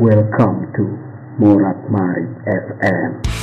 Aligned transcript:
Welcome 0.00 0.72
to 0.76 0.96
Morat 1.36 1.90
Marit 1.92 2.32
FM. 2.48 3.39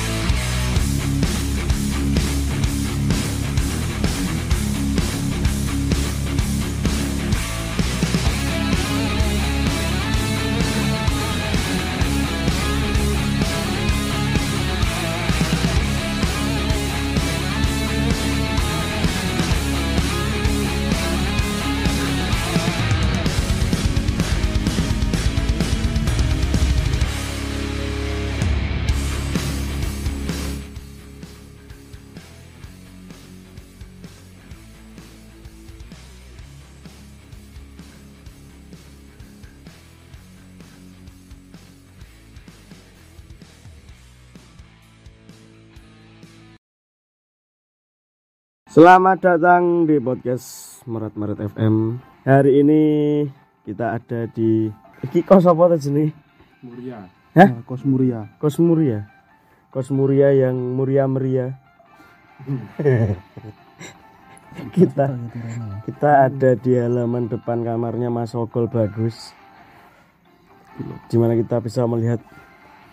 Selamat 48.78 49.18
datang 49.18 49.90
di 49.90 49.98
podcast 49.98 50.78
Merat 50.86 51.18
Merat 51.18 51.42
FM. 51.50 51.98
Hari 52.22 52.62
ini 52.62 52.82
kita 53.66 53.98
ada 53.98 54.30
di 54.30 54.70
iki 55.02 55.26
kos 55.26 55.50
apa 55.50 55.74
tadi 55.74 55.82
sini? 55.82 56.06
Muria. 56.62 57.02
Hah? 57.34 57.58
Nah, 57.58 57.66
Kos 57.66 57.82
Muria. 57.82 58.30
Kos 58.38 58.62
Muria. 58.62 59.10
Kos 59.74 59.90
Muria 59.90 60.30
yang 60.30 60.54
muria 60.78 61.10
meriah. 61.10 61.58
kita 64.78 65.10
kita 65.82 66.10
ada 66.30 66.50
di 66.54 66.78
halaman 66.78 67.26
depan 67.26 67.66
kamarnya 67.66 68.14
Mas 68.14 68.30
Ogol 68.38 68.70
bagus. 68.70 69.34
Di 71.10 71.18
mana 71.18 71.34
kita 71.34 71.58
bisa 71.58 71.82
melihat 71.82 72.22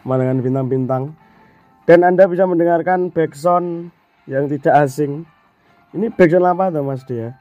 pemandangan 0.01 0.41
bintang-bintang 0.41 1.13
dan 1.85 2.01
Anda 2.01 2.25
bisa 2.25 2.49
mendengarkan 2.49 3.13
backsound 3.13 3.93
yang 4.25 4.49
tidak 4.49 4.89
asing. 4.89 5.29
Ini 5.95 6.11
backsound 6.11 6.45
apa 6.45 6.69
tuh 6.69 6.83
Mas 6.83 7.03
Dia? 7.07 7.33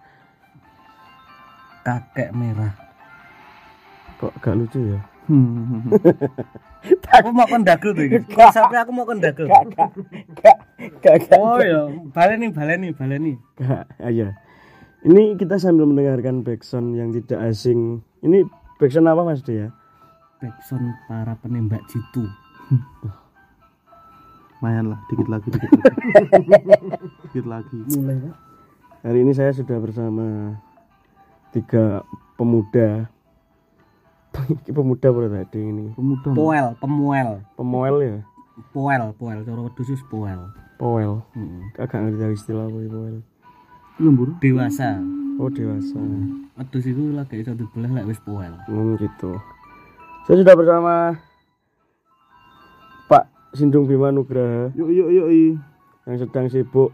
kakek 1.85 2.33
merah 2.33 2.73
Kok 4.17 4.41
gak 4.41 4.57
lucu 4.57 4.81
ya? 4.97 5.01
aku 7.17 7.29
mau 7.33 7.49
kondagel 7.49 7.97
tuh 7.97 8.05
ini 8.09 8.21
sampai 8.53 8.77
aku 8.81 8.93
mau 8.93 9.05
kondagel 9.09 9.49
Gak, 9.49 9.69
gak, 11.01 11.17
gak. 11.29 11.37
oh 11.41 11.61
ya 11.61 11.89
baleni 12.13 12.49
baleni 12.53 12.89
baleni 12.93 13.33
Gak, 13.57 13.85
ah, 14.01 14.09
iya. 14.13 14.37
Ini 15.05 15.37
kita 15.37 15.61
sambil 15.61 15.85
mendengarkan 15.85 16.41
backsound 16.41 16.97
yang 16.97 17.13
tidak 17.13 17.53
asing. 17.53 18.01
Ini 18.25 18.41
backsound 18.81 19.05
apa 19.05 19.21
Mas 19.21 19.45
Dia? 19.45 19.69
backsound 20.45 20.93
para 21.09 21.33
penembak 21.41 21.81
jitu 21.89 22.29
Lumayan 24.65 24.97
lah, 24.97 25.01
dikit 25.13 25.29
lagi, 25.29 25.53
dikit 25.53 25.69
lagi. 25.77 26.09
dikit 27.29 27.45
lagi. 27.45 27.77
mulai 27.93 28.17
Hari 29.05 29.21
ini 29.21 29.37
saya 29.37 29.53
sudah 29.53 29.77
bersama 29.77 30.57
tiga 31.53 32.01
pemuda. 32.41 33.13
pemuda 34.65 35.09
berarti 35.13 35.61
ini. 35.61 35.93
Pemuda. 35.93 36.33
poel 36.33 36.67
pemuel 36.81 37.45
Pemoel 37.61 37.97
ya? 38.01 38.17
poel 38.73 39.13
poel 39.21 39.45
cara 39.45 39.61
wedus 39.69 40.01
poel 40.09 40.41
Poel. 40.81 41.21
Hmm. 41.37 41.69
Agak 41.77 42.01
ngerti 42.01 42.33
istilah 42.33 42.65
apa 42.65 42.79
itu 42.81 42.97
poel. 42.97 43.17
Lembur. 44.01 44.33
dewasa 44.41 44.97
Oh 45.37 45.53
dewasa. 45.53 46.01
wedus 46.57 46.89
itu 46.89 47.13
lagi 47.13 47.37
iso 47.37 47.53
dibelah 47.53 48.01
lek 48.01 48.09
wis 48.09 48.21
poel 48.25 48.57
Hmm, 48.65 48.97
gitu. 48.97 49.37
Saya 50.25 50.41
sudah 50.41 50.57
bersama 50.57 51.21
Sindung 53.55 53.87
Bima 53.87 54.11
Nugraha 54.11 54.75
Yuk, 54.75 54.91
yuk, 54.91 55.09
yuk, 55.09 55.29
yang 56.05 56.21
sedang 56.21 56.53
sibuk. 56.53 56.93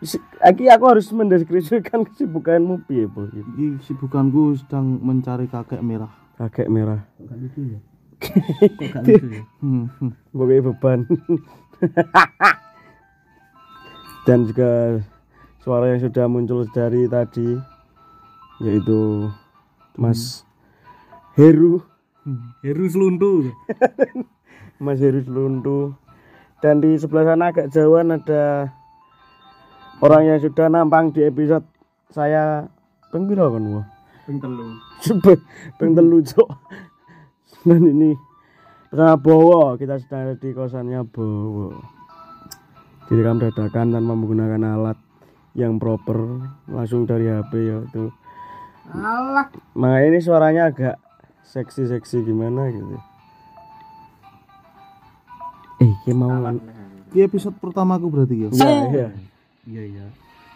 Si- 0.00 0.22
Aki 0.40 0.72
aku 0.72 0.84
harus 0.88 1.04
mendeskripsikan 1.12 2.08
kesibukanmu 2.08 2.88
piye, 2.88 3.04
Bu? 3.04 3.28
Iki 3.28 3.84
sibukanku 3.84 4.56
sedang 4.56 4.96
mencari 4.96 5.44
kakek 5.44 5.84
merah. 5.84 6.08
Kakek 6.40 6.72
merah. 6.72 7.04
gak 7.20 7.36
lucu 7.36 7.76
ya 7.76 7.80
gak 8.96 9.02
lucu 9.04 9.28
ya 9.28 9.44
Hmm, 9.60 9.92
hmm. 10.00 10.12
Beban. 10.32 11.04
Dan 14.24 14.48
juga 14.48 15.04
suara 15.60 15.92
yang 15.92 16.00
sudah 16.00 16.24
muncul 16.24 16.64
dari 16.72 17.04
tadi 17.04 17.60
yaitu 18.60 19.28
Mas 19.96 20.44
Heru, 21.36 21.84
Heru 22.60 22.84
seluntu 22.88 23.32
Mas 24.80 24.98
Heru 24.98 25.20
Seluntu. 25.20 25.94
Dan 26.60 26.80
di 26.80 26.96
sebelah 26.96 27.32
sana 27.32 27.52
agak 27.52 27.68
jauhan 27.72 28.16
ada 28.16 28.72
orang 30.00 30.28
yang 30.28 30.38
sudah 30.40 30.72
nampang 30.72 31.12
di 31.12 31.24
episode 31.24 31.64
saya 32.10 32.68
peng 33.12 33.28
kan 33.28 33.64
wah. 33.70 33.86
Ping 34.24 34.40
telu. 34.40 34.76
Cepet 35.04 35.38
peng 35.76 35.92
telu 35.92 36.18
Cok. 36.24 36.48
Dan 37.64 37.82
ini 37.84 38.16
bersama 38.88 39.14
Bowo 39.20 39.76
kita 39.76 40.00
sedang 40.00 40.32
ada 40.32 40.34
di 40.36 40.50
kosannya 40.52 41.00
Bowo. 41.08 41.76
Direkam 43.08 43.42
dadakan 43.42 43.92
tanpa 43.92 44.12
menggunakan 44.16 44.62
alat 44.64 44.98
yang 45.58 45.82
proper 45.82 46.46
langsung 46.70 47.04
dari 47.04 47.26
HP 47.26 47.52
ya 47.58 47.76
itu. 47.82 48.04
alah 48.90 49.50
Makanya 49.74 50.06
ini 50.14 50.18
suaranya 50.22 50.62
agak 50.70 50.96
seksi-seksi 51.46 52.22
gimana 52.22 52.70
gitu. 52.70 53.09
Eh, 55.80 55.88
ini 55.88 56.12
mau 56.12 56.28
Ini 57.10 57.24
episode 57.24 57.56
pertamaku 57.56 58.06
berarti 58.12 58.36
ya. 58.36 58.48
Iya, 58.52 58.68
iya. 58.92 59.08
iya 59.64 59.82
iya 59.88 60.06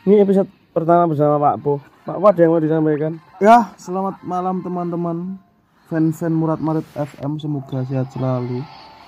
Ini 0.04 0.20
episode 0.20 0.52
pertama 0.76 1.08
bersama 1.08 1.40
Pak 1.40 1.56
Po. 1.64 1.80
Pak 2.04 2.16
Po 2.20 2.24
ada 2.28 2.40
yang 2.44 2.52
mau 2.52 2.60
disampaikan? 2.60 3.16
Ya, 3.40 3.72
selamat 3.80 4.20
malam 4.20 4.60
teman-teman. 4.60 5.40
Fan-fan 5.88 6.32
Murat 6.32 6.60
Marit 6.60 6.84
FM 6.92 7.40
semoga 7.40 7.88
sehat 7.88 8.12
selalu. 8.12 8.60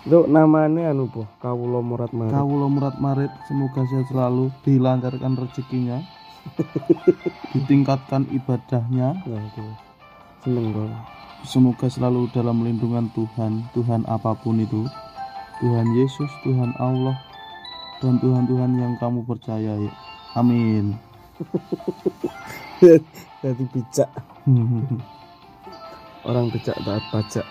Itu 0.09 0.25
namanya 0.25 0.97
anu 0.97 1.05
Po, 1.13 1.29
Kawulo 1.37 1.85
Murat 1.85 2.17
Marit. 2.17 2.33
Kawula 2.33 2.67
Murat 2.73 2.97
Marit 2.97 3.33
semoga 3.45 3.85
sehat 3.85 4.09
selalu, 4.09 4.49
dilancarkan 4.65 5.37
rezekinya, 5.37 5.99
ditingkatkan 7.53 8.25
ibadahnya, 8.33 9.21
itu. 9.27 9.67
Seneng 10.47 10.67
dong. 10.73 10.93
Semoga 11.45 11.91
selalu 11.93 12.31
dalam 12.33 12.65
lindungan 12.65 13.11
Tuhan, 13.13 13.67
Tuhan 13.75 14.07
apa 14.09 14.33
pun 14.39 14.63
itu, 14.63 14.87
Tuhan 15.61 15.89
Yesus, 15.97 16.31
Tuhan 16.45 16.73
Allah, 16.77 17.17
dan 18.05 18.21
Tuhan-Tuhan 18.21 18.77
yang 18.77 18.95
kamu 19.01 19.25
percayai. 19.25 19.89
Amin. 20.37 20.97
Jadi 23.43 23.65
bijak. 23.73 24.11
Orang 26.29 26.51
bijak 26.51 26.77
taat 26.83 27.05
pajak. 27.15 27.47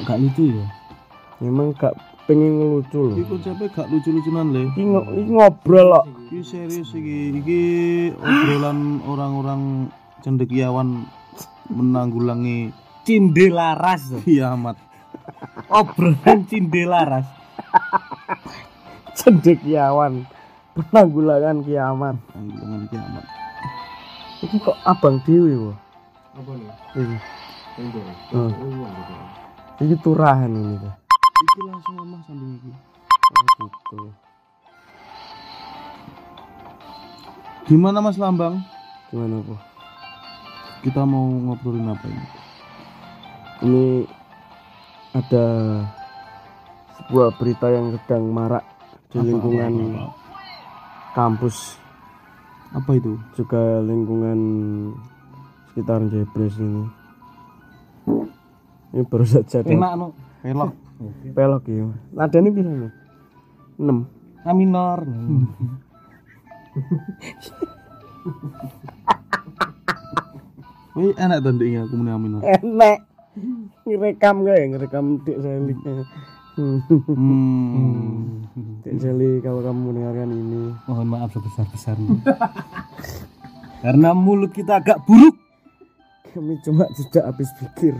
gak 0.00 0.22
lucu 0.22 0.54
ya 0.54 0.66
Memang 1.40 1.74
gak 1.74 1.96
pengen 2.28 2.60
ngelucu 2.60 3.00
loh. 3.10 3.16
Iki 3.16 3.24
konsepnya 3.26 3.66
gak 3.72 3.88
lucu-lucunan 3.88 4.46
le. 4.52 4.62
Iki 4.70 4.82
ngo- 4.86 5.08
iki 5.16 5.30
ngobrol 5.32 5.88
kok. 5.96 6.06
Iki 6.28 6.38
serius 6.44 6.90
iki. 6.92 7.18
Iki 7.40 7.60
obrolan 8.20 8.78
orang-orang 9.08 9.62
cendekiawan 10.20 11.08
menanggulangi 11.72 12.70
cindelaras 13.08 14.12
kiamat. 14.22 14.76
Obrolan 15.68 16.46
cindelaras 16.48 17.26
Cendekiawan. 19.20 20.24
Penanggulangan 20.72 21.60
kiamat. 21.66 22.16
Menanggulangi 22.32 22.86
kiamat. 22.88 23.24
Iki 24.40 24.56
kok 24.64 24.78
abang 24.88 25.20
dewi 25.28 25.52
wah. 25.58 25.76
Apa 26.38 26.50
nih? 26.56 26.70
Iki. 26.96 28.00
Oh. 28.32 28.48
Iki 29.82 29.96
turahan 30.00 30.48
ini 30.48 30.80
tuh. 30.80 30.94
Iki 31.20 31.60
langsung 31.68 31.96
omah 32.00 32.20
samping 32.24 32.56
iki. 32.56 32.70
Oh, 33.30 33.44
gitu. 33.68 34.00
Gimana 37.68 38.02
Mas 38.02 38.18
Lambang? 38.18 38.64
Gimana 39.12 39.44
po? 39.44 39.54
Kita 40.80 41.04
mau 41.04 41.28
ngobrolin 41.28 41.92
apa 41.92 42.06
ini? 42.08 42.26
Ini 43.60 43.84
ada 45.10 45.46
sebuah 46.96 47.34
berita 47.34 47.66
yang 47.68 47.90
sedang 47.98 48.30
marak 48.30 48.62
di 49.10 49.18
Apa, 49.18 49.26
lingkungan 49.26 49.72
apa, 49.74 49.82
apa? 49.82 50.14
kampus 51.12 51.56
Apa 52.70 52.90
itu? 52.94 53.18
juga 53.34 53.82
lingkungan 53.82 54.38
sekitar 55.70 56.06
Jebres 56.06 56.54
ini 56.58 56.86
Ini 58.90 59.02
baru 59.06 59.26
saja 59.26 59.62
ada 59.62 59.70
Enak 59.70 59.92
no. 59.98 60.06
pelok 60.42 60.72
pelok 61.36 61.62
ya. 61.66 61.86
Nadanya 62.14 62.50
piro 62.50 62.70
nih? 62.70 62.92
6. 63.78 64.46
A 64.46 64.52
minor. 64.52 65.00
Wih 70.98 71.14
enak 71.16 71.38
ndek 71.46 71.86
aku 71.86 71.94
muni 71.96 72.10
aminor 72.10 72.42
Enak. 72.42 73.09
Ngerekam 73.86 74.42
gak 74.42 74.56
ya? 74.58 74.66
Ngerekam 74.74 75.04
Dik 75.22 75.38
Seli. 75.38 75.74
hmm. 76.58 78.26
Dik 78.82 78.94
Seli 78.98 79.30
kalau 79.40 79.60
kamu 79.62 79.80
mendengarkan 79.94 80.30
ini. 80.34 80.62
Mohon 80.90 81.06
maaf 81.14 81.30
sebesar-besarnya. 81.34 82.10
Karena 83.84 84.12
mulut 84.12 84.52
kita 84.52 84.82
agak 84.82 85.00
buruk. 85.08 85.38
Kami 86.30 86.58
cuma 86.62 86.86
tidak 86.94 87.24
habis 87.26 87.50
pikir. 87.58 87.94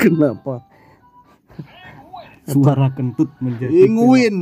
Kenapa? 0.00 0.66
Suara 2.44 2.92
kentut 2.92 3.32
menjadi 3.40 3.72
Penguin 3.72 4.36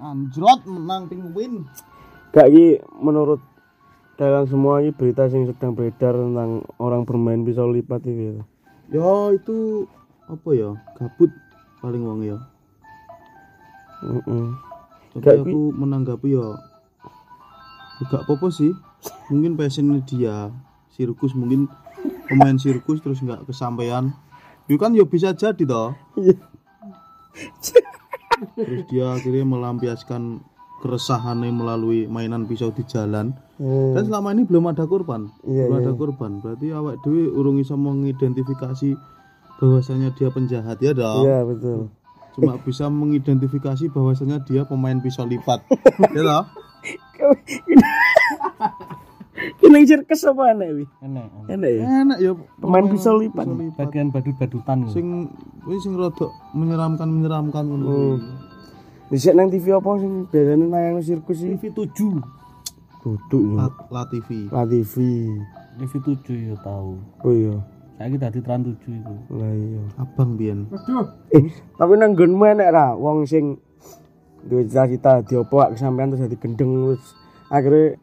anjrot 0.00 0.64
menang 0.64 1.12
penguin 1.12 1.68
Gak 2.32 2.48
ki 2.48 2.80
menurut 3.04 3.44
kalian 4.16 4.48
semua 4.48 4.80
ini 4.80 4.96
berita 4.96 5.28
yang 5.28 5.44
sedang 5.52 5.76
beredar 5.76 6.16
tentang 6.16 6.64
orang 6.80 7.04
bermain 7.04 7.44
pisau 7.44 7.68
lipat 7.68 8.00
itu. 8.08 8.42
Ya 8.94 9.34
itu 9.34 9.90
apa 10.30 10.48
ya? 10.54 10.70
Gabut 10.94 11.30
paling 11.82 12.02
wong 12.06 12.20
ya. 12.22 12.38
Heeh. 14.04 14.46
tapi 15.14 15.22
Gak, 15.22 15.46
aku 15.46 15.60
menanggapi 15.74 16.34
ya 16.34 16.48
gak 18.06 18.22
apa-apa 18.26 18.48
sih. 18.54 18.70
Mungkin 19.30 19.58
passionnya 19.58 20.00
dia 20.06 20.54
sirkus 20.94 21.34
mungkin 21.34 21.66
pemain 22.30 22.56
sirkus 22.56 23.02
terus 23.02 23.18
nggak 23.18 23.50
kesampaian. 23.50 24.14
Itu 24.70 24.78
kan 24.78 24.94
ya 24.94 25.04
bisa 25.04 25.34
jadi 25.34 25.62
toh. 25.66 25.98
Iya. 26.14 26.38
terus 28.54 28.82
dia 28.86 29.10
akhirnya 29.10 29.42
melampiaskan 29.42 30.42
keresahannya 30.84 31.48
melalui 31.48 32.04
mainan 32.04 32.44
pisau 32.44 32.68
di 32.68 32.84
jalan 32.84 33.32
Hmm. 33.54 33.94
kan 33.94 34.02
selama 34.02 34.34
ini 34.34 34.42
belum 34.42 34.66
ada 34.66 34.82
korban 34.82 35.30
Iya, 35.42 35.64
belum 35.64 35.72
iya. 35.72 35.80
ada 35.80 35.92
korban 35.94 36.30
berarti 36.38 36.66
awak 36.70 37.00
dewi 37.00 37.30
urung 37.30 37.56
bisa 37.56 37.72
mengidentifikasi 37.72 38.98
bahwasanya 39.56 40.10
dia 40.12 40.28
penjahat 40.28 40.76
ya 40.78 40.90
dong 40.90 41.22
Iya 41.22 41.38
betul. 41.40 41.86
cuma 42.34 42.58
bisa 42.58 42.90
mengidentifikasi 42.90 43.88
bahwasanya 43.88 44.42
dia 44.42 44.66
pemain 44.66 44.98
pisau 44.98 45.22
lipat 45.22 45.62
ya 46.12 46.22
toh 46.22 46.44
Ini 49.34 49.82
circus 49.84 50.22
apa 50.24 50.52
enak 50.52 50.68
wi? 50.72 50.84
Enak. 51.00 51.26
Enak 51.48 51.68
ya. 51.68 51.82
enak 52.02 52.18
ya 52.18 52.32
Pemain 52.56 52.86
pisau 52.86 53.18
lipat. 53.18 53.44
Bagian 53.74 54.08
badut-badutan. 54.08 54.86
sing 54.88 55.26
sing 55.76 55.92
rada 55.94 56.26
menyeramkan 56.52 57.06
menyeramkan 57.06 57.64
ngono 57.66 58.18
Bisa 59.14 59.30
nang 59.30 59.46
TV 59.46 59.70
apa 59.70 59.94
sing 60.02 60.26
biasanya 60.26 60.66
nayang 60.66 60.98
sirkus 60.98 61.38
sih? 61.38 61.54
TV 61.54 61.70
7. 61.70 62.18
Duduk. 62.98 63.54
La, 63.54 63.70
La 63.94 64.02
TV 64.10 64.50
La 64.50 64.66
TV. 64.66 64.94
TV 65.78 65.92
7 66.02 66.50
ya 66.50 66.56
tahu. 66.58 66.98
Oh 67.22 67.30
iya. 67.30 67.54
Saya 67.94 68.18
tadi 68.18 68.42
Trans 68.42 68.66
7 68.74 68.74
itu. 68.74 69.14
Lah 69.30 69.54
iya. 69.54 69.82
abang 70.02 70.34
biyen 70.34 70.66
Eh, 71.30 71.46
tapi 71.78 71.94
nang 71.94 72.18
nggonmu 72.18 72.42
enek 72.42 72.74
ra 72.74 72.98
wong 72.98 73.22
sing 73.22 73.62
duwe 74.50 74.66
cita-cita 74.66 75.22
diopo 75.22 75.62
gak 75.62 75.78
kesampean 75.78 76.10
terus 76.10 76.26
dadi 76.26 76.36
gendeng 76.36 76.74
terus 76.74 77.14
akhirnya 77.54 77.94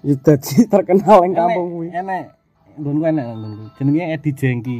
ya 0.00 0.14
dadi 0.16 0.64
terkenal 0.72 1.28
ing 1.28 1.36
kampung 1.36 1.76
kuwi. 1.76 1.92
Enak. 1.92 2.40
Nggonku 2.80 3.04
enak 3.04 3.24
nggonku. 3.36 3.64
Jenenge 3.76 4.04
Edi 4.16 4.30
Jengki. 4.32 4.78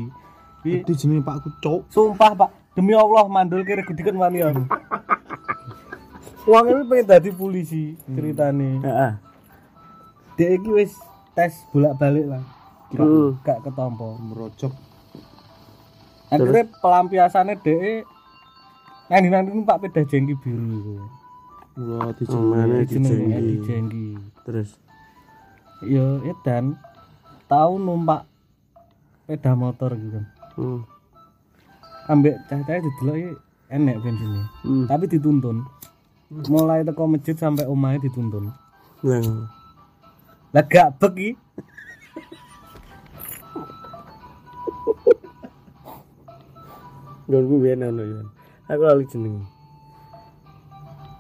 Kuwi 0.65 0.81
di 0.81 0.93
jenenge 0.97 1.21
Pak 1.29 1.45
Kucuk 1.45 1.93
sumpah 1.93 2.33
Pak, 2.33 2.51
demi 2.77 2.93
Allah 2.95 3.27
mandul 3.27 3.63
kira 3.67 3.83
gedikan 3.83 4.17
wani 4.19 4.45
aku. 4.45 4.65
Wong 6.49 6.65
ini 6.73 6.83
pengen 6.89 7.07
dadi 7.07 7.31
polisi 7.31 7.95
ceritane. 8.11 8.81
Heeh. 8.81 9.13
Dek 10.41 10.51
iki 10.61 10.71
wis 10.73 10.93
tes 11.37 11.53
bolak-balik 11.71 12.27
lah. 12.27 12.43
Gak, 12.91 13.07
Hmm. 13.07 13.31
gak 13.47 13.59
ketompo. 13.63 14.19
merojok 14.19 14.75
Akhirnya 16.31 16.67
pelampiasannya 16.79 17.55
dek 17.59 18.07
nanti 19.11 19.29
nanti 19.31 19.51
Pak 19.67 19.79
Peda 19.83 20.03
Jengki 20.07 20.35
biru 20.39 20.67
itu. 20.79 20.95
Wah, 21.81 22.11
di 22.15 22.25
Edi 22.27 22.87
dijengki. 22.87 23.55
Jengki. 23.67 24.07
Terus 24.47 24.71
Ya 25.81 26.21
edan 26.29 26.77
tahu 27.49 27.81
numpak 27.81 28.29
sepeda 29.31 29.55
motor 29.55 29.95
gitu 29.95 30.21
hmm. 30.59 30.83
Ambek 32.11 32.43
cah-cah 32.51 32.83
didelok 32.83 33.17
iki 33.23 33.31
enek 33.71 34.03
bensinnya. 34.03 34.43
Hmm. 34.67 34.91
Tapi 34.91 35.07
dituntun. 35.07 35.63
Mulai 36.51 36.83
teko 36.83 37.07
masjid 37.07 37.39
sampai 37.39 37.71
omahe 37.71 38.03
dituntun. 38.03 38.51
Lah. 39.07 39.23
Lah 40.51 40.65
gak 40.67 40.99
bek 40.99 41.15
iki. 41.15 41.31
Nggonku 47.31 47.55
biyen 47.63 47.87
ono 47.87 48.03
ya. 48.03 48.23
Aku 48.75 48.83
lali 48.83 49.07
jeneng. 49.07 49.47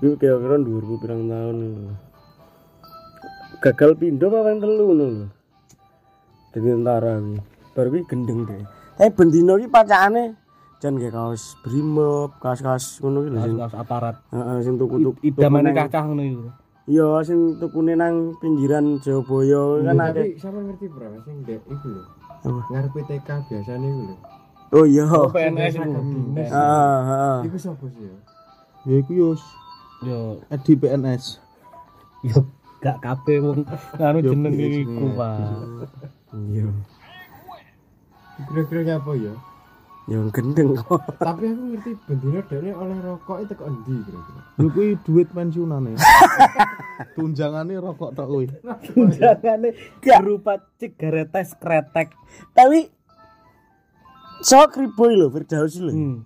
Iku 0.03 0.19
kira-kira 0.19 0.59
dhuwurku 0.59 0.99
pirang 0.99 1.31
tahun 1.31 1.57
lho. 1.71 1.95
Gagal 3.63 3.95
pindho 3.95 4.27
apa 4.27 4.39
ping 4.43 4.59
telu 4.59 4.85
ngono 4.91 5.07
lho. 5.07 5.27
Dadi 6.51 6.67
tentara 6.67 7.15
kuwi. 7.23 7.39
Baru 7.79 7.89
kuwi 7.95 8.03
gendeng 8.11 8.43
deh. 8.43 8.59
Tapi 8.99 9.11
bendino 9.15 9.55
iki 9.55 9.71
pacakane 9.71 10.50
jan 10.81 10.97
nggih 10.97 11.11
kaos 11.11 11.61
brimob, 11.61 12.33
kaos-kaos 12.39 12.99
ngono 12.99 13.21
kuwi 13.21 13.31
lho 13.31 13.41
sing 13.43 13.57
Kaos 13.59 13.75
aparat. 13.75 14.17
heeh 14.27 14.59
sing 14.61 14.75
tuku-tuku. 14.75 15.21
Idamane 15.23 15.63
nang- 15.67 15.77
cacah 15.79 16.03
ngono 16.03 16.23
iku. 16.25 16.49
Iya, 16.87 17.07
sing 17.23 17.39
tukune 17.57 17.93
nang 17.93 18.15
pinggiran 18.37 18.99
Jayabaya 18.99 19.63
kan 19.85 19.95
Tapi 19.95 20.09
akeh. 20.11 20.41
sama 20.41 20.59
ngerti 20.63 20.87
bro, 20.89 21.09
sing 21.23 21.37
dek 21.45 21.61
iku 21.65 21.87
lho. 21.91 22.03
Apa? 22.41 22.61
Ngarepe 22.67 23.01
TK 23.05 23.29
biasane 23.47 23.87
iku 23.87 24.03
lho. 24.03 24.17
Oh 24.71 24.85
iya. 24.85 25.05
PNS 25.05 25.73
Sing 25.73 25.83
iku. 25.85 26.01
Heeh, 26.35 26.49
heeh. 27.05 27.39
Iku 27.45 27.59
sapa 27.59 27.85
sih 27.87 28.03
ya? 28.03 28.17
ya 28.83 28.95
iku 28.97 29.13
yo 29.13 29.29
Yo 30.01 30.19
Edi 30.49 30.73
PNS 30.75 31.25
yo 32.23 32.49
gak 32.81 32.97
kabeh 32.99 33.37
wong 33.39 33.61
anu 33.95 34.19
Yo, 34.19 34.33
jeneng 34.33 34.55
iku. 34.57 35.05
Pak. 35.13 35.37
Iya. 36.49 36.65
Kira-kira 38.41 38.81
nyapa 38.87 39.13
ya? 39.15 39.35
Yang 40.11 40.27
gendeng 40.35 40.75
kok. 40.75 40.99
Tapi 41.23 41.55
aku 41.55 41.63
ngerti 41.71 41.91
bendino 42.03 42.43
dekne 42.43 42.75
oleh 42.75 42.99
rokok 42.99 43.47
itu 43.47 43.55
teko 43.55 43.63
endi 43.71 43.95
kira-kira. 44.03 44.41
lho 44.59 44.67
kuwi 44.75 44.89
duit 45.07 45.29
pensiunane 45.31 45.95
tunjangane 47.15 47.75
rokok 47.79 48.11
tok 48.19 48.27
kuwi 48.27 48.47
Jangan 49.15 49.71
berupa 50.19 50.59
cigarettes 50.83 51.55
kretek. 51.63 52.11
Tapi 52.51 52.91
sok 54.43 54.83
riboy 54.83 55.15
lho 55.15 55.31
Firdaus 55.31 55.79
lho. 55.79 55.95
Hmm. 55.95 56.19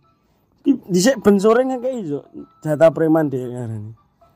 Dhisik 0.65 1.21
ben 1.21 1.37
sore 1.37 1.61
ngekeki 1.69 2.09
iso 2.09 2.25
jatah 2.65 2.89
preman 2.89 3.29
dhek 3.29 3.53
ngarani. 3.53 3.93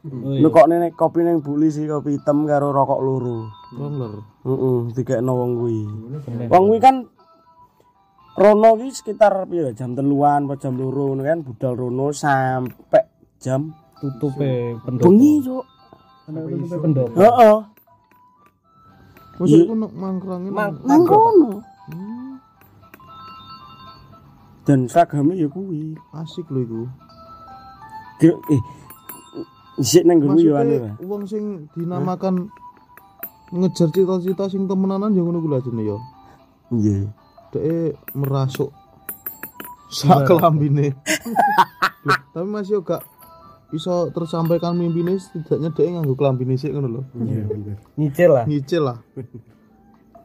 Oh, 0.07 0.37
Lu 0.37 0.49
kok 0.53 0.69
nenek 0.69 0.93
kopi 0.93 1.25
ning 1.25 1.41
buli 1.41 1.73
sih 1.73 1.89
kopi 1.89 2.21
hitam 2.21 2.45
karo 2.45 2.69
rokok 2.69 3.01
loro. 3.01 3.49
roller 3.73 4.21
Heeh, 4.45 4.79
dikekno 4.93 5.33
wong 5.33 5.53
kuwi. 5.57 5.81
Wong 6.53 6.65
kuwi 6.69 6.79
kan 6.85 7.09
Rono 8.39 8.71
ki 8.79 8.89
sekitar 8.95 9.35
piro 9.45 9.75
jam 9.75 9.93
teluan 9.93 10.47
apa 10.47 10.55
jam 10.57 10.79
loro 10.79 11.11
ngono 11.11 11.23
kan 11.23 11.43
budal 11.43 11.75
Rono 11.75 12.15
sampai 12.15 13.03
jam 13.43 13.75
tutupe 13.99 14.79
pendopo. 14.79 15.11
bengi 15.11 15.33
cuk. 15.43 15.65
Tutupe 16.25 16.77
pendopo. 16.79 17.15
Heeh. 17.19 17.57
Masa 19.39 19.55
iku 19.57 19.75
nek 19.75 19.93
mangkrangin 19.93 20.51
Mang- 20.51 20.83
Nang 20.83 21.03
kono. 21.03 21.51
Dan 24.63 24.85
seragamnya 24.85 25.35
ya 25.35 25.49
kuwi. 25.49 25.97
asik 26.13 26.47
lho 26.53 26.61
iku 26.61 26.81
eh 28.21 28.63
Isik 29.79 30.03
nang 30.05 30.19
guru 30.19 30.39
yo 30.39 30.55
anu. 30.55 30.75
maksudnya 30.75 31.07
wong 31.07 31.23
sing 31.25 31.45
dinamakan 31.73 32.51
ngejar 33.49 33.89
cita-cita 33.89 34.45
sing 34.47 34.67
temenanan 34.67 35.15
ya 35.15 35.23
ngono 35.23 35.39
kuwi 35.39 35.51
lah 35.55 35.63
jenenge 35.63 35.97
ya 36.83 36.99
Dhek 37.49 37.97
merasuk 38.13 38.71
sak 39.89 40.29
kelambine 40.29 40.93
tapi 42.37 42.45
masih 42.45 42.85
gak 42.85 43.01
bisa 43.69 44.13
tersampaikan 44.13 44.77
mimpine 44.77 45.17
setidaknya 45.17 45.73
dhek 45.73 45.89
nganggo 45.93 46.13
kelambine 46.13 46.57
sik 46.57 46.73
ngono 46.73 46.89
lho 46.89 47.03
Iya. 47.17 47.45
Nyicil 47.97 48.31
lah. 48.31 48.45
nyicil 48.45 48.83
lah 48.85 48.99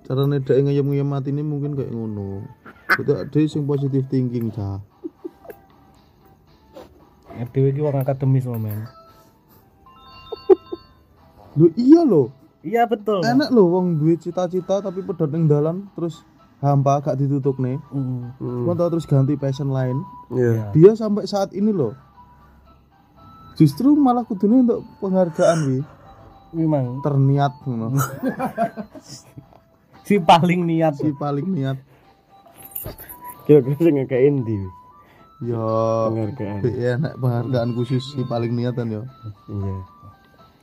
carane 0.04 0.44
dhek 0.44 0.60
ngeyem-ngeyem 0.60 1.12
atine 1.12 1.44
mungkin 1.44 1.76
kayak 1.76 1.92
ngono 1.92 2.44
itu 2.92 3.08
dhek 3.08 3.48
sing 3.48 3.64
positive 3.64 4.04
thinking 4.08 4.52
dah 4.52 4.84
Dhewe 7.34 7.74
iki 7.74 7.82
wong 7.82 7.98
akademis 7.98 8.46
loh, 8.46 8.62
men. 8.62 8.86
lho 11.56 11.68
iya 11.76 12.02
lho 12.04 12.30
Iya 12.64 12.88
betul. 12.88 13.20
enak 13.20 13.52
lho 13.52 13.64
wong 13.68 14.00
duwe 14.00 14.16
cita-cita 14.16 14.80
tapi 14.80 15.04
pedot 15.04 15.28
ning 15.28 15.48
dalan 15.48 15.88
terus 15.94 16.24
hampa 16.64 17.04
gak 17.04 17.20
ditutup 17.20 17.60
nih 17.60 17.76
Mm. 17.90 18.32
Hmm. 18.34 18.64
cuma 18.64 18.74
tahu 18.74 18.90
terus 18.90 19.04
ganti 19.04 19.36
passion 19.36 19.68
lain 19.68 20.00
Iya. 20.30 20.72
dia 20.72 20.92
sampai 20.94 21.24
saat 21.24 21.52
ini 21.52 21.70
loh 21.70 21.92
justru 23.54 23.94
malah 23.94 24.24
kudunya 24.24 24.64
untuk 24.64 24.82
penghargaan 25.00 25.60
wi 25.68 25.80
Memang 26.54 27.02
terniat 27.02 27.66
ngono. 27.66 27.98
si 30.04 30.22
paling 30.22 30.62
niat. 30.64 30.94
si 30.94 31.10
paling 31.12 31.50
niat 31.50 31.82
Kira-kira 33.44 33.76
sing 33.76 33.96
ngekek 33.98 34.22
endi? 34.24 34.62
ya 35.44 35.58
Penghargaan. 36.08 36.60
be 36.62 36.70
enak 36.72 37.14
penghargaan 37.18 37.70
khusus 37.74 38.06
si 38.08 38.22
paling 38.24 38.54
niatan 38.54 38.88
ya 38.88 39.02
Iya. 39.46 39.76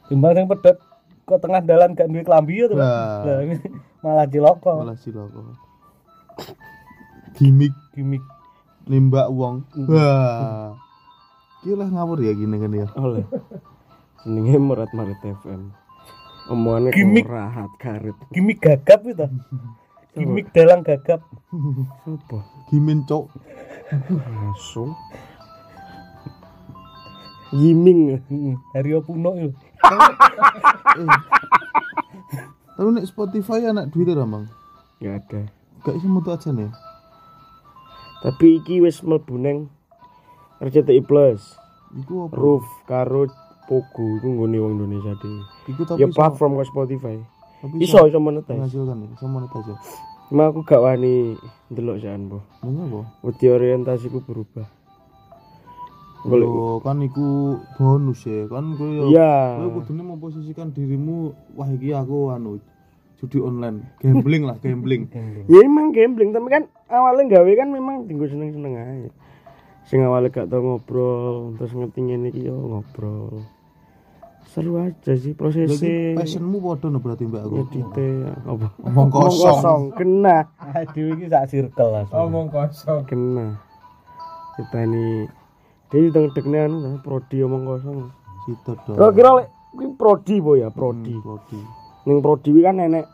Timbang 0.07 0.33
sing 0.33 0.47
pedot 0.47 0.77
ke 1.21 1.35
tengah 1.37 1.61
dalan 1.61 1.93
gak 1.93 2.07
duwe 2.07 2.23
klambi 2.23 2.55
ya 2.57 2.67
tuh. 2.67 2.79
Ini 2.79 3.57
malah 4.03 4.27
ciloko. 4.27 4.73
malah 4.81 4.97
ciloko 4.97 5.43
gimmick 7.41 7.73
Gimik. 7.91 8.21
nembak 8.85 9.27
uang 9.29 9.65
wah 9.87 10.77
Gila 11.61 11.85
ngawur 11.87 12.21
ya 12.21 12.33
gini 12.33 12.57
kan 12.57 12.73
ya 12.73 12.89
Oleh. 12.95 13.25
Jenenge 14.21 14.57
Murat 14.59 14.89
Marit 14.93 15.21
FM. 15.21 15.73
Omongannya 16.49 16.89
Gimik. 16.91 17.25
kok 17.25 17.31
rahat 17.31 17.73
karet. 17.77 18.17
Gimik 18.31 18.59
gagap 18.59 19.01
itu. 19.03 19.29
Gimik 20.11 20.49
dalang 20.51 20.81
gagap. 20.81 21.21
Apa? 22.03 22.39
gimin 22.67 23.05
cok 23.05 23.29
Langsung. 24.09 24.97
Yiming. 27.51 28.17
Heeh. 28.23 28.57
Hario 28.73 29.01
Puno 29.01 29.37
itu. 29.37 29.53
tapi 32.73 32.89
nek 32.91 33.05
Spotify 33.05 33.67
anak 33.67 33.93
duit 33.93 34.09
ya 34.09 34.17
bang 34.17 34.49
Gak 34.99 35.15
ada. 35.19 35.41
gak 35.81 35.95
bisa 35.97 36.09
mutu 36.09 36.29
aja 36.31 36.49
nih 36.51 36.73
Tapi 38.21 38.61
iki 38.61 38.85
wis 38.85 39.01
mlebu 39.01 39.35
nang 39.37 39.73
RCTI 40.61 41.01
Plus. 41.03 41.41
Iku 41.97 42.29
apa? 42.29 42.35
Roof 42.37 42.65
karo 42.85 43.27
Pogo 43.65 44.19
iku 44.19 44.27
nggone 44.27 44.59
wong 44.59 44.73
Indonesia 44.77 45.15
dhewe. 45.17 45.43
Iku 45.71 45.83
tapi 45.87 46.03
Ya 46.03 46.07
platform 46.11 46.59
ke 46.59 46.65
Spotify. 46.67 47.17
tapi 47.61 47.77
Iso 47.81 48.03
iso 48.09 48.19
monetize. 48.19 48.57
menghasilkan 48.57 48.97
ya, 49.05 49.09
iso 49.15 49.27
monetize. 49.29 49.75
Cuma 50.27 50.49
aku 50.49 50.63
gak 50.63 50.81
wani 50.81 51.37
ndelok 51.69 52.01
jan, 52.01 52.27
Bu. 52.27 52.39
Nanya 52.63 52.83
apa? 52.87 53.01
Wedi 53.21 53.47
orientasiku 53.47 54.23
berubah. 54.25 54.65
Yo, 56.21 56.85
kan 56.85 57.01
iku 57.01 57.57
bonus 57.81 58.29
ya, 58.29 58.45
kan 58.47 58.77
yo. 58.77 59.09
Iya. 59.09 59.57
Kowe 59.57 59.81
kudune 59.81 60.03
memposisikan 60.05 60.69
dirimu 60.71 61.33
wah 61.57 61.69
iki 61.73 61.97
aku 61.97 62.29
anu 62.29 62.61
judi 63.17 63.41
online, 63.41 63.89
gambling 64.01 64.45
lah, 64.45 64.57
gambling. 64.61 65.09
Ya 65.53 65.65
emang 65.65 65.93
gambling, 65.93 66.33
tapi 66.33 66.49
kan 66.49 66.63
awalnya 66.91 67.39
gawe 67.39 67.53
kan 67.57 67.69
memang 67.71 68.05
tinggal 68.11 68.29
seneng-seneng 68.29 68.75
aja. 68.77 69.11
Sing 69.87 70.03
awalnya 70.05 70.31
gak 70.31 70.51
tau 70.51 70.63
ngobrol, 70.63 71.57
terus 71.59 71.75
ngerti 71.75 71.99
ngene 72.05 72.31
iki 72.31 72.47
yo 72.47 72.55
ngobrol. 72.55 73.43
Seru 74.51 74.83
aja 74.83 75.15
sih 75.15 75.31
prosesnya. 75.39 76.19
passionmu 76.19 76.59
no 76.59 76.99
berarti 76.99 77.23
mbak 77.23 77.43
aku. 77.47 77.55
Edite 77.71 78.09
apa? 78.43 78.67
Omong 78.83 79.09
kosong. 79.15 79.95
Kena, 79.95 80.51
Aduh 80.75 81.15
iki 81.15 81.31
sak 81.31 81.47
circle 81.55 81.91
lah. 81.95 82.07
Omong 82.11 82.51
kosong. 82.51 83.07
kena. 83.07 83.63
Kita 84.59 84.79
ini 84.91 85.31
dia 85.91 86.03
di 86.03 86.11
tengah 86.11 86.67
anu 86.67 86.77
lah, 86.83 86.93
prodi 86.99 87.47
omong 87.47 87.63
kosong. 87.63 88.11
Situ 88.47 88.73
dong. 88.87 88.95
Kira-kira 88.99 89.31
lek 89.39 89.49
kuwi 89.75 89.87
prodi 89.95 90.37
po 90.43 90.59
ya, 90.59 90.69
prodi. 90.75 91.15
Hmm, 91.15 91.23
Prodi. 91.23 91.61
Ning 92.11 92.19
prodi 92.19 92.51
kan 92.59 92.75
nenek 92.79 93.07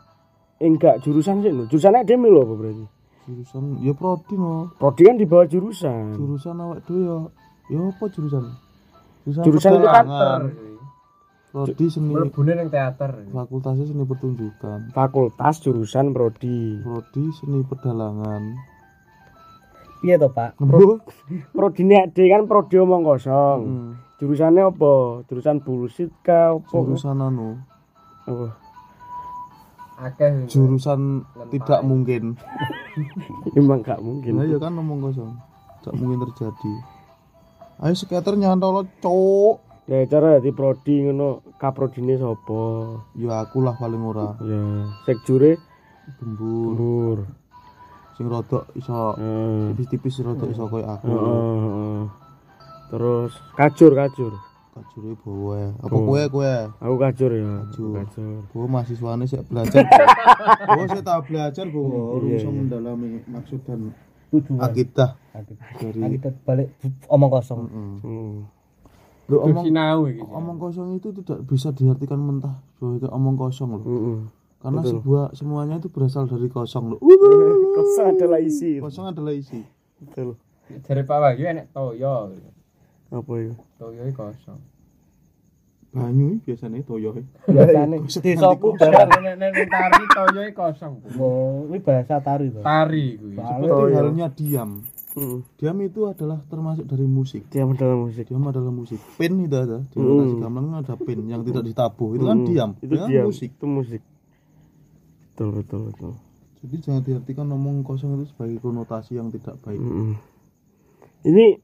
enggak 0.57 1.05
jurusan 1.05 1.45
sih, 1.45 1.53
no. 1.53 1.69
jurusannya 1.69 2.01
dia 2.01 2.17
lho 2.17 2.41
apa 2.41 2.53
berarti? 2.57 2.85
Jurusan 3.27 3.83
ya 3.83 3.91
prodi 3.91 4.39
no. 4.39 4.71
Prodi 4.79 5.03
kan 5.03 5.19
di 5.19 5.27
bawah 5.27 5.43
jurusan. 5.43 6.15
Jurusan 6.15 6.55
awak 6.63 6.87
dhewe 6.87 7.03
ya. 7.03 7.17
Ya 7.67 7.79
apa 7.83 8.03
jurusan? 8.07 8.43
Jurusan 9.27 9.71
itu 9.75 9.87
kan 9.91 10.07
pedalangan. 10.07 10.41
Prodi 11.51 11.85
seni 11.91 12.11
Mlebune 12.15 12.53
ning 12.55 12.69
teater. 12.71 13.27
fakultasnya 13.27 13.83
seni 13.87 14.03
pertunjukan. 14.07 14.95
fakultas 14.95 15.59
jurusan 15.59 16.15
prodi. 16.15 16.79
Prodi 16.79 17.23
seni 17.35 17.67
pedalangan. 17.67 18.55
Piye 19.99 20.15
to, 20.21 20.29
Pak? 20.29 20.55
Nembo. 20.61 21.03
Prodi 21.51 21.83
D 21.83 22.17
kan 22.31 22.47
prodi 22.47 22.79
omong 22.79 23.03
kosong. 23.03 23.59
Hmm. 23.65 23.91
Jurusannya 24.23 24.71
apa? 24.71 24.93
Jurusan 25.27 25.59
bullshit 25.59 26.13
kah 26.23 26.55
apa? 26.55 26.71
Jurusan 26.71 27.19
anu, 27.19 27.59
Apa? 28.23 28.66
Akeh. 29.97 30.45
jurusan 30.45 31.25
tidak 31.49 31.81
mungkin. 31.81 32.37
Emang 33.57 33.81
gak 33.81 33.97
mungkin. 33.97 34.37
Nah 34.37 34.45
ya 34.45 34.61
kan 34.61 34.77
ngomong 34.77 35.09
kosong. 35.09 35.33
Tidak 35.81 35.93
mungkin 35.97 36.21
terjadi. 36.29 36.73
Ayo 37.81 37.93
skater 37.97 38.37
nyantol 38.37 38.85
cok. 39.01 39.65
Ya 39.87 40.03
cara 40.03 40.43
di 40.43 40.51
prodi 40.51 41.07
ngono 41.07 41.55
kaprodine 41.55 42.19
sapa? 42.19 42.61
Ya 43.15 43.41
aku 43.41 43.63
lah 43.63 43.73
paling 43.79 44.03
ora. 44.03 44.35
Ya, 44.43 44.91
sekjure 45.07 45.55
Gembur. 46.19 46.75
lur. 46.75 47.19
Sing 48.19 48.27
rodok 48.27 48.67
iso 48.75 49.15
tipis-tipis 49.73 50.19
rodok 50.25 50.51
iso 50.51 50.67
koyo 50.67 50.85
aku. 50.91 51.07
Heeh, 51.07 51.57
heeh. 51.63 52.01
Terus 52.91 53.31
kacur 53.55 53.91
kacur. 53.95 54.33
Kajure 54.77 55.17
bawa. 55.25 55.73
Apa 55.81 55.95
kowe 55.97 56.21
kowe? 56.29 56.53
Aku 56.77 56.95
kacur 57.01 57.31
ya. 57.33 57.65
Kacur. 57.65 57.93
Kacur. 57.97 58.45
Bawa 58.53 58.65
mahasiswane 58.77 59.25
sik 59.25 59.41
belajar. 59.49 59.81
Bawa 60.69 60.85
saya 60.85 61.01
tak 61.01 61.25
belajar 61.25 61.65
bawa 61.65 62.21
Iya, 62.21 62.37
iso 62.37 62.49
iya. 62.49 62.53
mendalami 62.53 63.07
maksud 63.25 63.59
dan 63.65 63.89
Tujuan. 64.29 64.59
akidah 64.61 65.17
Kita 65.33 65.53
dari 65.81 66.19
balik 66.45 66.67
omong 67.09 67.29
kosong. 67.33 67.59
Heeh. 67.65 67.93
Hmm. 68.05 68.37
Omong 69.27 69.65
sinau 69.65 70.07
iki. 70.07 70.21
omong 70.23 70.57
kosong 70.61 70.87
itu 70.95 71.09
tidak 71.11 71.43
bisa 71.43 71.73
diartikan 71.73 72.21
mentah 72.21 72.61
sebagai 72.77 73.09
omong 73.09 73.35
kosong 73.35 73.81
loh. 73.81 73.83
Heeh. 73.83 74.19
Karena 74.57 74.81
Betul. 74.81 74.91
sebuah 75.01 75.25
semuanya 75.33 75.75
itu 75.77 75.89
berasal 75.89 76.25
dari 76.25 76.49
kosong 76.49 76.95
loh. 76.95 76.99
Kosong 77.77 78.17
adalah 78.17 78.41
isi. 78.41 78.81
Kosong 78.81 79.05
adalah 79.13 79.33
isi. 79.33 79.61
Betul. 80.01 80.33
Jare 80.83 81.01
Pak 81.05 81.17
Wahyu 81.17 81.45
enek 81.45 81.65
toyo. 81.71 82.33
Apa 83.07 83.31
itu? 83.37 83.53
Toyo 83.77 84.01
iki 84.03 84.13
kosong. 84.13 84.59
Banyu 85.87 86.43
biasanya 86.43 86.83
toyo. 86.83 87.15
Biasane 87.47 87.95
desaku 88.03 88.75
barang 88.75 89.09
Nek 89.23 89.35
nek 89.39 89.67
tari 89.67 90.03
toyo 90.11 90.39
iki 90.43 90.53
kosong. 90.53 90.93
Oh, 91.15 91.65
ini 91.67 91.79
bahasa 91.79 92.19
tari 92.19 92.51
to. 92.51 92.59
Tari 92.59 93.15
kuwi. 93.15 93.35
Seperti 93.35 93.67
Toyo. 93.67 93.95
halnya 93.95 94.27
diam. 94.29 94.71
Heeh. 95.17 95.39
Diam 95.57 95.77
itu 95.81 96.05
adalah 96.05 96.43
termasuk 96.45 96.85
dari 96.85 97.07
musik. 97.07 97.49
Dia 97.49 97.65
dalam 97.65 98.05
musik. 98.05 98.27
Diam 98.27 98.45
adalah 98.45 98.69
musik. 98.69 98.99
Pin 99.17 99.39
itu 99.41 99.55
ada. 99.55 99.81
Di 99.81 99.97
Hmm. 99.97 100.05
notasi 100.05 100.35
gamelan 100.37 100.73
ada 100.77 100.93
pin 100.93 101.19
yang 101.25 101.41
tidak 101.41 101.63
ditabuh. 101.65 102.13
Itu 102.13 102.23
kan 102.23 102.37
Hmm. 102.37 102.45
diam. 102.45 102.71
Itu 102.77 102.93
Ya, 102.93 103.05
diam. 103.07 103.25
musik. 103.25 103.49
Itu 103.49 103.65
musik. 103.65 104.01
Betul 105.33 105.49
betul 105.55 105.81
betul. 105.89 106.13
Jadi 106.57 106.75
jangan 106.81 107.01
diartikan 107.01 107.45
ngomong 107.47 107.81
kosong 107.81 108.17
itu 108.17 108.29
sebagai 108.29 108.57
konotasi 108.59 109.15
yang 109.15 109.29
tidak 109.29 109.57
baik. 109.61 109.77
Mm-mm. 109.77 110.17
Ini 111.23 111.61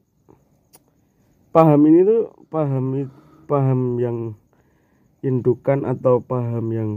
paham 1.54 1.80
ini 1.86 2.02
tuh 2.02 2.34
paham 2.50 3.06
paham 3.46 3.80
yang 4.02 4.34
indukan 5.22 5.86
atau 5.86 6.18
paham 6.18 6.74
yang 6.74 6.90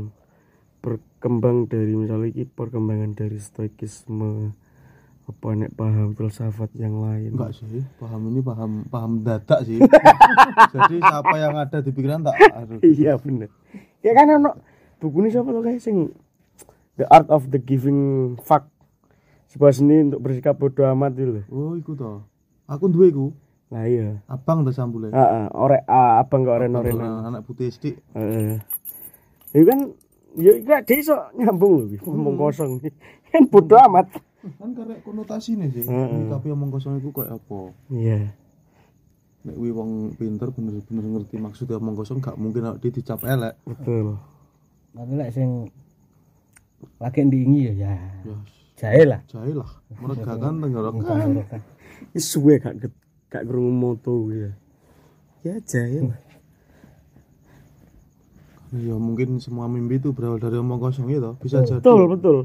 berkembang 0.81 1.69
dari 1.69 1.93
misalnya 1.93 2.33
ini 2.33 2.49
perkembangan 2.49 3.13
dari 3.13 3.37
stoikisme 3.37 4.57
apa 5.27 5.47
nek 5.59 5.75
paham 5.77 6.15
filsafat 6.17 6.71
yang 6.79 7.03
lain 7.03 7.35
Enggak 7.35 7.53
sih, 7.59 7.83
paham 8.01 8.31
ini 8.31 8.39
paham 8.39 8.71
paham 8.87 9.21
dadak 9.21 9.59
sih. 9.67 9.77
Jadi 10.73 11.03
siapa 11.03 11.35
yang 11.35 11.53
ada 11.59 11.77
di 11.83 11.91
pikiran 11.91 12.25
tak 12.25 12.35
aduh. 12.55 12.79
iya 12.97 13.19
bener 13.19 13.51
ya 14.01 14.15
kan 14.17 14.25
ono 14.41 14.57
buku 14.97 15.21
ini 15.21 15.29
siapa 15.29 15.53
tuh 15.53 15.61
guys 15.61 15.83
sing 15.83 16.09
The 16.97 17.05
Art 17.13 17.29
of 17.29 17.53
the 17.53 17.61
Giving 17.61 18.33
Fuck 18.41 18.71
sebuah 19.53 19.75
seni 19.75 20.09
untuk 20.09 20.25
bersikap 20.25 20.57
bodoh 20.57 20.87
amat 20.97 21.13
loh 21.21 21.45
Oh, 21.53 21.77
iku 21.77 21.93
toh. 21.93 22.25
Aku 22.67 22.89
duwe 22.89 23.13
iku. 23.13 23.31
Lah 23.67 23.83
iya 23.83 24.23
Abang 24.31 24.63
dah 24.63 24.71
sambule. 24.71 25.11
ah, 25.11 25.19
ah, 25.19 25.45
orek 25.51 25.83
ah, 25.85 26.23
abang 26.23 26.47
gak 26.47 26.55
oren 26.63 26.71
oren 26.71 26.95
Anak 27.27 27.43
putih 27.43 27.67
sithik. 27.67 27.99
Heeh. 28.15 28.63
Ya 29.51 29.61
kan 29.67 29.79
ya 30.39 30.51
gak 30.63 30.87
iso 30.87 31.15
nyambung 31.35 31.71
lho 31.75 31.83
iki, 31.91 31.97
ngomong 31.99 32.35
kosong. 32.37 32.79
Kan 33.27 33.43
bodo 33.51 33.75
amat. 33.75 34.07
Kan 34.55 34.71
karek 34.71 35.03
konotasi 35.03 35.59
nih 35.59 35.67
sih. 35.69 35.83
Heeh. 35.83 36.31
Tapi 36.31 36.47
omong 36.47 36.71
kosong 36.71 37.03
itu 37.03 37.11
kayak 37.11 37.35
apa? 37.35 37.75
Iya. 37.91 38.31
Nek 39.43 39.55
wi 39.59 39.75
wong 39.75 40.15
pinter 40.15 40.47
bener-bener 40.47 41.03
ngerti 41.03 41.35
maksudnya 41.35 41.75
omong 41.75 41.99
kosong 41.99 42.23
gak 42.23 42.39
mungkin 42.39 42.71
awake 42.71 42.79
dhewe 42.79 42.95
dicap 42.95 43.19
elek. 43.27 43.59
Betul. 43.67 44.15
Tapi 44.95 45.11
lek 45.11 45.35
sing 45.35 45.67
lagi 47.03 47.19
ndingi 47.19 47.67
ya 47.67 47.73
ya. 47.75 47.91
Ya, 48.23 48.35
Jahe 48.77 49.03
lah. 49.03 49.19
jahe 49.27 49.51
lah. 49.51 49.67
Meregakan 49.91 50.63
tenggorokan. 50.63 51.43
Wis 52.15 52.31
suwe 52.31 52.63
gak 52.63 52.79
get- 52.79 53.06
gak 53.31 53.43
krungu 53.47 53.71
moto 53.73 54.29
ya. 54.31 54.51
Ya 55.43 55.55
jahil. 55.63 56.11
Ya 58.75 58.95
mungkin 58.99 59.39
semua 59.39 59.71
mimpi 59.71 59.95
itu 59.99 60.11
berawal 60.11 60.43
dari 60.43 60.59
omong 60.59 60.79
kosong 60.83 61.07
ya 61.07 61.23
toh. 61.23 61.35
Bisa 61.39 61.63
jadi. 61.63 61.79
Betul, 61.79 62.01
betul. 62.11 62.37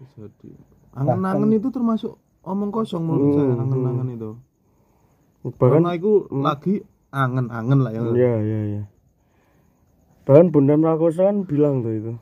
Bisa 0.00 0.28
jadi. 0.28 0.48
Angen-angen 0.92 1.56
itu 1.56 1.72
termasuk 1.72 2.20
omong 2.44 2.68
kosong 2.68 3.06
menurut 3.08 3.32
saya, 3.32 3.52
angen-angen 3.56 4.08
itu. 4.12 4.30
bahkan 5.42 5.82
Karena 5.82 5.90
itu 5.98 6.12
lagi 6.30 6.74
angen-angen 7.12 7.78
lah 7.84 7.92
ya. 7.92 8.00
ya 8.14 8.34
ya 8.40 8.60
ya 8.78 8.82
bahkan 10.22 10.48
Bunda 10.48 10.78
Prakosa 10.78 11.28
kan 11.28 11.44
bilang 11.44 11.82
tuh 11.82 11.92
itu 11.92 12.12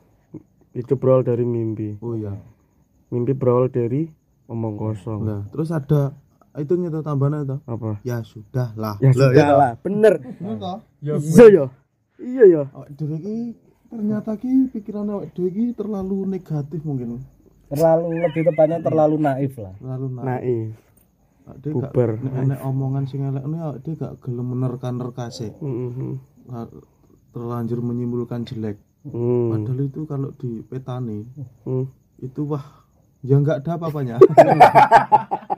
itu 0.73 0.93
berawal 0.99 1.23
dari 1.23 1.45
mimpi 1.45 1.95
Oh 2.01 2.17
iya. 2.17 2.35
mimpi 3.07 3.31
berawal 3.31 3.69
dari 3.69 4.09
omong 4.49 4.75
kosong 4.75 5.21
Nah, 5.23 5.41
terus 5.53 5.69
ada 5.71 6.11
itu 6.53 6.73
itu 6.75 6.99
tambahan 6.99 7.41
itu. 7.41 7.57
apa 7.61 7.99
Ya 8.01 8.19
sudah 8.21 8.75
lah. 8.75 8.95
ya 8.97 9.11
sudah 9.11 9.31
itu. 9.31 9.53
lah 9.53 9.71
bener 9.79 10.13
Bener 10.35 10.55
toh? 10.57 10.77
iya 10.99 11.15
ya 11.47 11.65
iya 12.17 12.43
ya 12.45 12.63
iki 12.89 13.55
ternyata 13.87 14.35
ki 14.35 14.51
pikirannya 14.69 15.13
awak 15.13 15.25
dhewe 15.31 15.47
iki 15.47 15.63
terlalu 15.71 16.23
negatif 16.25 16.79
mungkin. 16.81 17.23
terlalu 17.67 18.19
lebih 18.21 18.41
tepatnya 18.45 18.79
terlalu 18.79 19.15
naif 19.17 19.53
lah 19.55 19.73
Terlalu 19.75 20.05
naif. 20.11 20.23
naif 20.23 20.71
bubar. 21.65 22.09
nek 22.17 22.33
enek 22.37 22.59
omongan 22.61 23.03
sing 23.05 23.23
elek 23.23 23.43
ini 23.43 23.57
awak 23.57 23.77
dhewe 23.79 23.95
gak 23.97 24.13
gelem 24.19 24.47
menerka-nerka 24.49 25.25
sih. 25.29 25.51
Mhm. 25.53 26.19
terlanjur 27.31 27.79
menyimpulkan 27.79 28.43
jelek. 28.43 28.75
Hmm. 29.01 29.49
Padahal 29.49 29.81
itu 29.81 30.03
kalau 30.03 30.29
di 30.31 30.61
petani 30.61 31.23
Hmm. 31.63 31.87
itu 32.17 32.43
wah 32.43 32.61
ya 33.21 33.35
nggak 33.35 33.63
ada 33.63 33.71
apa-apanya. 33.73 34.15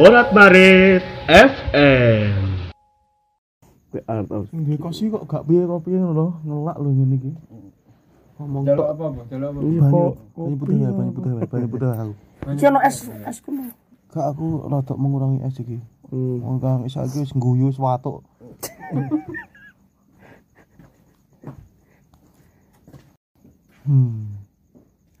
Morat 0.00 0.32
Marit 0.32 1.04
FM. 1.28 2.32
The 3.92 4.00
art 4.08 4.32
of 4.32 4.48
Nggih 4.48 4.80
kok 4.80 4.96
sih 4.96 5.12
kok 5.12 5.28
gak 5.28 5.44
piye 5.44 5.68
kok 5.68 5.84
piye 5.84 6.00
lho, 6.00 6.40
ngelak 6.40 6.80
lho 6.80 6.88
ngene 6.88 7.20
iki. 7.20 7.32
Ngomong 8.40 8.64
tok. 8.64 8.96
apa 8.96 9.04
apa 9.12 9.20
jaluk 9.28 9.48
apa 9.52 9.60
Banyu, 9.60 10.56
putih 10.56 10.76
ya, 10.80 10.88
banyu 10.88 11.12
putih 11.12 11.30
banyu 11.44 11.68
putih 11.68 11.88
aku. 11.92 12.12
Iki 12.48 12.64
ono 12.72 12.80
es 12.80 12.96
es 13.12 13.38
kuno. 13.44 13.76
Gak 14.08 14.24
aku 14.24 14.72
rada 14.72 14.94
mengurangi 14.96 15.44
es 15.44 15.60
iki. 15.60 15.76
Hmm. 16.08 16.48
Wong 16.48 16.56
kang 16.64 16.88
saiki 16.88 17.20
wis 17.20 17.36
ngguyu 17.36 17.68
wis 17.68 17.76
watuk. 17.76 18.24
Hmm, 23.80 24.29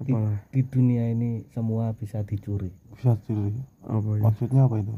di, 0.00 0.10
Apa? 0.10 0.32
di 0.48 0.60
dunia 0.62 1.04
ini 1.08 1.44
semua 1.50 1.92
bisa 1.92 2.20
dicuri 2.20 2.72
bisa 2.92 3.16
diri. 3.22 3.52
Apa 3.82 4.08
ya? 4.16 4.22
Maksudnya 4.22 4.62
apa 4.64 4.76
itu? 4.78 4.94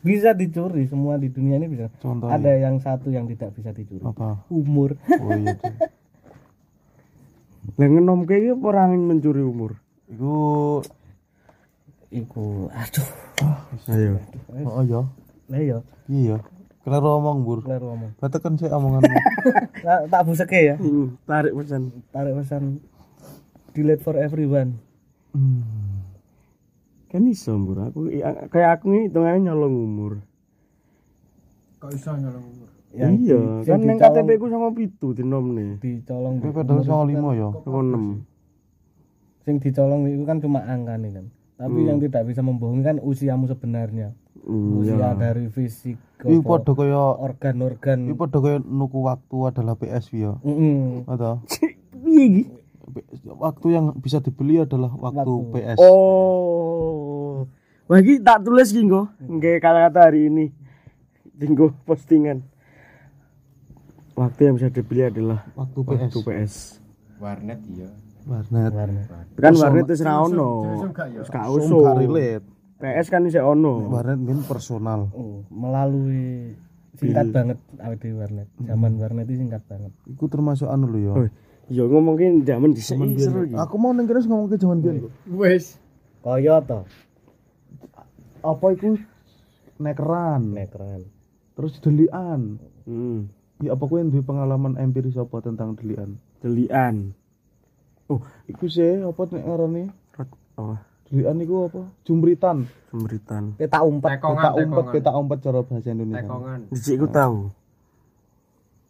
bisa 0.00 0.32
dicuri 0.32 0.86
semua 0.86 1.14
di 1.14 1.28
dunia 1.28 1.54
ini 1.54 1.66
bisa 1.66 1.92
Contohnya 1.98 2.32
ada 2.32 2.52
yang 2.52 2.78
satu 2.78 3.08
yang 3.08 3.26
tidak 3.26 3.52
bisa 3.52 3.68
dicuri 3.70 4.00
apa? 4.00 4.40
umur 4.48 4.96
Oh 5.14 5.30
iya 5.32 5.52
tuh. 5.52 5.74
Lah 7.74 7.86
ngenom 7.86 8.24
kayak 8.24 8.54
orang 8.54 8.92
ingin 8.92 9.04
mencuri 9.08 9.40
umur. 9.40 9.76
Iku 10.06 10.34
iku 12.10 12.68
aduh 12.70 13.08
Ayo. 13.88 14.14
oh 14.62 14.82
iya. 14.82 15.00
lah 15.48 15.60
ya 15.60 15.78
Iya. 16.06 16.36
Kelero 16.80 17.16
omong, 17.16 17.38
Bur. 17.42 17.64
kleru 17.64 17.88
ngomong 17.90 18.12
Katakan 18.20 18.60
saya 18.60 18.76
omonganmu. 18.76 19.16
Tak 20.12 20.20
buseke 20.22 20.60
ya 20.62 20.76
Hmm, 20.76 21.16
Tarik 21.24 21.52
pesan. 21.54 21.88
tarik 22.08 22.36
pesan 22.36 22.76
delete 23.74 24.00
for 24.00 24.14
everyone 24.14 24.78
hmm. 25.32 25.62
Kan 27.06 27.26
iso 27.26 27.54
mbur 27.54 27.78
aku 27.84 28.10
kayak 28.48 28.70
aku 28.74 28.84
nih 28.88 29.02
hitungannya 29.06 29.44
nyolong 29.44 29.74
umur. 29.76 30.12
kok 31.76 31.90
iso 31.90 32.10
nyolong 32.12 32.42
umur 32.44 32.68
Yang 32.90 33.12
iya, 33.20 33.38
di- 33.58 33.66
kan 33.66 33.78
yang 33.78 33.82
neng 33.84 33.98
KTP 34.00 34.28
ku 34.34 34.46
sama 34.48 34.70
pitu 34.70 35.08
dinom 35.12 35.46
nih. 35.52 35.70
dicolong 35.78 36.38
Tapi 36.38 36.46
di- 36.48 36.56
padahal 36.56 36.82
soal 36.82 37.06
lima 37.06 37.30
ya. 37.32 37.48
Sama 37.56 37.80
enam. 37.80 38.04
sing 39.42 39.58
dicolong 39.58 40.08
itu 40.08 40.22
kan 40.22 40.38
cuma 40.38 40.64
angka 40.64 40.94
nih 40.96 41.12
kan 41.12 41.26
tapi 41.54 41.78
yang 41.84 41.98
tidak 41.98 42.24
bisa 42.24 42.40
membohongi 42.40 42.82
kan 42.82 42.96
usiamu 42.98 43.44
sebenarnya 43.44 44.10
Hmm, 44.40 44.76
usia 44.78 44.98
ya. 44.98 45.14
dari 45.14 45.46
fisik 45.46 45.96
Iku 46.18 46.42
apa, 46.42 46.64
padha 46.64 46.72
kaya 46.74 47.02
organ-organ 47.14 47.98
iku 48.04 48.16
padha 48.18 48.38
kaya 48.38 48.56
nuku 48.58 48.98
waktu 49.00 49.36
adalah 49.44 49.74
PSV 49.74 50.12
ya. 50.16 50.32
Mm-mm. 50.40 51.04
Atau 51.06 51.44
Piye 51.94 52.22
iki? 52.24 52.42
Waktu 53.26 53.66
yang 53.70 53.86
bisa 53.98 54.18
dibeli 54.18 54.62
adalah 54.62 54.90
waktu, 54.94 55.24
Waktu. 55.24 55.52
PS. 55.52 55.78
Oh. 55.80 57.46
Iki 57.84 58.24
tak 58.24 58.42
tulis 58.42 58.72
iki 58.72 58.82
nggo. 58.86 59.12
Nggih 59.20 59.60
kata-kata 59.60 60.08
hari 60.08 60.32
ini. 60.32 60.46
Dinggo 61.34 61.74
postingan. 61.84 62.40
Waktu 64.14 64.40
yang 64.46 64.54
bisa 64.56 64.70
dibeli 64.70 65.02
adalah 65.04 65.42
Waktu 65.58 65.78
PS. 65.82 65.90
waktu 65.90 66.20
PS. 66.22 66.54
warnet 67.14 67.60
iya 67.70 67.88
Warnet. 68.24 68.72
Warnet. 68.72 69.06
Kan 69.36 69.54
warnet 69.54 69.86
wis 69.86 70.00
ra 70.00 70.20
ono. 70.20 70.48
Ya? 70.64 71.20
Wis 71.20 71.28
gak 71.28 71.46
usum. 71.52 71.84
PS 72.80 73.06
kan 73.12 73.22
isih 73.28 73.44
ono. 73.44 73.84
Warnet 73.90 74.16
min 74.16 74.40
personal. 74.44 75.12
Oh, 75.12 75.44
melalui 75.52 76.56
singkat 76.94 77.26
banget 77.34 77.58
awet 77.82 78.00
warnet 78.06 78.48
zaman 78.54 78.92
warnet 79.02 79.26
itu 79.26 79.42
singkat 79.42 79.66
banget 79.66 79.90
Iku 80.06 80.30
termasuk 80.30 80.70
anu 80.70 80.86
lho 80.88 80.98
ya. 81.02 81.12
Oh, 81.12 81.26
Iya 81.64 81.88
ngomongin 81.88 82.44
zaman 82.44 82.76
di 82.76 82.82
sini 82.84 83.16
seru 83.16 83.48
iki. 83.48 83.56
Aku 83.56 83.80
mau 83.80 83.90
neng 83.90 84.04
kene 84.04 84.20
ngomong 84.20 84.52
ke 84.52 84.60
zaman 84.60 84.84
biyen. 84.84 85.08
kok. 85.08 85.12
wes 85.32 85.80
kaya 86.20 86.60
to 86.60 86.84
Apa 88.44 88.66
iku 88.76 89.00
nekeran, 89.76 90.52
nekran 90.52 91.08
terus 91.54 91.80
delian. 91.80 92.60
Hmm. 92.84 93.32
Ya 93.62 93.72
apa 93.72 93.84
kowe 93.86 93.96
duwe 93.96 94.20
pengalaman 94.20 94.76
empiris 94.76 95.16
apa 95.16 95.40
tentang 95.40 95.72
delian? 95.78 96.20
Delian. 96.44 97.14
Oh, 98.04 98.20
Iku 98.44 98.68
sih 98.68 99.00
apa 99.00 99.24
nek 99.32 99.44
ngarani? 99.48 99.88
apa? 100.60 100.76
Delian 101.08 101.36
iku 101.40 101.72
apa? 101.72 101.82
Jumritan. 102.04 102.68
Semberitan. 102.92 103.56
peta 103.56 103.80
umpet 103.80 104.20
tekongan 104.20 104.36
Peta 104.36 104.50
umpet, 104.52 104.68
tekongan 104.68 104.92
peta 104.92 105.10
umpet 105.16 105.38
cara 105.40 105.60
bahasa 105.64 105.88
Indonesia. 105.88 106.20
tekongan 106.20 106.58
Dicik 106.68 106.96
ku 107.00 107.06
tahu. 107.08 107.36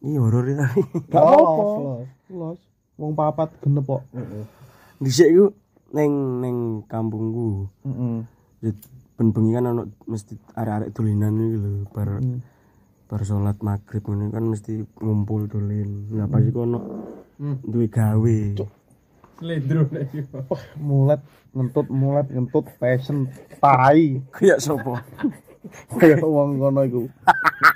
Iya 0.05 0.21
horor 0.21 0.45
tadi. 0.45 0.81
Gak 1.09 1.17
apa-apa. 1.25 1.63
Los, 1.65 2.07
Los. 2.29 2.61
Wong 3.01 3.13
papat 3.17 3.49
genep 3.65 3.89
kok. 3.89 4.05
Dicik 5.01 5.29
ku 5.33 5.47
neng 5.97 6.13
neng 6.45 6.57
kampungku. 6.87 7.67
Heeh. 7.89 8.17
Ben 9.15 9.31
bengi 9.31 9.55
kan 9.55 9.71
ono 9.71 9.83
mesti 10.11 10.35
arek-arek 10.59 10.91
dolinan 10.91 11.39
iki 11.39 11.57
lho 11.63 11.71
bar 11.95 12.19
bar 13.07 13.21
salat 13.23 13.55
maghrib 13.63 14.03
ngene 14.03 14.29
kan 14.35 14.45
mesti 14.45 14.85
ngumpul 15.01 15.47
dolin. 15.49 16.11
Nah 16.13 16.29
pas 16.29 16.45
iku 16.45 16.69
ono 16.69 16.81
Hmm. 17.35 17.59
duwe 17.67 17.91
gawe. 17.91 18.39
nek 19.43 19.59
iki 20.07 20.23
Mulet 20.79 21.19
ngentut 21.51 21.91
mulet 21.91 22.31
ngentut 22.31 22.67
fashion 22.79 23.27
tai. 23.59 24.23
Kayak 24.31 24.63
sapa? 24.63 25.03
Kayak 25.99 26.23
wong 26.23 26.63
ngono 26.63 26.81
iku. 26.87 27.01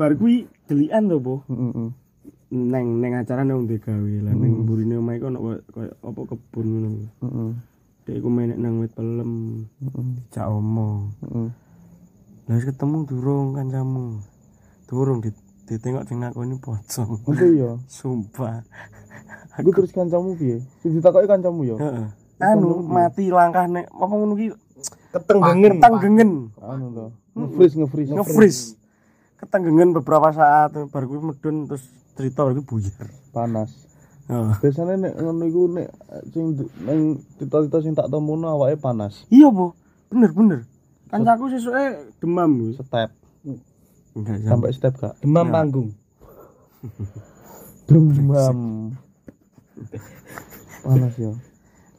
Bar 0.00 0.16
kuwi 0.16 0.48
delian 0.64 1.12
to, 1.12 1.20
Po. 1.20 1.44
Heeh. 1.52 1.92
Neng 2.50 3.04
neng 3.04 3.20
acara 3.20 3.44
nang 3.44 3.68
duwe 3.68 3.76
gawe 3.76 4.14
lah 4.24 4.32
neng 4.32 4.64
burine 4.64 4.96
omahe 4.96 5.20
iku 5.20 5.28
ono 5.28 5.38
koyo- 5.70 5.96
apa 6.00 6.20
kebun 6.24 6.66
ngono. 6.66 6.88
Heeh. 7.20 7.50
Dek 8.08 8.16
iku 8.16 8.28
menek 8.32 8.56
nang 8.56 8.80
wit 8.80 8.96
pelem. 8.96 9.32
Heeh. 9.76 10.08
Cak 10.32 10.48
omo. 10.48 11.12
Heeh. 11.20 11.48
Lah 12.48 12.54
wis 12.56 12.64
ketemu 12.64 12.96
durung 13.04 13.52
kancamu. 13.52 14.24
Durung 14.88 15.20
di 15.20 15.30
ditengok 15.68 16.08
sing 16.08 16.24
nakoni 16.24 16.56
pocong. 16.56 17.20
Apa 17.28 17.44
ya? 17.44 17.76
Sumpah. 18.00 18.64
Iku 19.60 19.70
terus 19.76 19.92
kancamu 19.92 20.32
piye? 20.32 20.64
Sing 20.80 20.96
ditakoki 20.96 21.28
kancamu 21.28 21.62
ya? 21.68 21.76
Heeh. 21.76 22.08
Anu 22.40 22.80
mati 22.88 23.28
langkah 23.28 23.68
nek 23.68 23.92
apa 23.92 24.14
ngono 24.16 24.32
ki 24.32 24.48
ketenggengen 25.12 25.76
ketang 25.76 25.94
gengen. 26.00 26.30
Anu 26.56 26.86
to. 26.96 27.06
Nge-freeze 27.36 27.74
nge-freeze. 27.78 28.10
Nge-freeze. 28.16 28.79
Ketang 29.40 29.64
gengen 29.64 29.96
beberapa 29.96 30.28
saat 30.30 30.76
baru 30.76 31.06
kuwi 31.08 31.20
medun 31.32 31.64
terus 31.64 31.88
cerita 32.12 32.44
baru 32.44 32.60
kuwi 32.60 32.84
buyar. 32.84 33.08
Panas. 33.32 33.88
Heeh. 34.28 34.52
Biasanya 34.60 34.94
nek 35.00 35.14
ngono 35.16 35.44
iku 35.48 35.62
nek 35.72 35.88
sing 36.30 36.44
nang 36.84 37.00
cita-cita 37.40 37.78
sing 37.80 37.96
tak 37.96 38.12
temuno 38.12 38.52
awake 38.52 38.76
panas. 38.76 39.24
Iya, 39.32 39.48
Bu. 39.48 39.72
Bener 40.12 40.30
bener. 40.30 40.60
Kancaku 41.08 41.50
sesuke 41.50 42.14
demam 42.20 42.52
wis. 42.62 42.78
Step 42.78 43.10
Enggak 44.10 44.42
sampai 44.42 44.70
step 44.74 44.94
gak? 44.98 45.14
demam 45.22 45.46
panggung 45.48 45.94
Demam. 47.86 48.90
Panas 50.82 51.14
ya. 51.14 51.32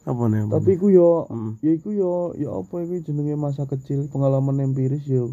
Apa 0.02 0.22
nih? 0.26 0.44
Tapi 0.50 0.70
iku 0.74 0.86
yo 0.88 1.24
Hmm. 1.30 1.56
ya 1.62 1.72
iku 1.72 1.94
yo 1.94 2.34
ya 2.34 2.50
apa 2.52 2.74
iku 2.82 3.00
jenenge 3.00 3.36
masa 3.38 3.64
kecil, 3.64 4.10
pengalaman 4.10 4.60
empiris 4.60 5.04
yo. 5.06 5.32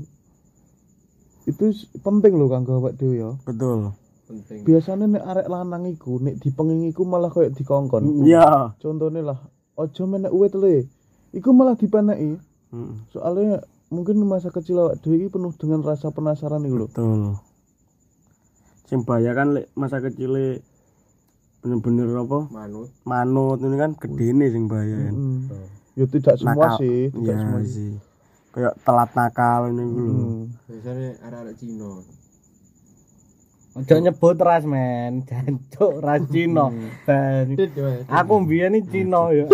Itu 1.44 1.72
penting 2.00 2.36
loh 2.36 2.48
kanggo 2.48 2.78
awake 2.78 2.96
dhewe 2.96 3.16
ya. 3.18 3.32
betul. 3.44 3.96
penting 4.26 4.62
Biasanya 4.62 5.06
nek 5.10 5.24
arek 5.26 5.48
lanang 5.48 5.88
iku 5.88 6.18
nek 6.18 6.38
dipengen 6.38 6.86
iku 6.86 7.02
malah 7.02 7.28
koyo 7.28 7.50
dikongkon. 7.50 8.24
Iya. 8.24 8.78
Contohnya 8.78 9.26
lah, 9.26 9.40
ojo 9.74 10.04
menek 10.06 10.30
uwit 10.30 10.54
le. 10.54 10.86
Iku 11.32 11.50
malah 11.50 11.74
dipeneki. 11.74 12.38
Heeh. 12.70 12.92
Soalnya 13.10 13.62
mungkin 13.88 14.22
masa 14.22 14.50
kecil 14.50 14.78
awak 14.80 15.00
dhewe 15.00 15.18
iki 15.18 15.30
penuh 15.30 15.50
dengan 15.54 15.82
rasa 15.82 16.10
penasaran 16.10 16.62
iku 16.62 16.76
lho. 16.78 16.88
Betul. 16.88 17.22
sing 18.86 19.06
bahaya 19.06 19.34
kan 19.34 19.54
lek 19.54 19.70
masa 19.74 20.02
kecil 20.02 20.34
bener-bener 21.62 22.10
apa 22.10 22.50
manut 22.50 22.90
manut 23.04 23.62
ini 23.62 23.78
kan 23.78 23.94
gedene 23.94 24.50
sing 24.50 24.66
bahaya 24.66 24.98
kan 25.00 25.14
Hmm. 25.14 25.46
Ya 25.94 26.08
tidak 26.08 26.40
semua 26.40 26.74
Nakal. 26.74 26.80
sih, 26.80 27.00
tidak 27.12 27.22
Iya 27.22 27.36
semua. 27.38 27.62
sih 27.62 27.92
kayak 28.50 28.74
telat 28.80 29.10
nakal 29.14 29.62
ini 29.68 29.84
gitu 29.88 30.02
lho 30.04 30.24
Hmm. 30.26 30.42
biasanya 30.66 31.10
arek-arek 31.22 31.56
Cina 31.56 31.92
Ojo 33.70 33.96
nyebut 33.96 34.36
ras 34.36 34.66
men, 34.66 35.22
jancuk 35.30 36.02
ras 36.02 36.26
Cina. 36.28 36.68
Ben. 37.06 37.54
Dit, 37.54 37.70
ya, 37.72 38.02
Aku 38.12 38.42
mbiyen 38.42 38.76
iki 38.76 39.06
Cina 39.06 39.30
ya. 39.30 39.46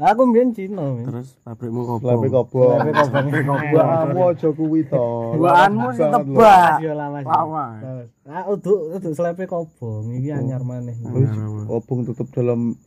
Aku 0.00 0.22
mbiyen 0.24 0.54
Cina 0.54 0.96
terus 1.04 1.36
pabrikmu 1.44 2.00
Lambe 2.00 2.30
kopo 2.30 2.72
kobong. 2.72 3.04
Tapi 3.04 3.38
kok 3.44 3.58
Kamu 3.68 4.20
aja 4.32 4.48
kuwi 4.48 4.80
to. 4.86 5.06
Banget 5.36 5.92
lho. 5.92 6.08
tebak 6.08 6.74
Yo 6.80 6.92
lah 6.94 7.08
Mas. 7.10 7.24
lawan 7.26 8.06
Ah 8.24 8.44
uduk 8.48 8.96
uduk 8.96 9.12
slepe 9.12 9.44
kobong 9.44 10.16
iki 10.16 10.30
anyar 10.32 10.62
maneh. 10.62 10.94
Wis, 11.04 11.28
Kobong 11.68 12.08
tetep 12.08 12.32
dalam 12.32 12.78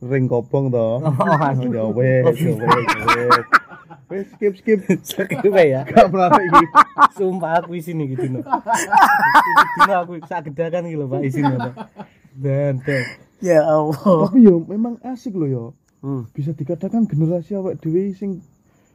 ring 0.00 0.24
kobong 0.24 0.72
to. 0.72 1.04
aduh. 1.52 1.68
Ya 1.68 1.84
wes, 1.90 2.32
ya 2.32 2.52
wes, 2.54 2.86
ya 2.88 3.04
wes. 3.28 3.44
Wes 4.06 4.26
skip 4.30 4.52
skip. 4.54 4.78
Sekene 5.08 5.62
ya. 5.64 5.80
Gak 5.84 6.08
menarik 6.08 6.44
iki. 6.44 6.66
Sumpah 7.14 7.58
aku 7.58 7.74
isine 7.74 8.04
gitu 8.06 8.28
no. 8.28 8.40
Dino 9.76 9.94
aku 9.96 10.12
sak 10.24 10.48
gedakan 10.48 10.86
iki 10.86 10.96
lho 10.96 11.06
Pak 11.06 11.20
isine 11.22 11.54
Pak. 11.54 11.74
Dan 12.34 12.82
dan. 12.82 13.04
ya 13.38 13.60
Allah 13.62 13.94
Tapi 14.26 14.40
yo 14.40 14.60
memang 14.60 14.96
asik 15.02 15.34
lho 15.34 15.46
yo. 15.46 15.64
hmm. 16.00 16.28
Bisa 16.30 16.52
dikatakan 16.52 17.04
generasi 17.04 17.54
awak 17.54 17.78
dhewe 17.78 18.12
sing 18.12 18.40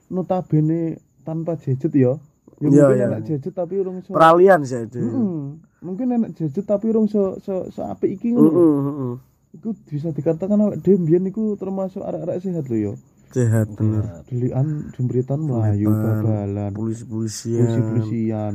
notabene 0.07 0.97
tanpa 1.21 1.55
gadget 1.55 1.93
yo. 1.93 2.17
Ya 2.59 2.67
Iya, 2.67 2.67
mungkin 2.83 2.97
iya. 2.97 3.07
enak 3.07 3.21
gadget 3.23 3.53
tapi 3.55 3.73
urung 3.79 4.03
so. 4.03 4.11
peralihan 4.11 4.59
sih 4.61 4.83
itu 4.83 4.99
Hmm, 4.99 5.43
mungkin 5.79 6.11
enak 6.11 6.35
gadget 6.35 6.65
tapi 6.65 6.91
urung 6.91 7.07
so 7.07 7.39
so, 7.39 7.71
so 7.71 7.81
apik 7.83 8.13
iki 8.13 8.29
Heeh, 8.29 8.35
ngono. 8.35 8.51
heeh. 8.51 9.13
Iku 9.49 9.69
bisa 9.87 10.11
dikatakan 10.11 10.59
awak 10.59 10.83
dhewe 10.83 10.99
mbiyen 10.99 11.23
iku 11.25 11.55
termasuk 11.55 12.03
arek-arek 12.03 12.43
sehat 12.43 12.67
lho 12.67 12.77
yo. 12.77 12.93
Sehat 13.29 13.67
bener 13.71 14.25
Delian 14.25 14.67
jembritan 14.91 15.39
melayu 15.39 15.89
babalan. 15.89 16.71
polisi-polisian 16.71 17.63
Polisi-polisian. 17.63 18.53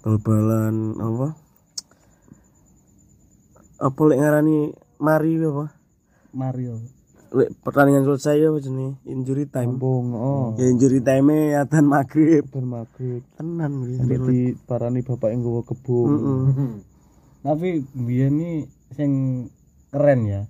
bal-balan 0.00 0.74
apa 0.98 1.28
apa 3.78 4.00
lek 4.04 4.18
ngarani 4.18 4.58
mari 4.98 5.32
apa 5.38 5.66
Mario. 6.32 6.78
lek 7.30 7.48
pertandingan 7.60 8.04
selesai 8.04 8.36
ya 8.36 8.48
apa 8.48 8.58
jenis 8.58 8.92
injury 9.04 9.44
time 9.46 9.74
Kampung, 9.74 10.06
oh. 10.12 10.46
ya 10.54 10.66
injury 10.66 11.00
time 11.00 11.28
e 11.28 11.40
atan 11.54 11.86
maghrib 11.86 12.44
Dan 12.46 12.66
maghrib. 12.66 13.22
tenan 13.32 13.72
gitu 13.84 14.26
di 14.26 14.40
parani 14.58 15.00
bapak 15.00 15.28
yang 15.28 15.40
nggawa 15.40 15.62
kebun. 15.62 16.08
Heeh. 16.10 16.72
Tapi 17.44 17.68
biyen 17.96 18.32
nih 18.34 18.56
sing 18.92 19.10
keren 19.88 20.20
ya. 20.24 20.42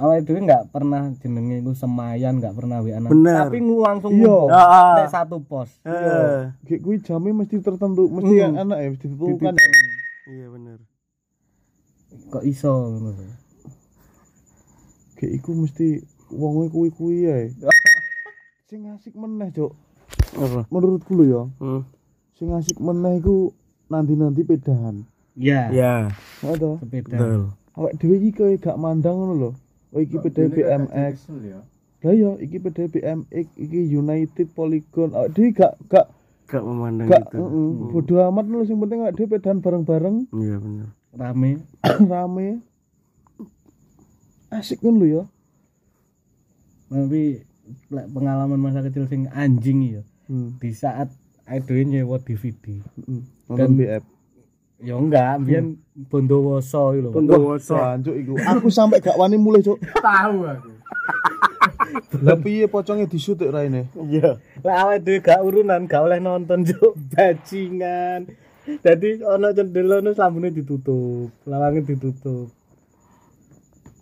Awalnya 0.00 0.22
dulu 0.24 0.38
nggak 0.42 0.64
pernah 0.68 1.02
jenenge 1.14 1.60
iku 1.60 1.72
semayan, 1.72 2.40
nggak 2.40 2.56
pernah 2.56 2.80
WA. 2.80 2.96
Bener. 2.98 3.36
Tapi 3.44 3.60
ngu 3.60 3.76
langsung 3.78 4.10
Iya. 4.10 4.24
ngumpul. 4.24 4.48
Ah. 4.50 4.96
Nek 4.96 5.08
satu 5.10 5.36
pos. 5.40 5.68
Eh, 5.82 6.40
Kayak 6.64 6.80
kuwi 6.80 6.96
jamnya 6.98 7.32
mesti 7.36 7.56
tertentu, 7.60 8.08
mesti 8.08 8.32
Hmm. 8.32 8.40
yang 8.40 8.54
anak 8.58 8.78
ya, 8.78 8.88
mesti 8.90 9.06
ditentukan. 9.06 9.54
iya 10.26 10.46
bener 10.48 10.78
Kok 12.26 12.42
iso 12.42 12.70
ngono. 12.90 13.12
Kayak 15.14 15.32
iku 15.36 15.50
mesti 15.54 15.86
wonge 16.30 16.66
kuwi-kuwi 16.68 17.16
ya. 17.22 17.36
Sing 18.68 18.88
asik 18.88 19.12
meneh, 19.12 19.52
Cuk. 19.52 19.74
apa 20.32 20.62
Menurutku 20.68 21.12
lho 21.12 21.24
ya, 21.26 21.42
hmm. 21.58 21.82
sing 22.32 22.48
asik 22.50 22.78
meneh 22.78 23.18
iku 23.18 23.50
nanti-nanti 23.86 24.42
pedahan. 24.42 25.02
Iya. 25.34 25.60
ya 25.70 25.94
Heeh 26.40 26.56
to. 26.56 26.78
Sepeda. 26.78 27.14
betul 27.14 27.42
Awak 27.70 27.92
dhewe 27.96 28.16
iki 28.18 28.30
koyo 28.32 28.54
gak 28.56 28.74
mandang 28.76 29.14
ngono 29.16 29.34
lho. 29.36 29.50
Oh 29.90 29.98
iki 29.98 30.16
pedae 30.16 30.46
BMX. 30.46 31.26
ya 31.42 31.60
Lah 32.00 32.14
ya, 32.14 32.30
iki 32.38 32.56
pedae 32.56 32.86
BMX, 32.86 33.46
iki 33.54 33.90
United 33.90 34.48
Polygon. 34.50 35.12
Awak 35.12 35.30
dhewe 35.30 35.50
gak 35.50 35.72
gak 35.86 36.06
gak 36.46 36.62
memandang 36.62 37.06
gak 37.06 37.22
gitu 37.24 37.38
heeh, 37.38 37.68
bodo 37.88 38.14
amat 38.24 38.44
lho 38.44 38.62
sing 38.62 38.76
penting 38.76 39.00
awak 39.00 39.14
dhewe 39.14 39.28
pedahan 39.28 39.58
bareng-bareng. 39.58 40.16
iya 40.32 40.56
bener 40.56 40.88
Rame. 41.10 41.58
rame 42.08 42.62
asik 44.50 44.78
kan 44.78 44.94
lu 44.94 45.06
ya 45.06 45.24
Tapi 46.86 47.46
lek 47.86 48.06
pengalaman 48.10 48.58
masa 48.58 48.82
kecil 48.82 49.06
sing 49.06 49.30
anjing 49.30 49.78
ya. 49.92 50.02
hmm. 50.26 50.58
Di 50.58 50.70
saat 50.72 51.10
Aidwe 51.44 51.82
nyewa 51.84 52.18
DVD. 52.18 52.82
hmm. 53.00 53.22
nonton 53.46 53.58
Dan- 53.68 53.76
BF 53.76 54.04
Ya 54.80 54.96
enggak, 54.96 55.44
biyen 55.44 55.76
Bondowoso 56.08 56.96
iki 56.96 57.00
lho. 57.04 57.10
Bondowoso. 57.12 57.76
Jancuk 57.76 58.16
iku. 58.16 58.32
Aku 58.40 58.72
sampai 58.72 59.04
gak 59.04 59.20
wani 59.20 59.36
mulai 59.36 59.60
cuk. 59.60 59.76
Tahu 60.00 60.38
aku. 60.48 60.70
Lah 62.24 62.36
piye 62.40 62.64
pocongnya 62.64 63.04
disutik 63.04 63.50
raine 63.52 63.90
iya. 64.08 64.40
Lah 64.64 64.88
awake 64.88 65.04
dhewe 65.04 65.18
gak 65.20 65.40
urunan, 65.44 65.84
gak 65.84 66.00
oleh 66.00 66.16
nonton 66.16 66.64
juk 66.64 66.96
bajingan. 67.12 68.30
Jadi 68.80 69.20
ana 69.26 69.52
cendela 69.52 70.00
nus 70.00 70.16
lambune 70.16 70.48
ditutup, 70.48 71.28
lawange 71.44 71.84
ditutup. 71.84 72.48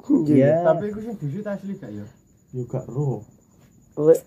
Iya. 0.08 0.64
tapi 0.64 0.88
aku 0.88 1.04
sih 1.04 1.14
busut 1.20 1.44
asli 1.44 1.74
gak 1.76 1.90
ya? 1.92 2.06
Yo 2.54 2.62
gak 2.64 2.86
ro. 2.86 3.26
Lek 3.98 4.22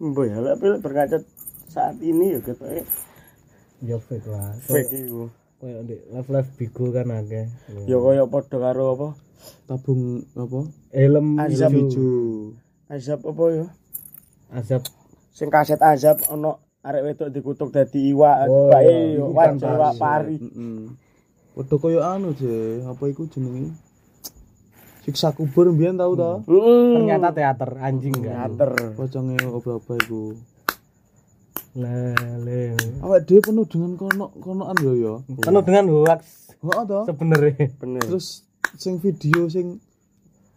Mbok 0.00 0.24
ya 0.26 0.36
lek 0.40 0.54
lek 0.58 0.80
berkaca 0.80 1.18
saat 1.68 1.94
ini 2.00 2.34
ya 2.34 2.40
ketoke 2.42 2.82
Ya 3.82 3.96
fake 3.98 4.26
lah. 4.26 4.50
fake 4.64 5.06
iku 5.06 5.30
Kayak 5.62 5.86
di 5.86 5.94
live 6.10 6.30
live 6.34 6.50
bigo 6.58 6.90
kan 6.90 7.06
akeh. 7.06 7.46
ya 7.86 7.94
kaya 8.02 8.26
padha 8.26 8.56
karo 8.58 8.84
apa? 8.98 9.08
Tabung 9.70 10.26
apa? 10.34 10.66
Helm 10.90 11.38
Azab. 11.38 11.70
hijau 11.70 12.50
azab 12.90 13.22
apa 13.22 13.44
ya? 13.54 13.66
Azab. 14.50 14.82
Sing 15.30 15.54
kaset 15.54 15.78
azab 15.78 16.18
ono 16.34 16.58
arek 16.82 17.14
wedok 17.14 17.30
dikutuk 17.30 17.70
dadi 17.70 18.10
iwak. 18.10 18.50
Oh, 18.50 18.74
bae 18.74 19.14
iya. 19.14 19.22
iwak 19.22 19.46
Ikan 19.54 19.70
iwak 19.78 19.94
pari. 20.02 20.36
heeh 20.42 20.78
padha 21.54 21.74
koyo 21.78 22.00
anu 22.02 22.34
je 22.34 22.82
apa 22.82 23.02
iku 23.06 23.30
jenenge? 23.30 23.70
Siksa 25.06 25.30
kubur 25.30 25.70
mbiyen 25.70 25.94
tau 25.94 26.18
to 26.18 26.42
heeh 26.42 26.98
ternyata 26.98 27.30
teater 27.30 27.70
anjing 27.78 28.18
kan. 28.18 28.50
teater. 28.50 28.98
Pocongnya 28.98 29.46
opo-opo 29.46 29.94
iku 29.94 30.34
Lele. 31.72 32.76
awak 33.00 33.24
dhewe 33.24 33.40
penuh 33.40 33.64
dengan 33.64 33.96
konok-konokan 33.96 34.76
yo 34.84 34.92
yo 34.92 35.14
Penuh 35.40 35.62
dengan 35.64 35.88
hoax 35.88 36.52
heeh 36.60 36.84
to 36.84 36.98
sebenarnya. 37.08 37.66
bener 37.80 38.02
terus 38.04 38.44
sing 38.76 39.00
video 39.00 39.48
sing 39.48 39.80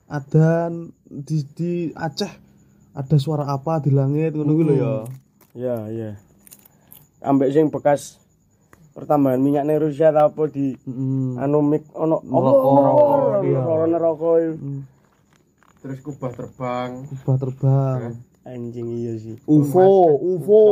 adan 0.05 0.91
di 1.07 1.47
di 1.55 1.71
Aceh 1.95 2.29
ada 2.91 3.15
suara 3.15 3.47
apa 3.47 3.79
di 3.79 3.89
langit 3.89 4.35
ngono 4.35 4.51
kuwi 4.51 4.63
lho 4.67 4.75
ya. 4.75 4.93
ya 5.55 5.75
iya 5.87 6.11
ambek 7.23 7.49
sing 7.49 7.71
bekas 7.71 8.19
pertambahan 8.91 9.39
minyak 9.39 9.63
ning 9.63 9.79
Rusia 9.79 10.11
ta 10.11 10.27
apa 10.27 10.45
di 10.47 10.75
Heeh. 10.75 11.39
anu 11.39 11.63
mik 11.63 11.89
ono 11.95 12.19
Neraka. 12.21 13.39
iya 13.41 13.59
neraka 13.87 14.29
iku. 14.43 14.55
terus 15.79 15.99
kubah 16.01 16.31
terbang 16.31 16.91
Ubah 17.07 17.35
terbang. 17.39 17.99
Anjing 18.45 18.87
iya 18.93 19.13
sih 19.17 19.35
UFO, 19.49 20.21
UFO. 20.21 20.63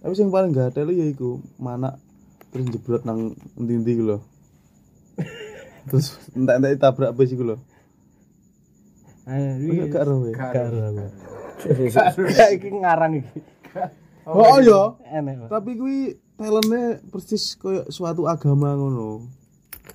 Tapi 0.00 0.12
sing 0.16 0.32
paling 0.32 0.56
gak 0.56 0.72
ada 0.72 0.88
ya 0.88 1.06
iku 1.12 1.44
mana 1.60 2.00
terus 2.48 2.72
jeblok 2.72 3.04
nang 3.04 3.36
endi-endi 3.60 3.90
iku 3.92 4.04
lho. 4.08 4.18
terus 5.92 6.16
entek-entek 6.32 6.80
tabrak 6.80 7.12
bus 7.12 7.30
iku 7.30 7.44
lho. 7.44 7.56
Ayo, 9.26 9.58
Iya 9.60 9.84
gak 9.92 10.02
ero 10.06 10.14
we. 10.24 10.32
gak 10.32 10.54
ero. 10.72 11.10
Gak 12.32 12.48
iki 12.56 12.68
ngarang 12.70 13.20
iki. 13.20 13.38
Oh 14.24 14.58
iya. 14.62 14.96
Enek. 15.10 15.46
Pak. 15.46 15.48
Tapi 15.52 15.70
kuwi 15.76 15.98
talentnya 16.38 17.02
persis 17.12 17.58
koyo 17.60 17.84
suatu 17.92 18.24
agama 18.30 18.72
ngono. 18.72 19.26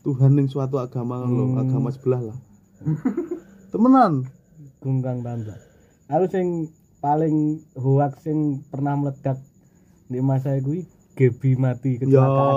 Tuhan 0.06 0.36
ning 0.40 0.48
suatu 0.48 0.80
agama 0.80 1.24
ngono, 1.24 1.56
lho, 1.56 1.60
agama 1.60 1.90
sebelah 1.92 2.22
lah. 2.32 2.38
Temenan. 3.72 4.28
Gunggang 4.84 5.24
tanda. 5.24 5.71
Aku 6.12 6.26
sing 6.28 6.48
paling 7.00 7.36
hoax 7.74 8.22
sing 8.22 8.62
pernah 8.68 8.94
meledak 8.94 9.40
di 10.06 10.20
masa 10.20 10.54
iku 10.54 10.76
Gebi 11.12 11.56
mati 11.56 11.96
Ya. 11.96 12.00
kecelakaan. 12.04 12.56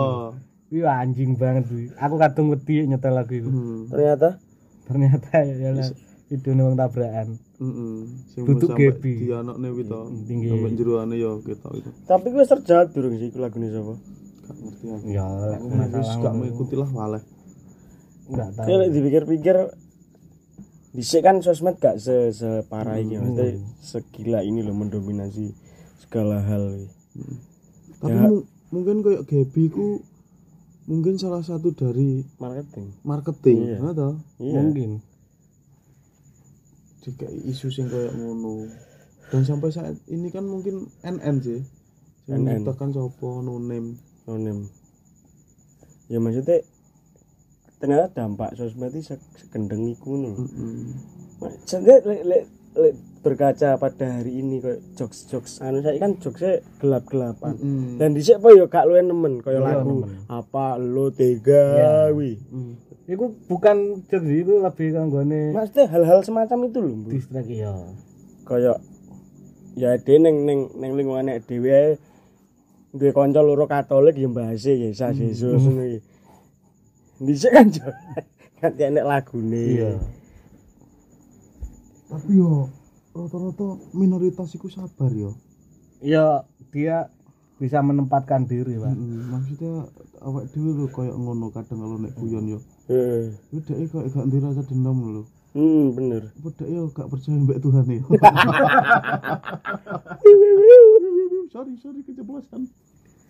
Wih 0.69 0.83
anjing 0.85 1.31
banget 1.35 1.71
kuwi. 1.71 1.87
Aku 1.95 2.19
kadung 2.19 2.51
wedi 2.51 2.83
nyetel 2.83 3.15
lagu 3.15 3.31
itu. 3.31 3.47
Hmm. 3.47 3.87
ternyata 3.87 4.43
Ternyata 4.85 5.31
ya 5.41 5.71
lah 5.71 5.87
video 6.27 6.53
wong 6.57 6.75
tabrakan. 6.75 7.29
Heeh. 7.57 7.95
Sing 8.29 8.43
Duduk 8.43 8.75
sampai 8.75 8.91
Gebi. 8.91 9.13
di 9.23 9.31
anakne 9.31 9.67
kuwi 9.71 9.85
to. 9.85 10.01
Tinggi. 10.25 10.47
Sampai 10.51 10.71
jeroane 10.75 11.15
ya 11.15 11.31
ketok 11.41 11.73
itu. 11.75 11.91
tapi 12.05 12.27
gue 12.29 12.45
terjawab 12.45 12.89
durung 12.91 13.15
sih 13.15 13.29
iku 13.29 13.39
lagune 13.39 13.69
sapa 13.71 13.95
Gak 14.45 14.57
ngerti 14.61 14.87
aku. 14.91 15.07
Ya 15.09 15.25
lek 15.25 15.61
Wis 15.95 16.11
gak 16.19 16.35
mengikuti 16.35 16.75
lah 16.75 16.91
waleh. 16.91 17.23
enggak 18.25 18.49
tahu. 18.53 18.67
Kayak 18.67 18.79
lek 18.79 18.91
dipikir-pikir 18.93 19.57
Dhisik 20.95 21.21
kan 21.21 21.43
sosmed 21.43 21.75
gak 21.77 21.99
se 21.99 22.31
separah 22.31 22.97
ini, 22.97 23.19
maksudnya 23.19 23.59
segila 23.83 24.41
ini 24.41 24.63
loh 24.63 24.73
mendominasi 24.73 25.51
segala 25.99 26.39
hal. 26.39 26.87
Tapi 27.99 28.15
Ya. 28.15 28.25
mu- 28.25 28.47
mungkin 28.71 29.03
kayak 29.03 29.27
Gaby 29.27 29.69
ku 29.69 30.07
mungkin 30.85 31.19
salah 31.19 31.41
satu 31.41 31.73
dari 31.73 32.23
marketing 32.37 32.95
marketing, 33.03 33.59
Iya. 33.65 33.77
iya. 33.77 33.91
toh? 33.93 34.15
iya 34.39 34.61
Mungkin. 34.61 34.91
Jika 37.03 37.27
isu 37.29 37.69
sing 37.69 37.87
kayak 37.87 38.15
ngono. 38.15 38.71
Dan 39.29 39.43
sampai 39.43 39.69
saat 39.69 39.99
ini 40.07 40.31
kan 40.31 40.45
mungkin 40.45 40.89
NN 41.03 41.37
sih. 41.39 41.61
Yang 42.25 42.39
NN. 42.39 42.45
menciptakan 42.63 42.91
sopo 42.93 43.43
no 43.43 43.59
name. 43.59 43.99
nonim 44.25 44.73
ya 46.09 46.17
maksudnya 46.17 46.65
ternyata 47.85 48.09
dampak 48.11 48.51
sosmed 48.55 48.89
itu 48.91 49.05
se- 49.07 49.21
segendeng 49.37 49.85
iku 49.87 50.17
lho 50.17 50.33
lek 51.79 52.01
lek 52.25 52.45
lek 52.75 52.95
berkaca 53.21 53.77
pada 53.77 54.07
hari 54.15 54.39
ini 54.39 54.59
kayak 54.59 54.81
jokes 54.95 55.25
jokes 55.27 55.53
anu 55.59 55.79
saya 55.79 55.97
kan 55.97 56.17
jokesnya 56.17 56.61
gelap 56.77 57.05
gelapan 57.05 57.55
Mm-mm. 57.55 57.97
dan 57.97 58.13
dhisik 58.13 58.37
apa 58.37 58.49
ya 58.51 58.65
gak 58.67 58.85
luwih 58.85 59.01
nemen 59.01 59.35
kaya 59.39 59.57
Iya, 59.57 59.65
lagu 59.71 59.93
nemen. 60.03 60.11
apa 60.27 60.67
lo 60.77 61.09
tega 61.09 61.65
Iya. 61.73 61.93
wi 62.11 62.37
Mm. 62.47 62.73
Iku 63.07 63.25
bukan 63.47 63.77
jokes 64.07 64.25
itu 64.27 64.55
lebih 64.59 64.89
kanggone 64.91 65.53
maksudnya 65.53 65.85
hal-hal 65.87 66.21
semacam 66.21 66.59
itu 66.65 66.79
lho 66.79 66.93
Bu. 66.99 67.09
distract 67.11 67.49
ya. 67.49 67.73
kaya 68.43 68.73
ya 69.75 69.91
de 69.95 70.15
ning 70.15 70.37
ning 70.43 70.61
ning 70.75 70.93
lingkungan 70.95 71.29
dhewe 71.41 71.69
ae 71.71 71.89
duwe 72.91 73.11
kanca 73.11 73.41
loro 73.41 73.65
Katolik 73.65 74.15
ya 74.15 74.29
bahasa 74.29 74.71
Yesus 74.71 75.17
Yesus 75.17 75.61
ngono 75.61 75.83
iki. 75.83 76.01
Dhisik 77.25 77.53
kan 77.57 77.67
jo 77.73 77.89
ganti 78.61 78.83
enek 78.85 79.05
lagune. 79.05 79.65
Iya. 79.77 79.91
Tapi 82.09 82.31
yo 82.37 82.69
rata-rata 83.17 83.81
minoritas 83.97 84.53
iku 84.55 84.69
sabar 84.69 85.13
yo. 85.13 85.33
Ya 86.05 86.45
dia 86.73 87.09
bisa 87.57 87.81
menempatkan 87.81 88.45
diri, 88.45 88.77
Pak. 88.77 88.93
Mm-mm. 88.93 89.31
Maksudnya 89.31 89.89
awak 90.21 90.51
dhewe 90.53 90.75
lho 90.75 90.87
koyo 90.93 91.17
ngono 91.17 91.49
kadang 91.55 91.81
kalau 91.81 91.97
nek 91.97 92.13
guyon 92.19 92.59
yo. 92.59 92.59
Heeh. 92.91 93.33
Wedake 93.55 93.89
koyo 93.89 94.09
gak 94.11 94.27
ndek 94.29 94.43
rasa 94.45 94.63
dendam 94.69 95.01
lho. 95.01 95.23
Hmm, 95.55 95.95
bener. 95.95 96.29
Wedake 96.45 96.69
yo 96.69 96.91
gak 96.93 97.09
percaya 97.09 97.39
mbek 97.41 97.63
Tuhan 97.63 97.87
yo. 97.89 98.05
sorry, 101.55 101.73
sorry 101.79 102.01
keceplosan. 102.03 102.67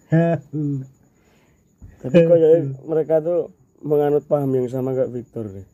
Tapi 2.05 2.21
kaya 2.21 2.69
mereka 2.85 3.21
tuh 3.25 3.53
menganut 3.85 4.25
paham 4.25 4.51
yang 4.57 4.67
sama 4.67 4.97
kayak 4.97 5.13
Victor 5.13 5.45
deh. 5.47 5.67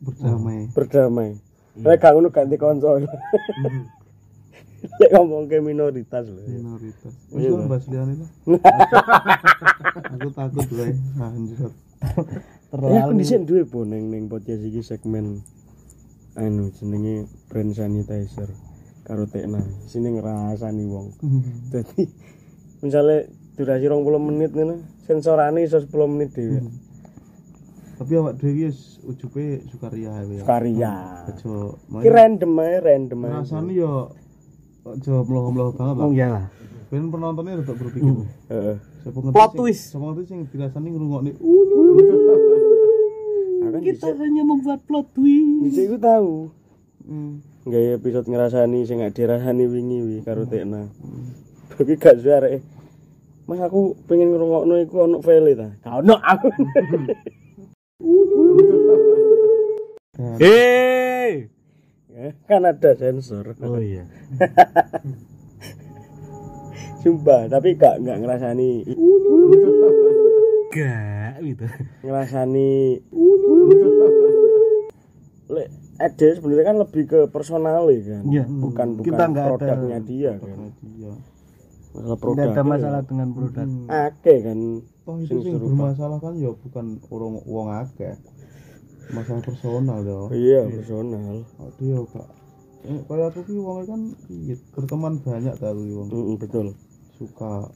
Berdamai. 0.00 0.70
Berdamai. 0.70 1.28
Mereka 1.74 2.14
ngono 2.14 2.30
ganti 2.30 2.54
kanca. 2.54 3.02
Ya 5.00 5.08
ngomong 5.16 5.48
ke 5.48 5.64
minoritas 5.64 6.28
loh. 6.28 6.44
minoritas. 6.44 7.12
Iya, 7.32 7.50
Wis 7.50 7.56
Bang. 7.56 7.68
bahas 7.72 7.84
liyane 7.88 8.14
lah. 8.20 8.30
Aku 10.12 10.28
takut 10.30 10.68
wae. 10.76 10.92
Anjir. 11.18 11.72
Ya 12.92 13.00
aku 13.00 13.12
dhisik 13.16 13.48
duwe 13.48 13.64
po 13.64 13.88
ning 13.88 14.12
ning 14.12 14.28
podcast 14.28 14.60
iki 14.60 14.84
segmen 14.84 15.40
anu 16.36 16.68
jenenge 16.76 17.24
brand 17.48 17.72
sanitizer 17.72 18.52
karo 19.08 19.24
Tekna. 19.24 19.64
Sini 19.88 20.20
ngrasani 20.20 20.84
wong. 20.84 21.16
Jadi 21.72 22.04
misalnya 22.84 23.24
durasi 23.56 23.88
20 23.88 24.04
menit 24.20 24.52
ngono, 24.52 24.84
sensorane 25.08 25.64
iso 25.64 25.80
10 25.80 26.12
menit 26.12 26.36
dhewe. 26.36 26.60
Tapi 27.94 28.12
awak 28.18 28.34
dhewe 28.42 28.66
wis 28.66 28.98
ujube 29.06 29.62
sukarya 29.70 30.10
wae. 30.26 30.42
ya. 30.42 30.44
Karya. 30.44 30.92
Aja 31.30 31.50
Ki 32.02 32.08
random 32.10 32.52
ae, 32.58 32.74
random 32.82 33.20
ae. 33.22 33.30
rasane 33.38 33.72
yo 33.74 34.10
aja 34.82 35.14
mloho-mloho 35.22 35.70
banget 35.78 35.94
lah. 35.96 36.04
Oh 36.04 36.12
iyalah. 36.12 36.46
Ben 36.90 37.06
penontonnya 37.10 37.62
rada 37.62 37.72
berpikir. 37.74 38.26
Heeh. 38.50 38.76
Siapa 39.06 39.18
ngerti 39.20 39.34
Plot 39.34 39.52
twist. 39.54 39.84
Siapa 39.94 40.04
ngerti 40.10 40.22
sing 40.26 40.40
dirasani 40.50 40.88
ngrungokne. 40.90 41.30
Akan 43.64 43.80
Kita 43.80 44.12
bisa 44.12 44.20
hanya 44.20 44.42
membuat 44.44 44.80
plot 44.84 45.06
twist. 45.16 45.64
bisa 45.64 45.80
iku 45.88 45.96
tahu. 45.96 46.32
Hmm. 47.04 47.40
Gaya 47.64 47.96
episode 47.96 48.28
ngerasani 48.28 48.84
sing 48.84 49.00
gak 49.00 49.16
dirasani 49.16 49.64
wingi 49.64 49.98
wi 50.04 50.16
karo 50.20 50.44
Tekna. 50.44 50.88
Bagi 51.78 51.94
gak 51.96 52.20
suara 52.20 52.48
Mas 53.44 53.60
aku 53.60 53.92
pengen 54.08 54.32
ngrungokno 54.32 54.74
iku 54.84 55.04
ono 55.04 55.20
file 55.20 55.52
ta. 55.56 55.68
Gak 55.80 55.94
ono 56.04 56.16
aku. 56.20 56.48
Hei. 60.14 61.50
Ya, 62.08 62.30
kan 62.46 62.62
ada 62.62 62.94
sensor. 62.94 63.58
Oh 63.58 63.76
iya. 63.76 64.06
Sumpah, 67.02 67.48
tapi 67.48 67.74
gak 67.74 68.00
gak 68.00 68.16
ngerasani 68.16 68.80
Gak 70.70 71.34
gitu. 71.44 71.64
ngerasani 72.00 72.72
lek 75.46 75.68
Ede 75.94 76.34
sebenarnya 76.34 76.64
kan 76.64 76.76
lebih 76.80 77.04
ke 77.04 77.20
personal 77.28 77.86
kan. 77.86 78.22
Iya. 78.24 78.44
Bukan 78.46 78.86
bukan 78.98 79.04
Kita 79.04 79.22
nggak 79.24 79.44
ada- 79.44 79.52
produknya 79.52 79.98
dia 80.00 80.32
kan. 80.38 80.58
Iya. 80.80 81.12
Masalah 81.92 82.18
produk. 82.18 82.34
Tidak 82.34 82.52
ada 82.52 82.62
masalah 82.64 83.00
dengan 83.02 83.28
produk. 83.30 83.66
Ake 83.86 84.34
kan. 84.42 84.58
Toh 85.04 85.16
itu 85.20 85.36
Sing 85.36 85.40
serupa. 85.52 85.64
bermasalah 85.68 86.18
kan 86.18 86.32
ya 86.34 86.50
bukan 86.50 86.86
orang 87.06 87.32
wong 87.44 87.68
akeh. 87.70 88.14
Masalah 89.12 89.42
personal 89.42 90.00
yo. 90.00 90.20
Iya, 90.32 90.64
personal. 90.70 91.44
Aduh 91.60 91.84
yo 91.84 91.98
gak 92.08 92.28
eh, 92.84 93.00
kayak 93.08 93.32
aku 93.32 93.40
ki 93.48 93.56
wong 93.56 93.80
kan 93.88 94.00
iya, 94.28 94.54
berteman 94.76 95.16
banyak 95.24 95.56
ta 95.56 95.72
aku 95.72 95.82
wong 95.88 96.08
Mm, 96.12 96.36
betul. 96.36 96.66
suka 97.16 97.72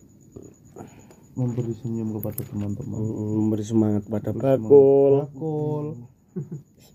memberi 1.32 1.72
senyum 1.78 2.18
kepada 2.18 2.42
teman-teman. 2.44 2.98
Mm, 2.98 3.30
memberi 3.40 3.64
semangat 3.64 4.02
pada 4.04 4.30
bakul. 4.36 5.24
Bakul. 5.24 5.86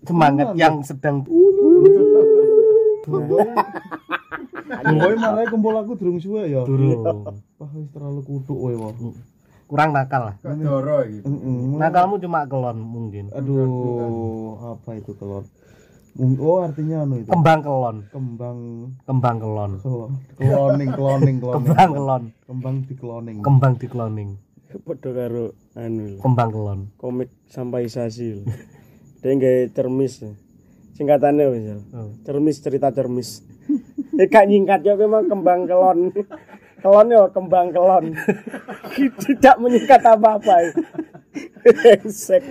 Semangat 0.04 0.54
yang 0.62 0.78
sedang 0.86 1.26
Boy 4.84 5.14
malah 5.16 5.44
kumpul 5.48 5.74
aku 5.76 5.92
durung 5.98 6.16
suwe 6.16 6.48
ya. 6.48 6.64
turun. 6.64 7.04
Wah 7.60 7.70
wis 7.76 7.88
terlalu 7.92 8.20
kutuk 8.24 8.56
kowe 8.56 8.74
wah. 8.78 8.92
Kurang 9.64 9.90
nakal 9.92 10.22
lah. 10.28 10.34
Doro 10.54 11.02
iki. 11.02 11.24
Heeh. 11.24 11.56
Nakalmu 11.80 12.20
cuma 12.20 12.44
kelon 12.44 12.78
mungkin. 12.78 13.32
Aduh, 13.32 13.64
apa 14.76 14.90
itu 14.94 15.16
kelon? 15.16 15.44
Oh, 16.14 16.62
artinya 16.62 17.02
anu 17.02 17.18
itu. 17.18 17.28
Kembang 17.28 17.60
kelon. 17.60 17.96
Kembang 18.08 18.58
Kembang 19.02 19.36
kelon. 19.42 19.72
kelon. 19.82 20.10
Cloning, 20.38 20.90
cloning, 20.92 21.36
cloning. 21.42 21.54
Kembang 21.58 21.90
kelon. 21.90 22.22
Kembang 22.46 22.74
di 22.84 22.94
cloning. 22.94 23.36
Kembang 23.42 23.74
di 23.74 23.86
cloning. 23.88 24.30
Padha 24.74 25.10
karo 25.10 25.54
anu 25.74 26.02
lho, 26.14 26.18
Kembang 26.18 26.50
kelon. 26.50 26.80
komik 26.98 27.30
sampaisasi 27.46 28.26
lho. 28.30 28.42
Dia 29.22 29.30
nggawe 29.32 29.70
cermis. 29.70 30.22
Singkatannya 30.94 31.44
ya. 31.56 31.76
Oh. 31.94 32.10
Cermis 32.22 32.60
cerita 32.60 32.90
cermis. 32.90 33.42
Eh 34.14 34.30
gak 34.30 34.46
nyingkat 34.46 34.86
ya 34.86 34.94
memang 34.94 35.26
kembang 35.26 35.66
kelon. 35.66 36.14
Kelon 36.84 37.08
ya 37.08 37.24
kembang 37.32 37.72
kelon. 37.72 38.12
Tidak 39.24 39.56
menyingkat 39.56 40.04
apa-apa. 40.04 40.76
Brengsek. 41.64 42.44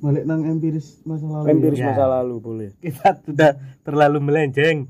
Balik 0.00 0.24
nang 0.24 0.48
empiris 0.48 1.04
masa 1.04 1.28
lalu. 1.28 1.44
Empiris 1.52 1.76
Ya. 1.76 1.92
masa 1.92 2.04
lalu 2.08 2.34
boleh. 2.40 2.70
Kita 2.80 3.20
sudah 3.20 3.52
terlalu 3.84 4.18
melenceng. 4.24 4.88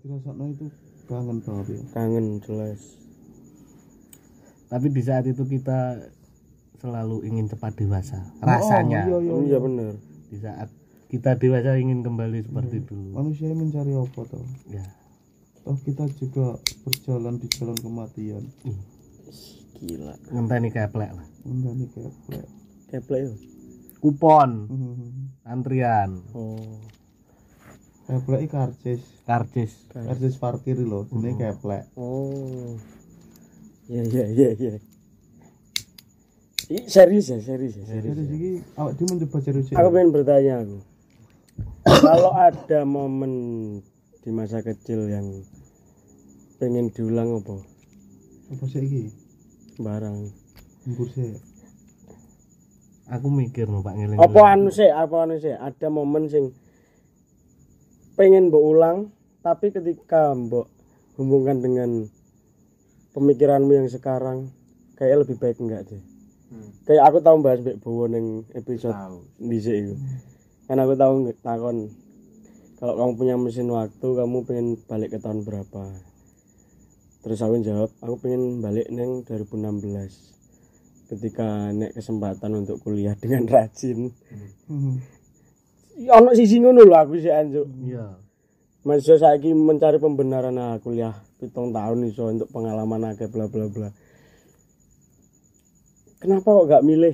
Dirasakno 0.00 0.44
itu 0.48 0.66
kangen 1.04 1.38
banget 1.44 1.66
ya. 1.68 1.80
Kangen 1.92 2.26
jelas. 2.40 2.80
Tapi 4.72 4.88
di 4.88 5.02
saat 5.04 5.28
itu 5.28 5.44
kita 5.44 6.00
selalu 6.80 7.28
ingin 7.28 7.44
cepat 7.44 7.76
dewasa. 7.76 8.24
Rasanya. 8.40 9.04
Oh, 9.12 9.20
iya, 9.20 9.28
iya, 9.36 9.44
Iya 9.52 9.58
bener. 9.60 9.92
Di 10.32 10.38
saat 10.40 10.68
kita 11.12 11.36
dewasa 11.36 11.76
ingin 11.76 12.00
kembali 12.00 12.48
seperti 12.48 12.88
dulu. 12.88 13.12
Manusia 13.12 13.52
mencari 13.52 13.92
apa 13.92 14.20
toh? 14.24 14.40
Ya. 14.72 14.80
Toh 15.60 15.76
kita 15.84 16.08
juga 16.16 16.56
berjalan 16.88 17.36
di 17.36 17.46
jalan 17.52 17.76
kematian. 17.76 18.44
Gila. 19.76 20.14
Ngenteni 20.32 20.72
keplek 20.72 21.12
lah. 21.12 21.26
Mendani 21.44 21.84
keplek. 21.92 22.48
Keplek 22.88 23.20
yo. 23.28 23.32
Kupon, 24.00 24.50
Hmm. 24.66 25.30
antrian, 25.46 26.24
Oh. 26.34 26.80
Keplek 28.08 28.50
karcis. 28.50 29.04
karcis. 29.22 29.72
Karcis 29.92 30.34
parkir 30.40 30.74
lho, 30.74 31.06
jenenge 31.06 31.38
keplek. 31.38 31.86
Oh. 31.94 32.74
Iya 33.86 34.02
iya 34.08 34.24
iya 34.32 34.50
iya. 34.56 34.72
Ih, 36.72 36.88
serius 36.88 37.28
ya, 37.28 37.38
serius 37.38 37.76
ya, 37.76 37.84
serius. 37.84 38.16
Jadi 38.16 38.22
ya. 38.24 38.32
iki 38.32 38.50
awak 38.80 38.92
dhewe 38.96 39.06
mencoba 39.12 39.38
cari 39.44 39.60
Aku 39.76 39.88
pengen 39.92 40.08
bertanya 40.08 40.54
aku. 40.64 40.78
Kalau 41.82 42.32
ada 42.34 42.86
momen 42.86 43.32
di 44.22 44.30
masa 44.30 44.62
kecil 44.62 45.10
yang 45.10 45.26
pengen 46.62 46.94
diulang 46.94 47.42
apa? 47.42 47.58
apa 48.52 48.64
sih 48.68 48.82
iki? 48.84 49.04
Barang. 49.82 50.30
Mbur 50.86 51.08
sih. 51.10 51.34
Aku 53.10 53.28
mikir 53.28 53.66
no 53.66 53.82
Pak 53.82 53.98
ngeling. 53.98 54.18
Apa 54.20 54.54
anu 54.54 54.70
sih? 54.70 54.88
Apa 54.88 55.26
anu 55.26 55.36
sih? 55.42 55.52
Ada 55.52 55.90
momen 55.90 56.30
sing 56.30 56.54
pengen 58.12 58.52
mbok 58.52 58.64
ulang 58.76 58.98
tapi 59.40 59.72
ketika 59.72 60.36
mbok 60.36 60.68
hubungkan 61.16 61.64
dengan 61.64 62.06
pemikiranmu 63.16 63.72
yang 63.72 63.88
sekarang 63.88 64.52
kayak 65.00 65.24
lebih 65.24 65.40
baik 65.40 65.56
enggak 65.58 65.88
deh 65.88 66.02
kayak 66.84 67.02
aku 67.08 67.18
tahu 67.24 67.40
bahas 67.40 67.64
Mbak 67.64 67.80
Bowo 67.80 68.04
ning 68.08 68.44
episode 68.52 68.96
dhisik 69.40 69.74
itu 69.74 69.94
kan 70.72 70.80
aku 70.80 70.96
tahu 70.96 71.14
nge- 71.28 71.36
takon 71.44 71.92
kalau 72.80 72.96
kamu 72.96 73.12
punya 73.20 73.34
mesin 73.36 73.68
waktu 73.68 74.08
kamu 74.08 74.40
pengen 74.48 74.80
balik 74.88 75.12
ke 75.12 75.20
tahun 75.20 75.44
berapa 75.44 75.84
terus 77.20 77.44
aku 77.44 77.60
jawab 77.60 77.92
aku 78.00 78.16
pengen 78.24 78.64
balik 78.64 78.88
neng 78.88 79.20
2016 79.28 81.12
ketika 81.12 81.76
nek 81.76 81.92
kesempatan 81.92 82.64
untuk 82.64 82.80
kuliah 82.80 83.12
dengan 83.20 83.44
rajin 83.44 84.16
Hmm. 84.72 85.04
Ya, 85.92 86.16
ono 86.16 86.32
sisi 86.32 86.56
ngono 86.56 86.88
lho 86.88 86.96
aku 86.96 87.20
sih 87.20 87.28
anjuk 87.28 87.68
Iya. 87.84 88.16
Masih 88.80 89.20
saiki 89.20 89.52
mencari 89.52 90.00
pembenaran 90.00 90.56
ah 90.56 90.80
kuliah 90.80 91.12
pitung 91.36 91.76
tahun 91.76 92.08
iso 92.08 92.32
untuk 92.32 92.48
pengalaman 92.48 93.12
akeh 93.12 93.28
bla 93.28 93.44
bla 93.52 93.68
bla. 93.68 93.92
Kenapa 96.16 96.48
kok 96.48 96.66
gak 96.72 96.86
milih? 96.88 97.12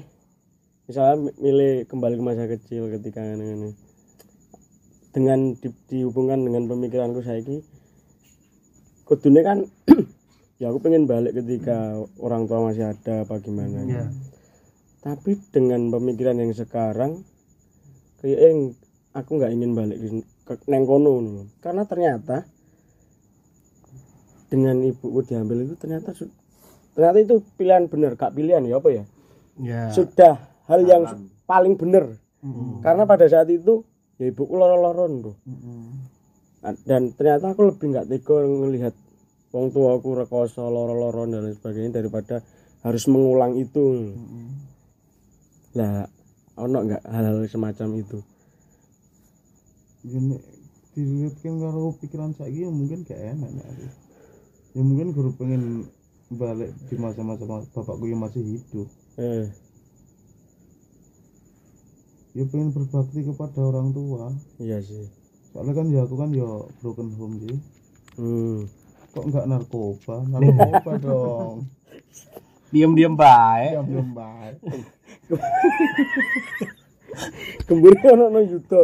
Misalnya 0.88 1.14
mi- 1.20 1.36
milih 1.38 1.84
kembali 1.84 2.16
ke 2.16 2.24
masa 2.24 2.44
kecil 2.48 2.88
ketika 2.90 3.20
ngene 3.20 3.76
Dengan 5.12 5.52
di- 5.54 5.84
dihubungkan 5.88 6.40
dengan 6.40 6.64
pemikiranku 6.64 7.20
saiki 7.20 7.60
kudune 9.04 9.40
kan 9.40 9.64
ya 10.60 10.68
aku 10.68 10.84
pengen 10.84 11.08
balik 11.08 11.32
ketika 11.32 11.96
orang 12.20 12.44
tua 12.44 12.68
masih 12.68 12.92
ada 12.92 13.24
apa 13.24 13.40
gimana. 13.40 13.84
Iya. 13.84 14.04
Tapi 15.00 15.36
dengan 15.48 15.88
pemikiran 15.88 16.36
yang 16.36 16.52
sekarang 16.52 17.24
kayak 18.20 18.40
yang 18.40 18.58
aku 19.16 19.30
nggak 19.40 19.52
ingin 19.54 19.72
balik 19.72 19.96
ke, 19.96 20.08
ke 20.44 20.54
neng 20.68 20.84
kono 20.84 21.46
karena 21.64 21.88
ternyata 21.88 22.44
dengan 24.48 24.80
ibuku 24.80 25.24
diambil 25.28 25.64
itu 25.68 25.74
ternyata 25.76 26.16
ternyata 26.96 27.18
itu 27.20 27.44
pilihan 27.56 27.84
benar 27.86 28.16
gak 28.16 28.32
pilihan 28.32 28.64
ya 28.64 28.80
apa 28.80 28.88
ya 28.92 29.04
Iya. 29.58 29.90
sudah 29.90 30.34
hal 30.68 30.80
yang 30.84 31.02
paling 31.44 31.74
benar 31.74 32.04
karena 32.84 33.02
pada 33.02 33.26
saat 33.26 33.48
itu 33.50 33.82
ya 34.20 34.28
ibuku 34.30 34.54
loro-loron 34.54 35.12
tuh 35.24 35.36
Nah, 36.58 36.74
dan 36.82 37.14
ternyata 37.14 37.54
aku 37.54 37.70
lebih 37.70 37.94
nggak 37.94 38.10
tega 38.10 38.42
ngelihat 38.42 38.94
wong 39.54 39.70
tua 39.70 39.94
aku 39.94 40.18
rekoso 40.18 40.66
loro-loron 40.66 41.30
dan 41.30 41.46
lain 41.46 41.54
sebagainya 41.54 42.02
daripada 42.02 42.42
harus 42.82 43.06
mengulang 43.06 43.54
itu. 43.54 44.10
Lah 45.78 46.02
ono 46.58 46.78
nggak 46.82 47.02
hal-hal 47.06 47.46
semacam 47.46 47.88
itu? 48.02 48.18
Ya 50.02 50.18
nek 50.18 50.42
dilihatkan 50.98 51.62
karo 51.62 51.94
pikiran 52.02 52.34
saiki 52.34 52.66
ya 52.66 52.70
mungkin 52.74 53.06
gak 53.06 53.22
enak 53.22 53.50
nek 53.54 53.66
aku. 53.70 53.86
ya 54.74 54.82
mungkin 54.82 55.14
guru 55.14 55.30
pengen 55.38 55.62
balik 56.34 56.74
di 56.90 56.94
masa-masa 56.98 57.46
ma- 57.46 57.70
bapakku 57.70 58.04
yang 58.10 58.18
masih 58.18 58.42
hidup. 58.42 58.90
Eh 59.14 59.46
ya 62.38 62.44
pengen 62.46 62.70
berbakti 62.70 63.26
kepada 63.26 63.58
orang 63.66 63.90
tua. 63.90 64.30
Iya 64.62 64.78
sih. 64.78 65.10
Soalnya 65.50 65.74
kan 65.74 65.86
ya 65.90 66.06
aku 66.06 66.14
kan 66.14 66.30
ya 66.30 66.46
broken 66.78 67.10
home 67.18 67.36
sih. 67.42 67.56
Hmm. 68.18 68.70
kok 69.10 69.24
nggak 69.26 69.46
narkoba? 69.50 70.22
Narkoba 70.30 70.92
dong. 71.06 71.66
Diam-diam 72.70 73.18
baik. 73.18 73.74
yang 73.74 73.86
belum 73.90 74.08
baik. 74.14 74.56
Gemburi 77.66 77.98
ono 78.06 78.24
no 78.30 78.40
yuto. 78.44 78.80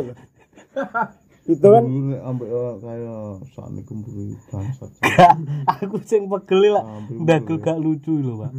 Yuto 1.44 1.66
kan? 1.68 1.84
Ambek 2.24 2.48
eh, 2.48 2.74
kayak 2.80 3.22
saat 3.52 3.70
ini 3.70 3.82
kembali 3.84 4.24
bangsat. 4.50 4.90
Aku 5.84 6.00
sing 6.02 6.26
pegel 6.26 6.74
lah. 6.74 6.84
Ndagel 7.12 7.60
dulu 7.60 7.62
gak 7.62 7.78
lucu 7.78 8.12
lho, 8.18 8.34
Pak. 8.42 8.52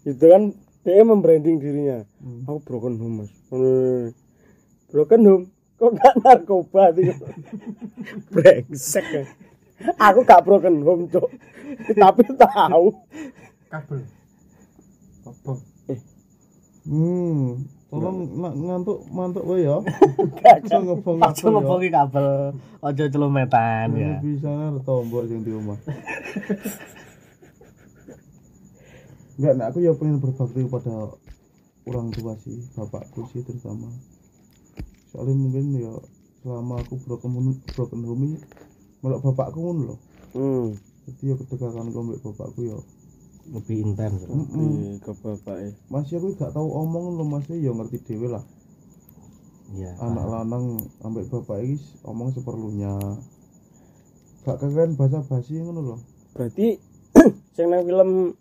itu 0.00 0.26
kan 0.32 0.56
dia 0.80 1.04
membranding 1.04 1.60
dirinya. 1.60 2.04
Hmm. 2.20 2.48
aku 2.48 2.60
broken 2.64 2.94
home 2.96 3.14
mas. 3.24 3.30
Ngono. 3.52 3.70
broken 4.88 5.22
home? 5.28 5.44
Kok 5.80 5.90
gak 5.96 6.14
narkoba 6.20 6.92
sih 6.92 7.08
brengsek 8.32 9.06
ya. 9.16 9.24
aku 9.96 10.20
gak 10.28 10.44
broken 10.44 10.84
home 10.84 11.08
cok 11.08 11.28
tapi 11.96 12.22
tahu. 12.36 12.86
Kabel. 13.70 14.00
Apa 15.24 15.52
hmm. 16.84 17.64
Tolong 17.90 18.18
nak 18.38 18.54
ngantuk 18.54 18.98
mantuk 19.10 19.42
wae 19.50 19.66
ya? 19.66 19.82
Bisa 20.62 20.78
ngebong 20.78 21.18
Aja 21.18 21.34
kabel 21.34 21.50
ya? 21.50 21.54
ngebongi 21.58 21.88
kabel. 21.90 22.26
Aja 22.86 23.04
celometan 23.10 23.88
ya. 23.98 24.14
Bisa 24.22 24.46
nih 24.46 24.82
tombol 24.86 25.26
yang 25.26 25.42
di 25.42 25.50
rumah. 25.50 25.78
Enggak, 29.40 29.54
nah 29.56 29.66
aku 29.72 29.80
ya 29.80 29.96
pengen 29.96 30.20
berbakti 30.20 30.68
kepada 30.68 31.16
orang 31.88 32.12
tua 32.12 32.36
sih, 32.44 32.60
bapakku 32.76 33.24
sih 33.32 33.40
terutama. 33.40 33.88
Soalnya 35.08 35.32
mungkin 35.32 35.80
ya 35.80 35.96
selama 36.44 36.84
aku 36.84 37.00
broken 37.08 37.32
home, 37.32 37.56
broken 37.72 38.04
home 38.04 38.22
ini, 38.28 38.36
malah 39.00 39.16
bapakku 39.16 39.64
ngono 39.64 39.96
loh. 39.96 39.98
hmm. 40.36 40.76
Jadi 41.08 41.32
ya 41.32 41.34
kedekatan 41.40 41.88
ambek 41.88 42.20
bapakku 42.20 42.68
ya. 42.68 42.76
Lebih 43.48 43.76
intens. 43.80 44.28
Mm-mm. 44.28 45.00
Di 45.00 45.00
ke 45.00 45.16
bapak 45.16 45.56
ya 45.58 45.70
Masih 45.88 46.20
aku 46.20 46.36
gak 46.36 46.52
tahu 46.52 46.68
omong 46.76 47.16
loh, 47.16 47.24
masih 47.24 47.56
ya 47.56 47.72
ngerti 47.72 47.98
dewe 48.04 48.28
lah. 48.28 48.44
Iya. 49.72 49.96
Anak 50.04 50.26
lanang 50.28 50.84
ambek 51.00 51.32
bapak 51.32 51.64
ini 51.64 51.80
omong 52.04 52.36
seperlunya. 52.36 52.92
Gak 54.44 54.60
keren 54.60 55.00
bahasa 55.00 55.24
basi 55.24 55.64
ngono 55.64 55.80
loh. 55.80 56.00
berarti 56.36 56.78
sing 57.56 57.72
nang 57.72 57.82
film 57.88 58.38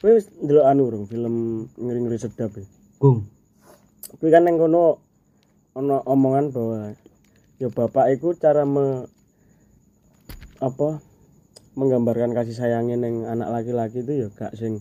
kowe 0.00 0.10
wis 0.10 0.26
ndelok 0.40 0.66
anu 0.66 0.88
rong 0.88 1.06
film 1.06 1.34
ngeri-ngeri 1.76 2.16
sedap 2.16 2.52
ya 2.56 2.64
Gung. 2.98 3.24
kuwi 4.16 4.28
kan 4.28 4.44
nang 4.44 4.56
kono 4.56 5.00
ana 5.72 6.00
omongan 6.04 6.50
bahwa 6.50 6.92
ya 7.56 7.68
bapak 7.68 8.12
iku 8.12 8.32
cara 8.34 8.64
me 8.64 9.06
apa 10.58 11.00
menggambarkan 11.72 12.32
kasih 12.32 12.52
sayangnya 12.52 12.96
neng 12.98 13.24
anak 13.24 13.48
laki-laki 13.48 14.02
itu 14.02 14.12
ya 14.24 14.28
gak 14.30 14.52
sing 14.52 14.80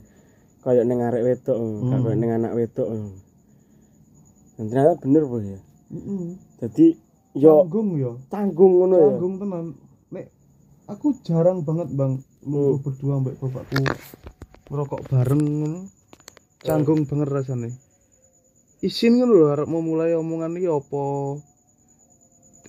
kayak 0.59 0.83
neng 0.83 0.99
arek 0.99 1.23
wedok 1.23 1.55
gak 1.55 1.95
Hmm. 1.95 2.03
kayak 2.03 2.17
neng 2.17 2.31
anak 2.33 2.51
wedok 2.51 2.87
dan 4.57 4.65
ternyata 4.67 4.93
bener 4.99 5.23
boh 5.23 5.39
ya 5.39 5.59
Mm-mm. 5.89 6.35
jadi 6.59 6.87
yo 7.33 7.63
Tanggung 7.63 7.89
ya. 7.95 8.11
tanggung 8.27 8.73
ngono 8.75 8.95
ya 8.95 9.07
canggung 9.07 9.35
tenan 9.37 9.65
nek 10.11 10.27
aku 10.87 11.07
jarang 11.23 11.63
banget 11.63 11.87
bang 11.93 12.19
lu 12.43 12.75
berdua 12.81 13.19
mbak 13.19 13.39
bapakku 13.39 13.79
ngerokok 14.69 15.01
bareng 15.09 15.41
ngono. 15.41 15.81
Canggung 16.63 17.07
banget 17.09 17.29
rasanya 17.29 17.69
isin 18.79 19.19
ngono 19.19 19.33
lho 19.35 19.47
arep 19.51 19.67
mau 19.67 19.83
mulai 19.83 20.15
omongan 20.15 20.55
iki 20.55 20.71
apa? 20.71 21.03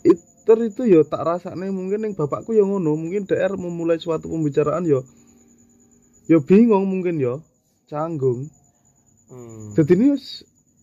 Iter 0.02 0.58
itu 0.66 0.82
ya 0.90 1.00
tak 1.06 1.22
rasane 1.22 1.70
mungkin 1.70 2.02
yang 2.02 2.14
bapakku 2.18 2.50
ya 2.50 2.66
ngono 2.66 2.98
mungkin 2.98 3.30
DR 3.30 3.54
memulai 3.54 4.02
suatu 4.02 4.26
pembicaraan 4.26 4.90
ya. 4.90 5.06
Ya 6.26 6.38
bingung 6.42 6.90
mungkin 6.90 7.22
ya 7.22 7.38
canggung. 7.86 8.50
Hmm. 9.30 9.78
jadi 9.78 9.94
ini 9.94 10.18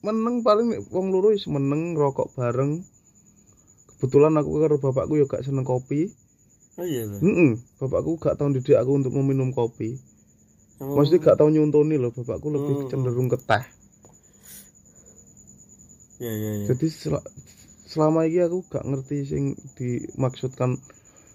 meneng 0.07 0.39
paling 0.39 0.87
wong 0.87 1.11
loro 1.11 1.35
wis 1.35 1.51
meneng 1.51 1.99
rokok 1.99 2.31
bareng. 2.31 2.87
Kebetulan 3.97 4.39
aku 4.39 4.63
karo 4.63 4.75
bapakku 4.79 5.19
ya 5.19 5.27
gak 5.27 5.43
seneng 5.43 5.67
kopi. 5.67 6.07
Oh 6.79 6.87
iya 6.87 7.03
Heeh, 7.03 7.59
bapakku 7.81 8.15
gak 8.15 8.39
tau 8.39 8.47
didik 8.47 8.79
aku 8.79 9.03
untuk 9.03 9.11
meminum 9.11 9.51
kopi. 9.51 9.99
Oh. 10.77 10.93
Maksudnya 10.93 11.19
gak 11.23 11.37
tau 11.41 11.49
nyuntoni 11.49 11.97
loh, 11.97 12.13
bapakku 12.13 12.53
lebih 12.53 12.85
Hmm. 12.85 12.89
cenderung 12.89 13.27
ke 13.27 13.37
teh. 13.39 13.65
iya 16.17 16.33
iya 16.33 16.51
iya 16.61 16.65
Jadi 16.69 16.85
sel- 16.89 17.25
selama 17.85 18.25
ini 18.25 18.41
aku 18.41 18.65
gak 18.67 18.85
ngerti 18.85 19.17
sing 19.23 19.43
dimaksudkan 19.73 20.77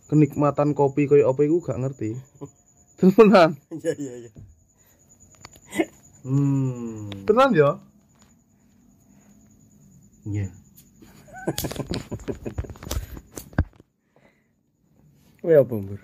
kenikmatan 0.06 0.74
kopi 0.74 1.06
koyo 1.06 1.26
apa 1.26 1.42
iku 1.42 1.58
gak 1.58 1.78
ngerti. 1.78 2.14
Tenan, 3.02 3.58
iya 3.72 3.92
iya 3.98 4.14
iya 4.26 4.30
Hmm. 6.22 7.10
tenan 7.26 7.50
ya. 7.50 7.82
Iya. 10.22 10.46
Kowe 15.42 15.54
apa, 15.58 15.74
Mbur? 15.74 15.98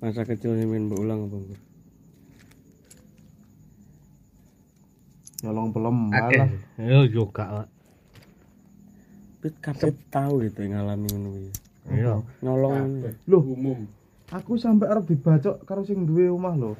Masa 0.00 0.24
kecil 0.24 0.56
yang 0.56 0.72
main 0.72 0.88
berulang 0.88 1.28
apa, 1.28 1.36
Mbur? 1.36 1.58
Nyolong 5.48 5.72
pelem 5.72 5.96
malah. 6.12 6.48
Yo 7.08 7.24
gak. 7.32 7.48
Pak. 7.48 7.68
Pit 9.40 9.54
kabeh 9.64 9.96
tahu 10.12 10.44
gitu 10.44 10.60
yang 10.60 10.76
ngalami 10.76 11.08
ngono 11.08 11.28
kuwi. 11.32 11.50
Iya. 11.88 12.14
Nyolong. 12.44 12.76
Loh, 13.24 13.42
umum. 13.48 13.88
Aku 14.28 14.60
sampai 14.60 14.92
arep 14.92 15.08
dibacok 15.08 15.64
karo 15.64 15.88
sing 15.88 16.04
duwe 16.04 16.28
omah 16.28 16.52
lho. 16.52 16.76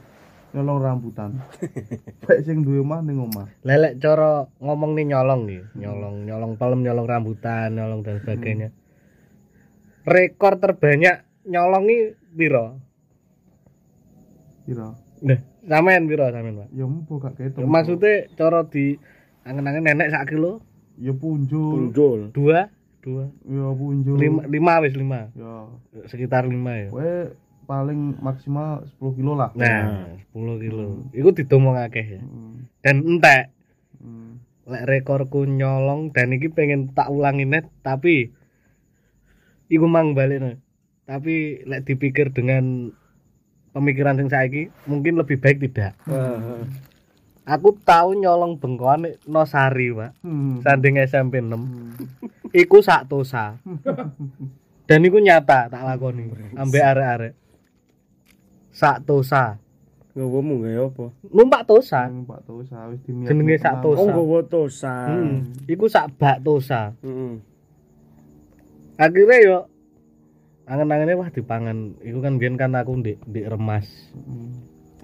Nyolong 0.52 0.84
rambutan. 0.84 1.40
Baik 2.28 2.44
sing 2.44 2.60
duwe 2.60 2.84
omah 2.84 3.00
ning 3.00 3.24
omah. 3.24 3.48
Lelek 3.64 4.04
cara 4.04 4.44
ngomong 4.60 4.92
nih 5.00 5.16
nyolong 5.16 5.48
nih, 5.48 5.64
nyolong 5.72 6.28
nyolong 6.28 6.52
pelem, 6.60 6.84
nyolong 6.84 7.08
rambutan, 7.08 7.72
nyolong 7.72 8.04
dan 8.04 8.20
sebagainya. 8.20 8.68
rekor 10.08 10.60
terbanyak 10.60 11.24
nyolongi 11.48 12.16
piro? 12.36 12.80
Kira. 14.68 14.92
Nah, 15.24 15.40
sampean 15.68 16.08
piro 16.08 16.26
sampean, 16.32 16.64
Pak? 16.64 16.68
Ya 16.72 16.84
mbo 16.88 17.14
gak 17.20 17.34
ketok. 17.36 17.62
Maksudnya 17.68 18.26
cara 18.34 18.64
di 18.66 18.96
angen-angen 19.44 19.84
nenek 19.84 20.10
sak 20.10 20.32
kilo? 20.32 20.64
ya 20.98 21.14
punjul. 21.14 21.94
Punjul. 21.94 22.20
Dua? 22.34 22.66
Dua? 23.00 23.24
Ya 23.46 23.66
punjul. 23.70 24.18
Lima, 24.18 24.42
lima 24.50 24.72
wis 24.82 24.98
lima. 24.98 25.30
Ya. 25.38 25.70
Sekitar 26.10 26.50
lima 26.50 26.74
ya. 26.74 26.88
Kowe 26.90 27.14
paling 27.68 28.16
maksimal 28.24 28.88
10 28.96 29.18
kilo 29.20 29.36
lah. 29.36 29.52
Nah, 29.52 30.08
10 30.32 30.64
kilo. 30.64 31.04
Iku 31.12 31.30
didomong 31.36 31.76
akeh 31.76 32.18
ya. 32.18 32.20
Hmm. 32.24 32.66
Dan 32.82 33.04
entek 33.04 33.52
Hmm. 33.98 34.38
lek 34.62 34.86
rekorku 34.86 35.42
nyolong 35.42 36.14
dan 36.14 36.30
iki 36.30 36.54
pengen 36.54 36.94
tak 36.94 37.10
ulangi 37.10 37.42
net 37.42 37.66
tapi 37.82 38.30
iku 39.66 39.90
mang 39.90 40.14
balik 40.14 40.62
tapi 41.02 41.66
lek 41.66 41.82
dipikir 41.82 42.30
dengan 42.30 42.94
pemikiran 43.78 44.14
sing 44.14 44.26
saiki 44.26 44.62
mungkin 44.84 45.14
lebih 45.14 45.38
baik 45.38 45.62
tidak 45.62 45.94
Heeh. 46.02 46.66
aku 47.44 47.78
tahu 47.80 48.12
nyolong 48.14 48.56
bengkoan 48.56 49.06
Nosari 49.24 49.88
pak 49.90 50.18
Hmm. 50.20 50.58
sanding 50.60 50.98
SMP 50.98 51.38
6 51.38 51.54
Hmm. 51.54 51.94
iku 52.50 52.78
sak 52.78 53.06
tosa 53.06 53.56
dan 54.84 55.00
iku 55.00 55.16
nyata 55.16 55.66
tak 55.66 55.80
lakoni 55.80 56.26
ambek 56.52 56.82
arek-arek 56.84 57.34
sak 58.70 59.02
tosa 59.02 59.56
Ngowomu 60.10 60.60
gaya 60.60 60.82
apa? 60.82 61.14
numpak 61.24 61.62
tosa 61.62 62.10
Yang 62.10 62.26
Pak 62.26 62.40
Tosa 62.42 62.78
wis 62.90 62.98
diniat. 63.00 63.30
Jenenge 63.30 63.54
sak 63.56 63.78
Oh, 63.78 63.94
Tosa. 63.94 64.02
nggowo 64.04 64.38
tosa. 64.42 64.94
Hmm, 65.06 65.36
iku 65.64 65.86
sak 65.86 66.10
bak 66.12 66.42
tosa 66.42 66.90
Heeh. 66.98 67.38
akhirnya 68.98 69.36
yo 69.38 69.56
angen-angennya 70.68 71.16
wah 71.16 71.28
dipangan 71.28 71.96
iku 71.98 72.20
kan 72.20 72.36
biyen 72.36 72.54
kan 72.54 72.72
aku 72.72 72.92
ndek 72.94 73.18
ndek 73.24 73.48
remas 73.48 73.88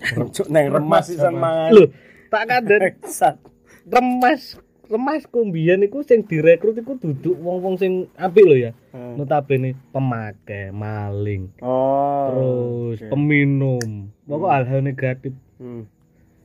Hmm. 0.04 0.28
Cuk 0.28 0.46
neng 0.46 0.68
remas 0.68 1.08
isan 1.08 1.32
mangan. 1.32 1.70
lho 1.72 1.84
tak 2.28 2.44
Bangsat. 2.60 3.36
remas 3.94 4.60
remas 4.84 5.24
kumbian 5.24 5.80
iku 5.80 6.02
sing 6.02 6.22
direkrut 6.22 6.76
iku 6.76 6.94
duduk 6.94 7.32
wong-wong 7.36 7.74
sing 7.74 7.92
apik 8.14 8.44
lho 8.44 8.56
ya 8.60 8.72
Heeh. 8.92 9.16
notabene 9.16 9.72
pemakai 9.88 10.68
maling 10.68 11.48
Oh. 11.58 12.28
terus 12.28 12.98
oke. 13.00 13.08
peminum 13.08 13.80
pokok 14.22 14.50
hal-hal 14.50 14.80
negatif 14.80 15.32
Hmm. 15.56 15.88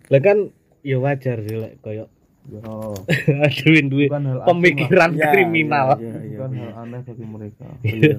lah 0.07 0.21
kan 0.21 0.53
ya 0.79 0.95
wajar 0.95 1.41
sih 1.41 1.57
lek 1.57 1.81
koyo 1.81 2.07
duwe 3.59 3.79
duwe 3.83 4.05
Bukan 4.07 4.23
hal 4.23 4.37
asing 4.37 4.47
pemikiran 4.47 5.11
Ya, 5.13 5.27
kriminal 5.29 5.87
ya, 5.91 5.97
ya, 5.99 6.17
ya. 6.23 6.28
Bukan 6.39 6.55
hal 6.55 6.71
aneh 6.87 6.99
bagi 7.03 7.25
mereka. 7.27 7.67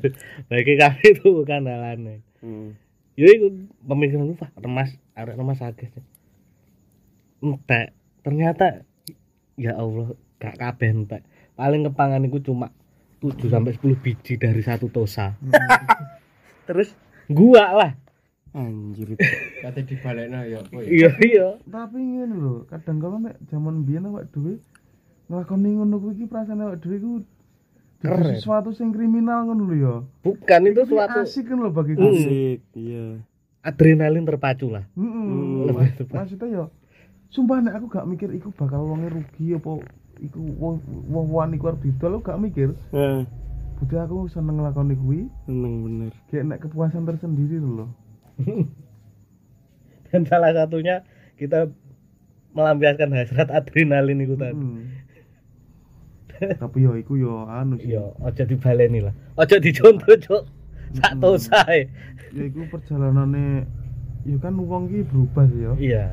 bagi 0.53 0.75
kami 0.77 1.05
itu 1.09 1.27
bukan 1.33 1.63
hal 1.65 1.85
aneh. 1.97 2.19
Hmm. 2.41 2.77
ya 3.21 3.29
itu 3.37 3.69
pemikiran 3.85 4.33
wah 4.33 4.49
remas 4.57 4.97
arek 5.13 5.37
remas 5.37 5.61
akeh 5.61 5.93
entek 7.45 7.93
ternyata 8.25 8.85
ya 9.57 9.77
Allah 9.77 10.13
gak 10.41 10.57
kabeh 10.57 10.89
entek. 10.93 11.23
Paling 11.57 11.85
kepangan 11.89 12.25
iku 12.25 12.41
cuma 12.41 12.73
7 13.21 13.53
sampai 13.53 13.77
10 13.77 14.01
biji 14.01 14.41
dari 14.41 14.65
satu 14.65 14.89
tosa. 14.89 15.37
Terus 16.69 16.97
gua 17.29 17.65
lah. 17.77 17.93
Anjir. 18.57 19.15
Kate 19.61 19.85
dibalekno 19.85 20.41
ya 20.49 20.59
apa 20.65 20.81
ya? 20.83 20.89
iya 20.89 21.11
iya. 21.23 21.49
Tapi 21.69 22.01
ngene 22.01 22.35
lho, 22.35 22.67
kadang 22.67 22.99
kala 22.99 23.17
nek 23.21 23.37
zaman 23.53 23.85
biyen 23.85 24.09
awak 24.09 24.33
dhewe 24.33 24.59
nglakoni 25.31 25.79
ngono 25.79 26.03
kuwi 26.03 26.13
iki 26.19 26.27
perasaan 26.27 26.65
awak 26.65 26.83
dhewe 26.83 26.97
ku 26.99 27.13
Keren. 28.01 28.33
Sesuatu 28.35 28.73
sing 28.73 28.91
kriminal 28.91 29.45
ngono 29.45 29.65
lho 29.65 29.77
ya. 29.77 29.95
bukan 30.21 30.61
itu 30.67 30.83
suatu 30.85 31.21
asik 31.21 31.45
kan 31.47 31.59
lho 31.59 31.69
bagi 31.69 31.95
Hmm. 31.95 32.09
Asik. 32.11 32.59
Iya. 32.73 33.07
adrenalin 33.61 34.25
terpacu 34.25 34.69
lah 34.69 34.89
Heeh. 34.91 35.67
Lebih 35.67 35.93
tepat. 35.99 36.15
Maksudnya 36.25 36.49
ya 36.49 36.65
sumpah 37.29 37.61
nek 37.61 37.77
aku 37.77 37.87
gak 37.89 38.07
mikir 38.07 38.33
iku 38.33 38.49
bakal 38.51 38.83
wonge 38.83 39.07
rugi 39.07 39.53
apa 39.53 39.85
iku 40.19 40.41
wong 40.57 40.81
wong 41.07 41.27
wani 41.29 41.55
ku 41.55 41.69
arep 41.69 41.79
didol 41.79 42.19
gak 42.19 42.37
mikir. 42.37 42.73
Heeh. 42.91 43.29
Budi 43.77 43.97
aku 43.97 44.25
seneng 44.27 44.57
nglakoni 44.57 44.93
kuwi, 44.95 45.21
Seneng 45.43 45.73
bener. 45.83 46.13
kayak 46.27 46.45
nek 46.47 46.59
kepuasan 46.61 47.05
tersendiri 47.05 47.57
lho. 47.57 47.89
dan 50.07 50.25
salah 50.25 50.53
satunya 50.53 51.05
kita 51.37 51.71
melampiaskan 52.51 53.15
hasrat 53.15 53.49
adrenalin 53.49 54.21
itu 54.21 54.35
tadi 54.35 54.57
Hmm. 54.57 54.85
Tapi 56.41 56.79
yo 56.81 56.97
iku 56.97 57.15
yo 57.15 57.45
anu 57.45 57.77
sih. 57.77 57.93
iya 57.93 58.05
ojo 58.17 58.43
dibaleni 58.43 59.01
lah 59.01 59.13
ojo 59.37 59.57
dicontoh 59.57 60.17
cok 60.17 60.43
sak 60.97 61.13
tosa 61.21 61.61
e. 61.69 61.87
Ya 62.33 62.43
iku 62.47 62.65
perjalanane 62.67 63.69
ya 64.25 64.37
kan 64.39 64.57
wong 64.57 64.89
ki 64.89 65.05
berubah 65.05 65.45
sih 65.47 65.61
ya. 65.61 65.73
iya 65.77 66.05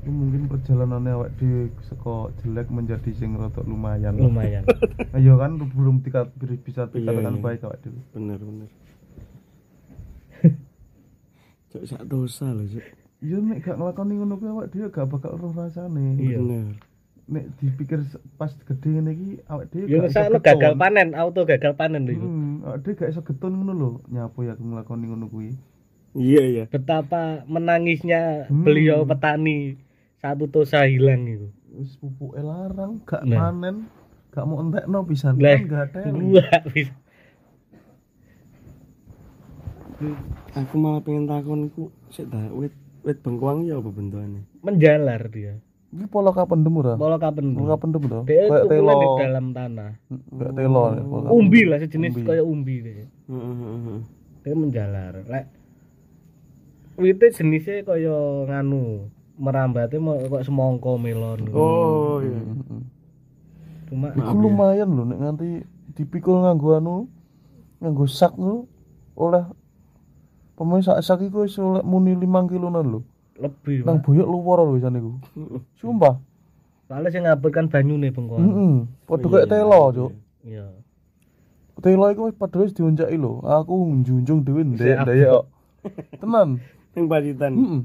Iku 0.00 0.08
mungkin 0.08 0.48
perjalanannya 0.48 1.12
awak 1.12 1.30
di 1.36 1.68
seko 1.84 2.32
jelek 2.40 2.72
menjadi 2.72 3.12
sing 3.12 3.36
rotok 3.36 3.68
lumayan. 3.68 4.16
lumayan 4.16 4.64
Ayo 5.16 5.36
kan 5.36 5.60
belum 5.60 6.00
tiga, 6.00 6.24
bisa 6.64 6.88
Iya, 6.88 7.04
dikatakan 7.04 7.36
iya. 7.36 7.42
baik 7.44 7.60
awak 7.68 7.84
dhewe. 7.84 8.00
Bener 8.16 8.40
bener. 8.40 8.68
Cuk 11.70 11.84
sak 11.84 12.02
dosa 12.08 12.48
lho, 12.50 12.64
Cuk. 12.64 12.84
Ya 13.20 13.36
nek 13.36 13.60
gak 13.60 13.76
nglakoni 13.76 14.16
ngono 14.16 14.40
kuwi 14.40 14.48
awak 14.48 14.72
dhewe 14.72 14.88
gak 14.88 15.04
bakal 15.04 15.36
roh 15.36 15.52
rasane. 15.52 16.16
Iya. 16.16 16.40
Bener. 16.40 16.80
Nek 17.30 17.46
dipikir 17.56 18.02
pas 18.34 18.50
gede 18.50 18.88
ngene 18.90 19.10
iki 19.14 19.28
awak 19.46 19.70
dhewe 19.70 19.86
ya 19.86 20.02
misalnya 20.02 20.36
getun. 20.36 20.46
gagal 20.50 20.72
panen 20.74 21.08
auto 21.14 21.46
gagal 21.46 21.72
panen 21.72 22.02
lho. 22.04 22.18
Hmm, 22.18 22.66
awak 22.66 22.78
dhewe 22.82 22.94
gak 22.98 23.10
iso 23.10 23.22
getun 23.22 23.54
ngono 23.54 23.72
lho. 23.72 23.90
Nyapa 24.10 24.38
ya 24.42 24.52
aku 24.52 24.64
nglakoni 24.66 25.04
ngono 25.06 25.26
kuwi. 25.26 25.54
Iya 26.10 26.42
iya. 26.42 26.64
betapa 26.66 27.46
menangisnya 27.46 28.50
Hmm. 28.50 28.66
beliau 28.66 29.06
petani 29.06 29.78
satu 30.18 30.50
tosa 30.50 30.82
hilang 30.84 31.22
itu 31.24 31.48
Wis 31.70 31.94
pupuke 31.96 32.42
larang, 32.42 32.98
gak 33.06 33.22
Nah. 33.22 33.46
panen, 33.46 33.86
gak 34.34 34.42
mau 34.42 34.58
entekno 34.58 35.06
pisan. 35.06 35.38
Kan 35.38 35.70
gak 35.70 35.94
ada. 35.94 36.10
dua 36.10 36.50
bisa 36.66 36.90
Aku 40.56 40.74
malah 40.76 40.98
pengen 40.98 41.28
takon 41.28 41.68
iku 41.68 41.92
sik 42.08 42.26
ta 42.26 42.40
wit 42.50 42.72
wit 43.00 43.20
bengkoang 43.20 43.62
ya 43.62 43.76
apa 43.76 43.86
bentukane? 43.86 44.42
menjalar 44.60 45.28
dia 45.28 45.60
Iki 45.90 46.06
pola 46.06 46.30
kapendem 46.30 46.70
ora? 46.72 46.94
pola 46.94 47.18
kapen 47.18 47.50
Pola 47.50 47.74
kapendem 47.74 48.02
dia 48.22 48.46
Kayak 48.46 48.70
telo. 48.70 48.94
di 48.94 49.06
dalam 49.18 49.46
tanah 49.50 49.90
Kayak 50.30 50.52
telo. 50.54 50.82
ya, 50.88 51.02
pola 51.02 51.20
kapendem. 51.26 51.34
umbi 51.34 51.60
lah 51.66 51.78
sejenis 51.78 52.12
Umbi. 52.14 52.22
kayak 52.24 52.44
umbi 52.44 52.76
dia 52.78 52.94
Heeh 53.26 53.54
heeh. 53.58 53.98
dia 54.40 54.54
menjalar 54.54 55.14
lek 55.26 55.46
wite 56.94 57.26
jenisnya 57.32 57.82
kaya 57.82 58.16
nganu 58.46 59.08
merambatnya 59.34 59.98
mau 59.98 60.20
kok 60.20 60.44
semongko 60.44 60.94
melon 60.94 61.48
Oh 61.50 62.20
iya. 62.20 62.38
Heeh. 62.38 62.82
cuma 63.88 64.06
Iku 64.12 64.34
lumayan 64.36 64.88
lho 64.88 65.02
nek 65.04 65.18
nganti 65.18 65.48
dipikul 65.92 66.38
nganggo 66.40 66.68
anu 66.72 66.96
nganggo 67.78 68.06
sak 68.06 68.36
lho 68.36 68.68
oleh 69.14 69.42
pemain 70.54 70.78
sak 70.78 71.00
sak 71.00 71.18
iku 71.20 71.42
wis 71.42 71.56
oleh 71.56 71.82
muni 71.82 72.14
5 72.14 72.22
kilonan 72.46 72.86
lho. 72.86 73.00
Lebih 73.40 73.82
Nang 73.88 74.04
boyok 74.04 74.26
luwar 74.28 74.58
lho 74.62 74.76
wisan 74.76 74.94
iku. 74.94 75.10
Sumpah. 75.80 76.20
soalnya 76.90 77.08
saya 77.08 77.22
ngabelkan 77.30 77.70
banyu 77.70 77.94
nih 77.96 78.10
bengkoan 78.10 78.42
Heeh. 78.42 78.72
Padha 79.06 79.26
kayak 79.30 79.48
telo, 79.48 79.82
Cuk. 79.94 80.10
iya 80.42 80.66
Telo 81.80 82.06
iku 82.10 82.28
wis 82.28 82.36
padha 82.36 82.60
wis 82.60 82.74
dioncaki 82.74 83.16
lho. 83.16 83.40
Aku 83.40 83.74
njunjung 83.94 84.42
dhewe 84.44 84.60
ndek 84.66 85.06
ndek 85.06 85.16
kok. 85.24 85.44
Tenan. 86.20 86.60
Ning 86.92 87.06
pacitan. 87.08 87.52
Heeh. 87.56 87.80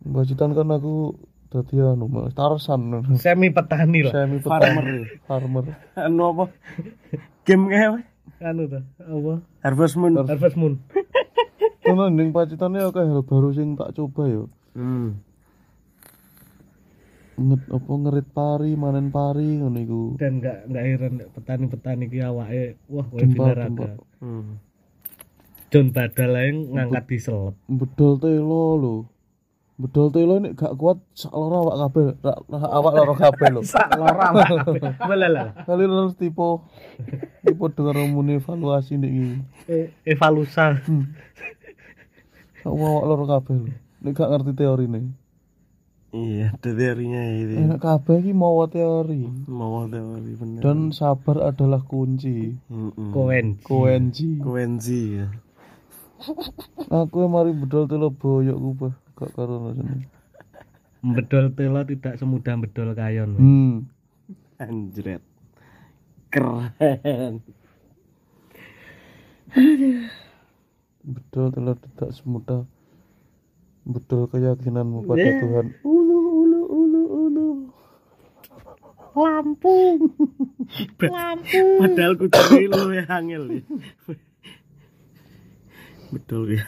Bajitan 0.00 0.56
kan 0.56 0.72
aku 0.72 1.12
dadi 1.52 1.76
anu 1.76 2.08
Mas, 2.08 2.32
tarsan. 2.32 3.04
semi 3.20 3.52
petani 3.52 4.00
lah 4.08 4.12
Semi 4.16 4.40
Farmer. 4.40 4.80
petani. 4.80 5.04
Farmer. 5.28 5.64
Anu 6.08 6.22
apa? 6.32 6.44
Game 7.44 7.68
kayak 7.68 7.88
apa? 7.92 8.00
anu 8.40 8.64
tuh 8.64 8.80
apa 8.96 9.44
Harvest 9.60 10.00
Moon. 10.00 10.16
Harvest 10.24 10.56
Moon 10.56 10.80
Tenan 11.90 12.12
ning 12.14 12.28
pacitane 12.30 12.78
akeh 12.80 13.02
hal 13.02 13.22
baru 13.22 13.50
sing 13.50 13.74
tak 13.74 13.92
coba 13.92 14.22
yo. 14.26 14.42
Hmm. 14.72 15.18
Nget 17.40 17.62
apa 17.72 17.92
ngerit 17.96 18.28
pari, 18.30 18.76
manen 18.76 19.08
pari 19.08 19.58
ngono 19.58 19.78
iku. 19.80 20.02
dan 20.20 20.38
nggak 20.38 20.58
nggak 20.68 20.84
heran 20.84 21.14
petani-petani 21.32 22.04
ki 22.06 22.20
awake 22.20 22.76
wah 22.86 23.06
kowe 23.08 23.24
ada 23.48 23.96
Hmm. 24.20 24.60
John 25.70 25.94
Badal 25.94 26.34
ae 26.36 26.50
ngangkat 26.52 27.04
diselep 27.08 27.54
Bedol 27.64 28.20
telo 28.20 28.64
lho. 28.76 28.94
Bedol 29.80 30.12
telo 30.12 30.36
nek 30.36 30.52
gak 30.52 30.76
kuat 30.76 31.00
sak 31.16 31.32
loro 31.32 31.64
awak 31.64 31.76
kabeh, 31.88 32.04
awak 32.52 32.92
loro 32.92 33.14
kabeh 33.16 33.48
lho. 33.48 33.62
sak 33.72 33.88
loro 33.96 34.20
boleh 35.00 35.28
lah 35.32 35.48
Kali 35.64 35.88
loro 35.88 36.12
tipe 36.12 36.48
tipe 37.40 37.66
dengan 37.72 38.12
muni 38.12 38.36
evaluasi 38.36 39.00
nek 39.00 39.08
iki. 39.08 39.28
E- 39.64 39.88
evalusa 40.04 40.76
Awak 42.66 42.88
awak 42.88 43.04
loro 43.08 43.24
kabeh 43.24 43.54
lho. 43.56 43.72
Nek 44.00 44.12
gak 44.16 44.30
ngerti 44.30 44.52
teorine. 44.56 45.00
iya 46.10 46.50
ada 46.58 46.74
teorinya 46.74 47.22
itu 47.38 47.54
enak 47.54 47.78
kabeh 47.78 48.18
iki 48.18 48.32
mawa 48.34 48.66
teori. 48.66 49.30
Mau 49.46 49.86
teori 49.86 50.32
bener. 50.34 50.58
Dan 50.58 50.90
sabar 50.90 51.54
adalah 51.54 51.86
kunci. 51.86 52.58
Mm-mm. 52.66 53.14
koen. 53.14 53.62
Kunci 53.62 54.42
Kuenzi 54.42 55.22
ya. 55.22 55.26
Aku 56.90 57.22
yang 57.22 57.32
mari 57.32 57.54
bedol 57.54 57.86
telo 57.86 58.10
boyok 58.10 58.58
bah 58.76 58.94
gak 59.14 59.30
karo 59.38 59.70
rasane 59.70 60.10
bedol 61.00 61.48
telo 61.56 61.80
tidak 61.88 62.20
semudah 62.20 62.54
bedol 62.60 62.92
kayon. 62.92 63.30
Hmm. 63.38 63.74
Anjret. 64.60 65.24
Keren 66.28 67.40
bedol 71.04 71.48
telo 71.52 71.72
tidak 71.78 72.10
semudah. 72.12 72.62
Bedol 73.88 74.28
keyakinanmu 74.28 75.08
pada 75.08 75.20
Yeah. 75.20 75.40
Tuhan. 75.40 75.66
ulu 75.82 76.18
ulu 76.44 76.60
ulu 76.68 77.02
ulu. 77.08 77.46
Lampung 79.10 79.98
Lampung 81.14 81.70
padahal 81.82 82.14
kudu 82.14 82.40
lu 82.70 82.94
ya 82.94 83.04
angel 83.10 83.42
ya. 83.58 83.62
betul 86.14 86.46
ya 86.54 86.62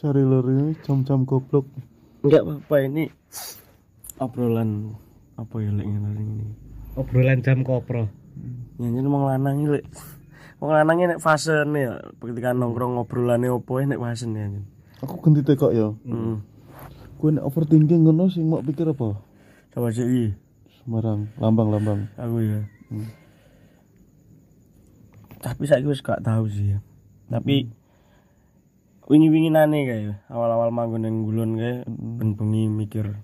sari 0.00 0.24
lori 0.24 0.72
jam-jam 0.80 1.28
goblok. 1.28 1.68
Enggak 2.24 2.40
apa-apa 2.48 2.76
ini 2.88 3.04
obrolan 4.16 4.96
apa 5.36 5.54
ya 5.60 5.68
lek 5.76 5.84
ngene 5.84 6.10
ini. 6.16 6.46
Obrolan 6.96 7.44
jam 7.44 7.60
kopro. 7.60 8.08
Nyanyi 8.80 9.04
mau 9.04 9.28
lanang 9.28 9.60
iki 9.60 9.68
lek 9.76 9.84
wong 10.60 10.70
lanang 10.70 11.00
iki 11.00 11.06
nek 11.16 11.22
fase 11.24 11.64
ya 11.64 11.92
ketika 12.20 12.52
nongkrong 12.52 13.00
ngobrolane 13.00 13.48
opo 13.48 13.80
nek 13.80 13.98
fase 13.98 14.28
ya 14.28 14.46
aku 15.00 15.16
ganti 15.24 15.40
tekok 15.40 15.72
ya. 15.72 15.88
Heeh 16.04 16.50
gue 17.20 17.36
nek 17.36 17.44
overthinking 17.44 18.08
ngono 18.08 18.32
sing 18.32 18.48
mau 18.48 18.64
pikir 18.64 18.88
apa? 18.96 19.20
Coba 19.76 19.92
sih 19.92 20.32
Semarang 20.80 21.28
lambang-lambang 21.36 22.08
aku 22.16 22.40
ya. 22.40 22.60
Tapi 25.44 25.68
saya 25.68 25.84
wis 25.84 26.00
gak 26.00 26.24
tahu 26.24 26.48
sih 26.48 26.72
ya. 26.72 26.78
Tapi 27.28 27.68
wingi-wingi 29.04 29.52
nane 29.52 29.84
kayak 29.84 30.24
awal-awal 30.32 30.72
manggon 30.72 31.04
yang 31.04 31.28
gulon 31.28 31.60
kayak 31.60 31.84
ben 31.92 32.32
bengi 32.40 32.72
mikir. 32.72 33.20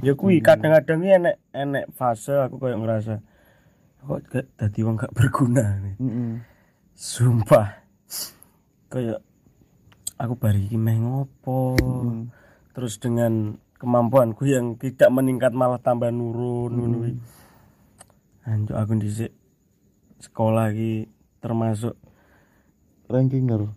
Ya 0.00 0.16
kuwi 0.16 0.40
kadang-kadang 0.40 1.04
iki 1.04 1.12
enek 1.20 1.36
enek 1.52 1.84
fase 1.92 2.32
aku 2.32 2.56
kayak 2.56 2.80
ngerasa 2.80 3.14
kok 4.08 4.24
dadi 4.56 4.80
wong 4.80 4.96
gak 4.96 5.12
berguna 5.12 5.84
nih. 5.84 5.96
Heeh. 6.00 6.32
Sumpah. 6.98 7.78
Kayak 8.90 9.22
aku 10.18 10.34
bari 10.34 10.66
iki 10.66 10.74
meh 10.74 10.98
ngopo? 10.98 11.78
Terus 12.74 12.98
dengan 12.98 13.54
kemampuanku 13.78 14.42
yang 14.50 14.74
tidak 14.74 15.06
meningkat 15.14 15.54
malah 15.54 15.78
tambah 15.78 16.10
nurun 16.10 16.74
ngono 16.74 16.96
kuwi. 16.98 17.12
Anjuk 18.50 18.74
aku 18.74 18.98
dhisik 18.98 19.30
sekolah 20.18 20.74
iki 20.74 21.06
termasuk 21.38 21.94
rankinger 23.06 23.70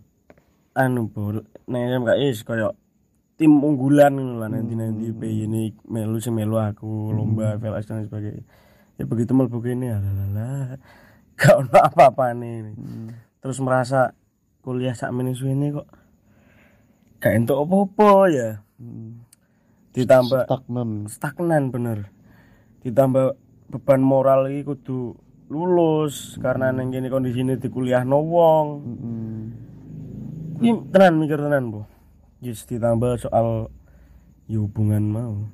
anu 0.74 1.06
bol 1.06 1.46
nek 1.70 1.82
SMK 1.86 2.10
is 2.26 2.42
kaya 2.42 2.74
tim 3.38 3.62
unggulan 3.62 4.18
ngono 4.18 4.42
lah 4.42 4.50
nanti 4.50 4.74
nanti 4.74 5.14
PY 5.14 5.46
ini 5.46 5.70
melu 5.86 6.18
sing 6.18 6.34
melu 6.34 6.58
aku 6.58 7.14
lomba 7.14 7.54
VLS 7.62 7.86
dan 7.86 8.02
sebagainya. 8.02 8.42
Ya 8.98 9.04
begitu 9.06 9.30
mlebu 9.36 9.62
kene 9.62 9.94
alalala 9.94 10.74
gak 11.42 11.58
ono 11.58 11.74
apa-apa 11.74 12.30
nih 12.38 12.78
terus 13.42 13.58
merasa 13.58 14.14
kuliah 14.62 14.94
sak 14.94 15.10
meneh 15.10 15.34
suwene 15.34 15.74
kok 15.74 15.90
gak 17.22 17.38
entuk 17.38 17.58
apa-apa 17.62 18.10
ya. 18.30 18.50
Ditambah 19.94 20.50
stagnan. 20.50 20.90
stagnan 21.06 21.70
bener. 21.70 22.10
Ditambah 22.82 23.38
beban 23.70 24.02
moral 24.02 24.50
iki 24.50 24.66
kudu 24.66 25.14
lulus 25.46 26.40
karena 26.42 26.74
neng 26.74 26.90
kene 26.90 27.06
kondisine 27.06 27.62
di 27.62 27.68
kuliah 27.70 28.02
no 28.02 28.26
wong. 28.26 28.66
Heeh. 28.82 29.42
Ini 30.62 30.94
tenan 30.94 31.18
mikir 31.18 31.38
tenan, 31.38 31.74
Bu. 31.74 31.80
Yes, 32.42 32.66
ditambah 32.66 33.22
soal 33.22 33.70
ya 34.50 34.58
hubungan 34.58 35.06
mau. 35.06 35.46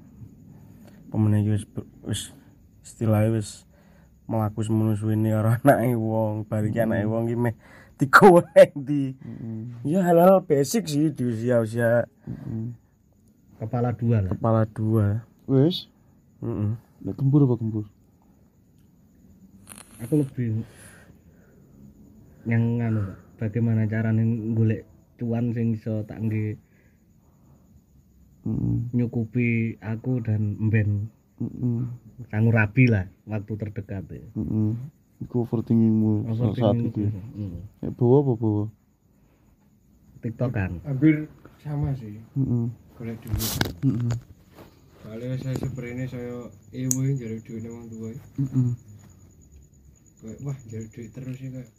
Pemenang 1.13 1.45
iki 1.45 1.53
wis 1.61 1.65
wis 2.05 2.23
istilahnya 2.81 3.37
wis 3.37 3.68
melaku 4.29 4.61
suwene 4.63 5.33
karo 5.33 5.51
anake 5.59 5.97
wong, 5.97 6.45
bari 6.45 6.69
ki 6.71 6.85
anake 6.85 7.09
wong 7.09 7.27
ki 7.27 7.37
meh 7.37 7.57
digoreng 7.99 8.77
di. 8.79 9.17
Ya 9.83 10.05
hal-hal 10.07 10.45
basic 10.47 10.87
sih 10.87 11.11
di 11.11 11.25
usia-usia 11.27 12.07
kepala 13.59 13.91
dua 13.91 14.23
lah 14.23 14.31
kepala 14.39 14.63
dua. 14.71 15.27
wes 15.51 15.91
Heeh. 16.39 16.79
nek 17.03 17.15
gembur 17.19 17.43
apa 17.43 17.59
gembur 17.59 17.85
aku 19.99 20.23
lebih 20.23 20.63
yang 22.47 22.79
nganu 22.79 23.19
bagaimana 23.43 23.91
caranya 23.91 24.23
golek 24.55 24.87
cuan 25.19 25.51
sing 25.51 25.75
iso 25.75 26.07
tak 26.07 26.23
nggih 26.23 26.55
Heeh. 28.47 28.77
nyukupi 28.95 29.75
aku 29.83 30.23
dan 30.23 30.55
mben 30.63 31.11
Heeh. 31.39 31.81
sangu 32.27 32.51
rabi 32.51 32.85
lah 32.87 33.07
waktu 33.25 33.53
terdekat 33.55 34.05
ya. 34.11 34.27
Heeh. 34.35 34.71
Iku 35.19 35.43
overthinkingmu 35.43 36.31
saat 36.33 36.55
saat 36.55 36.79
itu. 36.79 37.07
Hmm. 37.07 37.63
Nek 37.79 37.91
bawa 37.95 38.17
apa 38.23 38.33
bawa? 38.35 38.65
tiktokan 40.19 40.83
hampir 40.83 41.31
sama 41.63 41.95
sih 41.95 42.19
Heeh. 42.35 42.67
golek 42.99 43.19
duit 43.23 43.39
Heeh. 43.87 44.11
soalnya 44.99 45.39
saya 45.39 45.57
seperti 45.57 45.91
ini 45.95 46.05
saya 46.05 46.35
ewe 46.75 47.05
jadi 47.15 47.39
duit 47.39 47.63
emang 47.63 47.87
tua 47.87 48.11
Heeh. 48.11 48.71
kayak 50.19 50.39
wah 50.43 50.59
jadi 50.67 50.87
duit 50.91 51.11
terus 51.15 51.39
ya 51.39 51.51
kayak 51.55 51.71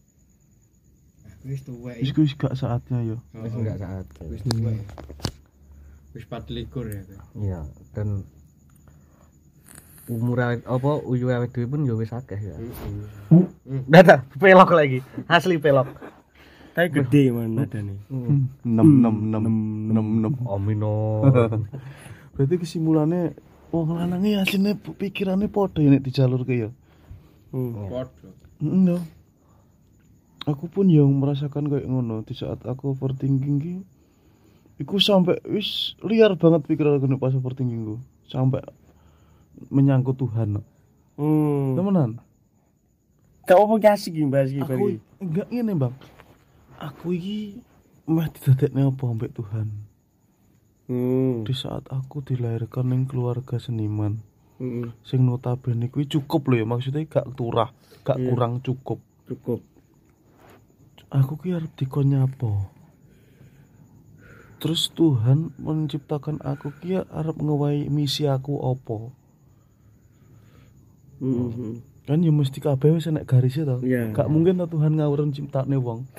aku 1.27 1.43
wis 1.51 1.61
tua 1.67 1.91
Wis 1.99 2.11
wis 2.15 2.33
gak 2.35 2.55
saatnya 2.55 2.99
ya. 3.03 3.17
wis 3.35 3.53
enggak 3.53 3.77
saat 3.77 4.05
wis 4.23 4.39
ya 4.39 4.71
wis 6.15 6.25
24 6.25 6.47
ya 6.87 7.19
iya 7.37 7.61
dan 7.91 8.23
umur 10.09 10.41
awet 10.41 10.65
apa 10.65 10.91
uyu 11.05 11.29
awet 11.29 11.53
dhewe 11.53 11.69
pun 11.69 11.85
ya 11.85 11.93
wis 11.93 12.09
akeh 12.09 12.41
ya. 12.41 12.57
Data 13.85 14.25
pelok 14.41 14.73
lagi. 14.73 14.99
Asli 15.29 15.61
pelok. 15.61 15.85
Tapi 16.73 16.89
gede 16.89 17.29
mana 17.29 17.65
ada 17.69 17.79
nih. 17.81 17.97
enam 18.65 18.87
enam 18.99 19.15
enam 19.29 19.43
enam 19.93 20.05
enam. 20.17 20.33
Omino 20.49 21.25
berarti 22.39 22.55
kesimpulannya 22.55 23.35
wong 23.67 23.99
lanangnya 23.99 24.47
aslinya 24.47 24.79
pikirannya 24.79 25.51
podo 25.51 25.83
ya 25.83 25.91
nek 25.91 26.07
di 26.07 26.11
jalur 26.15 26.47
ke 26.47 26.55
ya 26.55 26.69
podo 27.51 28.07
Heeh, 28.63 28.95
ya. 28.95 28.97
aku 30.47 30.71
pun 30.71 30.87
yang 30.87 31.11
merasakan 31.19 31.67
kayak 31.67 31.83
ngono 31.83 32.23
di 32.23 32.31
saat 32.31 32.63
aku 32.63 32.95
overthinking 32.95 33.57
ki 33.59 33.75
iku 34.79 35.03
sampai 35.03 35.43
wis 35.51 35.99
liar 35.99 36.39
banget 36.39 36.63
pikiran 36.63 36.95
aku 36.95 37.11
nek 37.11 37.19
pas 37.19 37.35
overthinking 37.35 37.83
ku. 37.83 37.95
Sampai 38.31 38.63
menyangkut 39.67 40.15
Tuhan 40.15 40.63
Hmm. 41.19 41.75
temenan 41.75 42.23
Gak 43.43 43.59
apa 43.59 43.91
asik 43.91 44.13
iki 44.13 44.23
bahas 44.25 44.49
iki 44.49 44.61
aku 44.61 44.95
enggak 45.19 45.47
ngene 45.49 45.73
bang 45.75 45.93
aku 46.77 47.11
iki 47.11 47.59
meh 48.05 48.27
didadekne 48.29 48.87
apa 48.87 49.03
ambek 49.03 49.35
Tuhan 49.35 49.67
Hmm. 50.87 51.43
di 51.43 51.53
saat 51.53 51.85
aku 51.85 52.23
dilahirkan 52.23 52.87
ning 52.87 53.03
keluarga 53.05 53.59
seniman 53.59 54.23
Heeh. 54.57 54.89
sing 55.03 55.21
notabene 55.21 55.85
kuwi 55.87 56.05
cukup 56.05 56.47
loh 56.47 56.57
ya 56.57 56.65
maksudnya 56.65 57.03
gak 57.03 57.29
turah 57.33 57.69
gak 58.01 58.17
Iya. 58.17 58.25
kurang 58.25 58.53
cukup 58.59 58.97
Cukup. 59.27 59.61
aku 61.09 61.33
ki 61.37 61.53
arep 61.53 61.69
dikon 61.75 62.09
nyapa 62.09 62.69
terus 64.59 64.91
Tuhan 64.91 65.55
menciptakan 65.55 66.41
aku 66.41 66.73
ki 66.75 67.01
arep 67.01 67.37
ngewahi 67.37 67.87
misi 67.87 68.25
aku 68.25 68.55
opo 68.55 69.13
Heeh. 71.19 71.73
kan 72.03 72.19
ya 72.19 72.31
mesti 72.31 72.57
kabeh 72.57 72.89
wis 72.91 73.05
enek 73.05 73.23
garisnya 73.23 73.63
to 73.67 73.77
Iya. 73.81 74.09
gak 74.11 74.27
mungkin 74.27 74.57
to 74.57 74.65
Tuhan 74.67 74.95
ngawur 74.95 75.23
ciptane 75.29 75.77
wong 75.77 76.09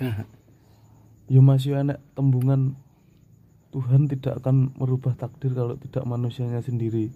ya 1.27 1.41
masih 1.41 1.77
enek 1.77 1.99
tembungan 2.13 2.79
Tuhan 3.71 4.07
tidak 4.07 4.39
akan 4.39 4.75
merubah 4.75 5.15
takdir 5.15 5.51
kalau 5.51 5.75
tidak 5.75 6.03
manusianya 6.05 6.59
sendiri 6.59 7.11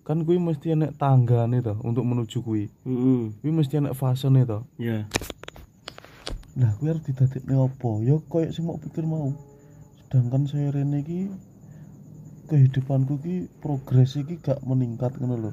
kan 0.00 0.24
kuwi 0.24 0.36
mesti 0.36 0.72
enek 0.72 0.96
tanggane 0.96 1.60
to 1.60 1.76
untuk 1.80 2.02
menuju 2.02 2.40
kuwi 2.40 2.72
Heeh. 2.82 3.22
kuwi 3.36 3.50
mesti 3.50 3.78
enek 3.78 3.92
fasene 3.92 4.42
to 4.42 4.64
Ya. 4.76 5.04
Lah 6.52 6.74
kuwi 6.74 6.90
arep 6.90 7.04
didadekne 7.04 7.54
apa? 7.54 7.90
Ya 8.02 8.18
koyo 8.18 8.50
sing 8.50 8.66
mau 8.66 8.74
pikir 8.74 9.06
mau. 9.06 9.30
Sedangkan 10.02 10.44
saya 10.44 10.74
rene 10.74 10.98
iki 10.98 11.30
kehidupanku 12.44 13.22
ki 13.22 13.36
progres 13.62 14.18
iki 14.18 14.34
gak 14.36 14.58
meningkat 14.60 15.14
ngono 15.16 15.36
lho. 15.38 15.52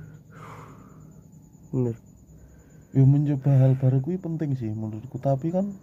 Bener. 1.73 1.95
Ya 2.95 3.03
mencoba 3.03 3.51
hal 3.59 3.75
baru 3.77 3.99
kuwi 3.99 4.17
penting 4.17 4.55
sih 4.55 4.71
menurutku, 4.71 5.19
tapi 5.19 5.51
kan 5.51 5.75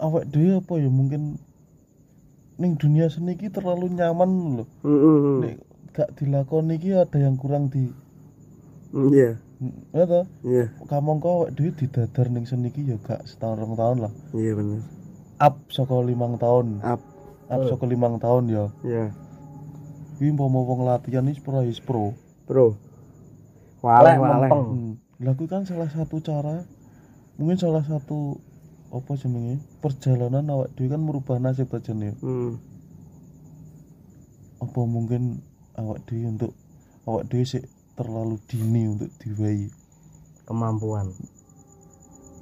awak 0.00 0.26
dhewe 0.32 0.58
apa 0.58 0.74
ya 0.80 0.88
mungkin 0.90 1.38
ning 2.58 2.74
dunia 2.80 3.06
seni 3.12 3.36
iki 3.36 3.52
terlalu 3.52 3.92
nyaman 3.92 4.60
lho. 4.60 4.64
Heeh. 4.82 5.20
Nek 5.44 5.56
gak 5.92 6.10
dilakoni 6.16 6.80
iki 6.80 6.96
ada 6.96 7.18
yang 7.20 7.36
kurang 7.36 7.68
di 7.68 7.92
Iya. 8.92 9.40
ya 9.94 10.04
toh 10.04 10.26
Iya. 10.44 10.68
kamangka 10.90 11.28
awake 11.30 11.54
dhewe 11.56 11.70
didadar 11.76 12.26
ning 12.28 12.44
seni 12.48 12.68
iki 12.72 12.88
ya 12.88 12.96
gak 12.98 13.24
setahun 13.28 13.60
rong 13.60 13.76
tahun 13.76 13.98
lah. 14.08 14.12
Iya 14.32 14.52
bener. 14.56 14.80
Up 15.38 15.54
saka 15.68 15.94
limang 16.00 16.40
tahun. 16.40 16.80
Up. 16.82 17.00
Up 17.52 17.60
saka 17.68 17.84
limang 17.86 18.16
tahun 18.18 18.44
ya. 18.50 18.64
Iya. 18.82 19.04
Kuwi 20.16 20.32
umpama 20.32 20.60
wong 20.64 20.88
latihan 20.88 21.28
iki 21.28 21.44
pro 21.44 21.60
is 21.62 21.78
pro. 21.78 22.16
Bro. 22.48 22.74
Waleh 23.82 24.16
waleh. 24.16 24.50
Hmm. 24.50 24.94
Lah 25.22 25.34
kuwi 25.34 25.50
kan 25.50 25.66
salah 25.66 25.90
satu 25.90 26.22
cara 26.22 26.62
mungkin 27.36 27.58
salah 27.58 27.82
satu 27.82 28.38
apa 28.92 29.16
jenenge 29.18 29.58
perjalanan 29.82 30.44
awak 30.52 30.70
dhewe 30.76 30.92
kan 30.94 31.02
merubah 31.02 31.36
nasib 31.42 31.68
aja 31.74 31.90
nih. 31.90 32.14
Hmm. 32.22 32.62
Apa 34.62 34.80
mungkin 34.86 35.42
awak 35.74 36.06
dhewe 36.06 36.30
untuk 36.30 36.52
awak 37.10 37.26
dhewe 37.26 37.42
sik 37.42 37.66
terlalu 37.98 38.38
dini 38.46 38.88
untuk 38.88 39.10
diwai. 39.20 39.68
kemampuan 40.42 41.06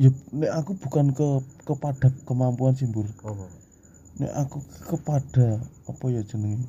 Ya 0.00 0.08
nek 0.32 0.52
aku 0.56 0.72
bukan 0.80 1.12
ke 1.12 1.44
kepada 1.68 2.08
kemampuan 2.24 2.72
sih, 2.72 2.88
Bur. 2.88 3.04
oh. 3.28 3.44
Nek 4.16 4.32
aku 4.32 4.64
kepada 4.88 5.60
apa 5.84 6.04
ya 6.08 6.24
jenenge? 6.24 6.64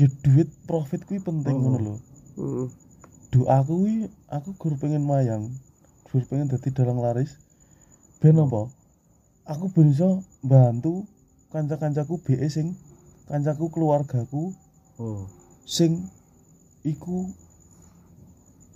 Ya 0.00 0.08
duit 0.24 0.48
profit 0.64 1.04
kuwi 1.04 1.20
penting 1.20 1.52
Oh. 1.56 1.60
ngono 1.60 1.78
lho. 1.80 1.94
Hmm. 3.34 3.42
Doa 3.42 3.58
kuwi 3.66 4.06
aku 4.30 4.54
gur 4.54 4.78
pengen 4.78 5.02
mayang. 5.02 5.50
Gur 6.06 6.22
pengen 6.24 6.46
dadi 6.46 6.70
dalang 6.70 7.02
laris. 7.02 7.34
Ben 8.22 8.38
apa? 8.38 8.70
Aku 9.44 9.68
ben 9.68 9.90
iso 9.90 10.22
bantu 10.40 11.04
kanca-kancaku 11.50 12.22
BE 12.22 12.46
sing 12.46 12.78
kancaku 13.26 13.68
keluargaku 13.68 14.54
Hmm. 14.94 15.26
sing 15.66 16.06
iku 16.86 17.26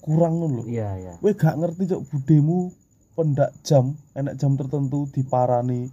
kurang 0.02 0.42
ngono 0.42 0.54
lho. 0.58 0.62
iya 0.66 0.98
iya 0.98 1.14
Kowe 1.22 1.30
gak 1.30 1.54
ngerti 1.54 1.94
cok 1.94 2.02
budemu 2.10 2.74
pendak 3.14 3.54
jam, 3.62 3.94
enak 4.14 4.34
jam 4.34 4.58
tertentu 4.58 5.06
diparani 5.14 5.86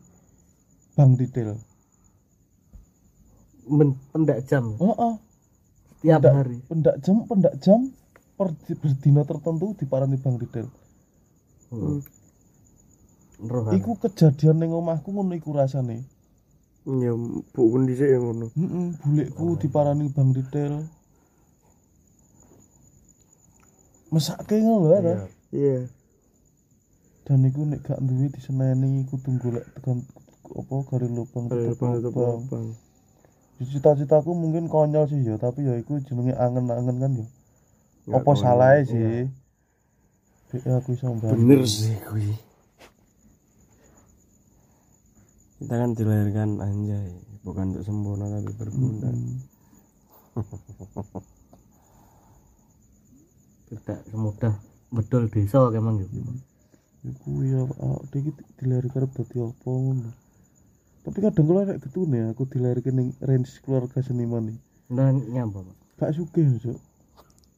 bang 0.95 1.13
detail. 1.13 1.61
Men, 3.65 3.97
pendak 4.09 4.45
jam 4.49 4.77
Heeh, 4.77 5.13
tiap 6.01 6.21
Pendak- 6.21 6.35
hari 6.37 6.57
pendak 6.65 6.95
jam, 7.01 7.15
pendak 7.29 7.53
jam 7.61 7.79
per 8.37 8.51
berdina 8.81 9.23
tertentu 9.23 9.75
diparani 9.79 10.17
bang 10.19 10.35
detail. 10.41 10.67
hmm. 11.71 11.99
Roh, 13.51 13.67
Iku 13.75 13.99
kejadian 13.99 14.63
ning 14.63 14.71
omahku 14.71 15.11
ngono 15.11 15.35
iku 15.35 15.51
rasane. 15.51 16.07
Ya 16.85 17.11
bu 17.15 17.61
kondisi 17.73 18.05
yang 18.07 18.23
ngono. 18.23 18.45
Heeh, 18.55 18.87
bulekku 19.03 19.59
diparani 19.59 20.07
bang 20.15 20.29
detail. 20.31 20.73
Mesake 24.13 24.55
ngono 24.63 24.87
lho 24.87 24.89
Iya. 24.91 24.99
ada. 25.01 25.13
Iya. 25.51 25.77
Dan 27.25 27.39
iku 27.49 27.61
nek 27.65 27.81
gak 27.83 27.99
duwe 28.05 28.29
diseneni 28.29 29.03
kudu 29.09 29.29
golek 29.41 29.65
tekan 29.75 30.05
apa 30.45 30.75
garis 30.87 31.09
lubang 31.09 31.45
tutup 31.49 31.75
bang 31.81 31.93
tutup 31.99 32.13
lubang. 32.15 32.39
bang. 32.51 32.67
Cita-citaku 33.59 34.31
mungkin 34.35 34.67
konyol 34.69 35.07
sih 35.09 35.19
ya, 35.25 35.35
tapi 35.39 35.65
ya 35.67 35.73
iku 35.81 35.97
jenenge 36.05 36.35
angen-angen 36.37 36.97
kan 37.01 37.11
ya. 37.19 37.25
Konyol. 38.05 38.37
salahnya 38.37 38.85
sih? 38.85 39.25
Bek 40.53 40.63
aku 40.69 40.89
iso. 40.93 41.09
Bener 41.17 41.61
sih 41.65 41.97
kui. 42.05 42.29
Kita 45.57 45.73
kan 45.73 45.97
dilahirkan 45.97 46.61
anjay, 46.61 47.09
bukan 47.41 47.73
untuk 47.73 47.83
sempurna 47.87 48.29
tapi 48.29 48.51
berguna. 48.53 49.09
Hmm. 49.09 49.39
tidak 53.65 53.99
semudah 54.13 54.53
bedol 54.93 55.25
desa 55.27 55.73
kemang 55.73 55.97
gitu 56.05 56.21
Iku 57.05 57.45
ya 57.45 57.61
iki 58.17 58.33
dilahirkan 58.57 59.05
dadi 59.13 59.37
apa 59.37 59.69
ngono. 59.69 60.09
Tapi 61.05 61.17
kadang 61.21 61.45
kula 61.45 61.61
nek 61.69 61.77
getune 61.85 62.33
aku 62.33 62.49
dilahirkan 62.49 62.93
ning 62.97 63.09
range 63.21 63.61
keluarga 63.61 64.01
seniman 64.01 64.49
nih. 64.49 64.57
nah 64.89 65.09
nyapa 65.13 65.65
pak 65.65 65.77
Gak 65.95 66.11
sugih, 66.17 66.45
Cuk. 66.59 66.77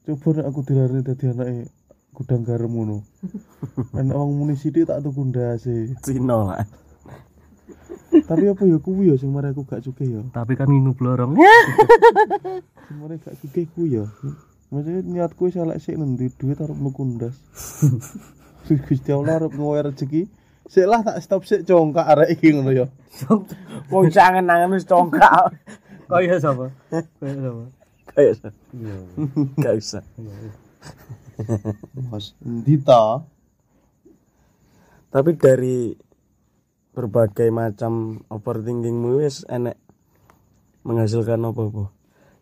Coba 0.07 0.39
nek 0.39 0.47
aku 0.47 0.59
dilahirkan 0.63 1.03
dadi 1.03 1.25
anake 1.27 1.67
gudang 2.15 2.47
garam 2.47 2.71
ngono. 2.71 3.03
Enak 3.99 4.15
wong 4.15 4.31
muni 4.39 4.55
sithik 4.55 4.87
tak 4.87 5.03
tuku 5.03 5.19
ndase. 5.27 5.91
Cino 5.99 6.47
lah. 6.47 6.63
Tapi 8.23 8.47
apa 8.47 8.63
ya 8.63 8.79
kuwi 8.79 9.11
ya 9.11 9.19
sing 9.19 9.35
mari 9.35 9.51
aku 9.51 9.67
gak 9.67 9.83
sugih 9.83 10.07
ya. 10.07 10.21
tapi 10.31 10.55
kan 10.55 10.65
nginu 10.65 10.95
blorong 10.95 11.35
Sing 12.87 12.97
mari 13.03 13.19
gak 13.19 13.35
sugih 13.43 13.67
kuwi 13.75 13.99
ya. 13.99 14.07
Maksudnya 14.71 15.03
niatku 15.03 15.51
wis 15.51 15.59
elek 15.59 15.83
sik 15.83 15.99
nendi 15.99 16.31
duit 16.39 16.55
arep 16.55 16.79
nuku 16.79 17.03
ndas. 17.03 17.35
Gusti 18.87 19.11
Allah 19.11 19.43
arep 19.43 19.51
ngowe 19.59 19.91
rezeki. 19.91 20.23
Sik 20.71 20.87
lah 20.87 21.03
tak 21.03 21.19
stop 21.19 21.43
sik 21.43 21.67
congkak 21.67 22.07
arek 22.15 22.39
iki 22.39 22.55
ngono 22.55 22.71
ya. 22.71 22.87
Wong 23.91 24.07
sangen-angen 24.07 24.71
wis 24.71 24.87
congkak. 24.87 25.51
kaya 26.07 26.39
sapa 26.39 26.71
kaya 27.19 27.35
sapa 27.35 27.63
Kayak 28.17 28.33
usah. 28.33 28.53
Gak 29.61 29.73
usah. 29.77 30.03
Mas, 32.09 32.33
endi 32.41 32.81
ta? 32.81 33.21
Tapi 35.13 35.37
dari 35.37 35.93
berbagai 36.97 37.53
macam 37.53 38.25
overthinkingmu 38.33 39.21
wis 39.21 39.45
enek 39.45 39.77
menghasilkan 40.81 41.45
apa 41.45 41.61
bu 41.69 41.85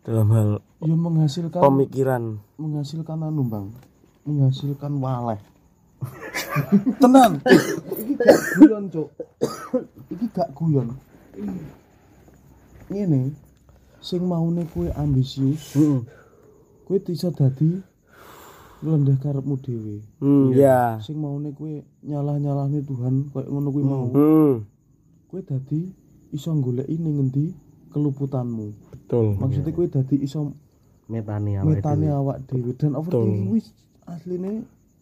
dalam 0.00 0.32
hal 0.32 0.50
Ya 0.80 0.96
menghasilkan 0.96 1.60
pemikiran 1.60 2.40
menghasilkan 2.56 3.20
anu, 3.20 3.44
Bang. 3.44 3.76
Menghasilkan 4.24 4.96
waleh. 4.96 5.40
Tenan. 7.04 7.44
Iki 8.00 8.16
gak 8.16 8.38
guyon, 8.56 8.84
Cuk. 8.88 9.08
Iki 10.08 10.26
gak 10.32 10.48
guyon. 10.56 10.96
Ngene, 12.88 13.36
sing 14.06 14.22
maune 14.22 14.62
kowe 14.70 14.86
ambisius, 14.94 15.74
kowe 16.86 16.98
bisa 17.02 17.34
dadi 17.34 17.82
nglendeh 18.84 19.18
karepmu 19.18 19.56
dhewe. 19.58 19.96
hmm, 20.22 20.54
ya 20.54 21.00
Sing 21.02 21.18
maune 21.18 21.50
kowe 21.50 21.82
nyalah-nyalahne 22.06 22.86
Tuhan 22.86 23.14
koyo 23.34 23.50
ngono 23.50 23.68
kuwi 23.74 23.84
mau. 23.84 24.06
hmm, 24.14 24.54
Kowe 25.26 25.40
dadi 25.42 25.90
iso 26.30 26.54
goleki 26.54 26.94
ning 26.94 27.14
ngendi 27.18 27.44
keluputanmu. 27.90 28.66
betul 28.94 29.34
Maksudnya 29.42 29.72
kowe 29.74 29.86
dadi 29.90 30.16
iso 30.22 30.54
metani 31.10 31.58
awake 31.58 31.70
metane 31.82 32.06
dhewe. 32.06 32.14
awak 32.14 32.38
dhewe 32.46 32.70
dan 32.78 32.92
overthinking 32.94 33.46
kuwi 33.50 33.60
asline 34.06 34.52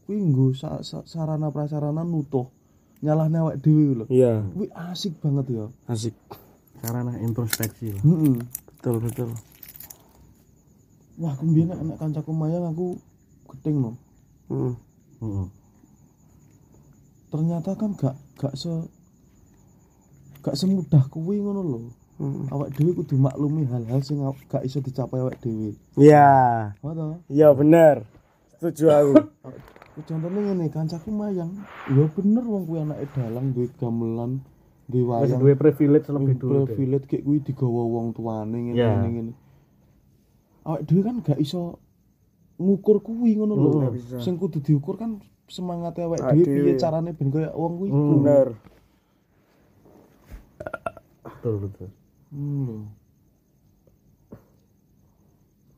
kuwi 0.09 0.17
nggo 0.21 0.47
sa- 0.57 0.81
sa- 0.81 1.05
sarana 1.05 1.49
prasarana 1.53 2.05
nutuh 2.05 2.49
nyalahne 3.05 3.37
awak 3.37 3.57
dhewe 3.61 3.85
lho. 4.01 4.05
iya 4.09 4.41
Kuwi 4.49 4.69
asik 4.73 5.21
banget 5.21 5.47
ya. 5.53 5.65
asik 5.93 6.17
sarana 6.81 7.17
introspeksi 7.21 7.97
lah 7.97 8.01
Heeh. 8.05 8.37
Betul 8.85 9.01
betul 9.01 9.31
Wah, 11.17 11.33
aku 11.33 11.47
nek 11.49 11.81
nek 11.81 11.97
kancaku 11.97 12.37
mayang 12.37 12.69
aku 12.69 13.01
gedeng 13.49 13.77
no. 13.81 13.93
hmm. 14.53 14.75
heeh 15.25 15.47
Ternyata 17.33 17.71
kan 17.81 17.97
gak 17.97 18.15
gak 18.37 18.53
se 18.61 18.69
gak 20.45 20.59
semudah 20.59 21.09
kuwi 21.09 21.41
ngono 21.41 21.63
lho. 21.65 21.81
Hmm. 22.21 22.45
Awak 22.53 22.77
dhewe 22.77 22.93
kudu 22.93 23.17
maklumi 23.17 23.65
hal-hal 23.67 24.05
sing 24.05 24.21
gak 24.53 24.69
iso 24.69 24.85
dicapai 24.85 25.25
awak 25.25 25.41
dhewe. 25.41 25.73
iya 25.97 26.29
Oh 26.85 26.93
toh? 26.93 27.25
iya 27.33 27.57
bener 27.57 28.05
setuju 28.61 28.93
aku 28.93 29.15
Contohnya 29.95 30.51
ngene, 30.51 30.67
kancaku 30.75 31.15
mayang. 31.15 31.55
Ya 31.89 32.05
bener 32.11 32.43
wong 32.43 32.67
kuwi 32.67 32.83
anake 32.83 33.07
dalang 33.15 33.55
duwe 33.55 33.71
gamelan, 33.79 34.43
duwe 34.85 35.03
wis 35.03 35.09
wayang. 35.27 35.41
duwe 35.41 35.55
privilege 35.55 36.07
lebih 36.09 36.35
dulu 36.35 36.59
privilege 36.65 37.07
kayak 37.07 37.23
kuwi 37.23 37.39
digawa 37.41 37.83
wong 37.85 38.07
tuane 38.11 38.59
ngene 38.63 38.75
Ya. 38.75 38.91
ngene 38.93 39.09
ngene. 39.11 39.33
Awak 40.63 40.81
dhewe 40.83 41.03
kan 41.03 41.17
gak 41.21 41.39
iso 41.39 41.77
ngukur 42.57 43.01
kuwi 43.01 43.35
ngono 43.35 43.55
lho. 43.55 43.71
Nggak 43.79 43.95
bisa. 43.95 44.17
Sing 44.19 44.35
kudu 44.35 44.59
diukur 44.59 44.95
kan 44.95 45.19
semangat 45.47 45.97
awak 45.99 46.21
Awak 46.21 46.33
dhewe 46.35 46.45
piye 46.45 46.63
dhewe. 46.67 46.79
carane 46.79 47.11
ben 47.13 47.29
kaya 47.29 47.51
wong 47.51 47.73
kuwi. 47.77 47.89
Hmm. 47.89 48.11
bener 48.15 48.49
betul 51.23 51.55
betul 51.63 51.89
Hmm, 52.29 52.65
lho. 52.65 52.77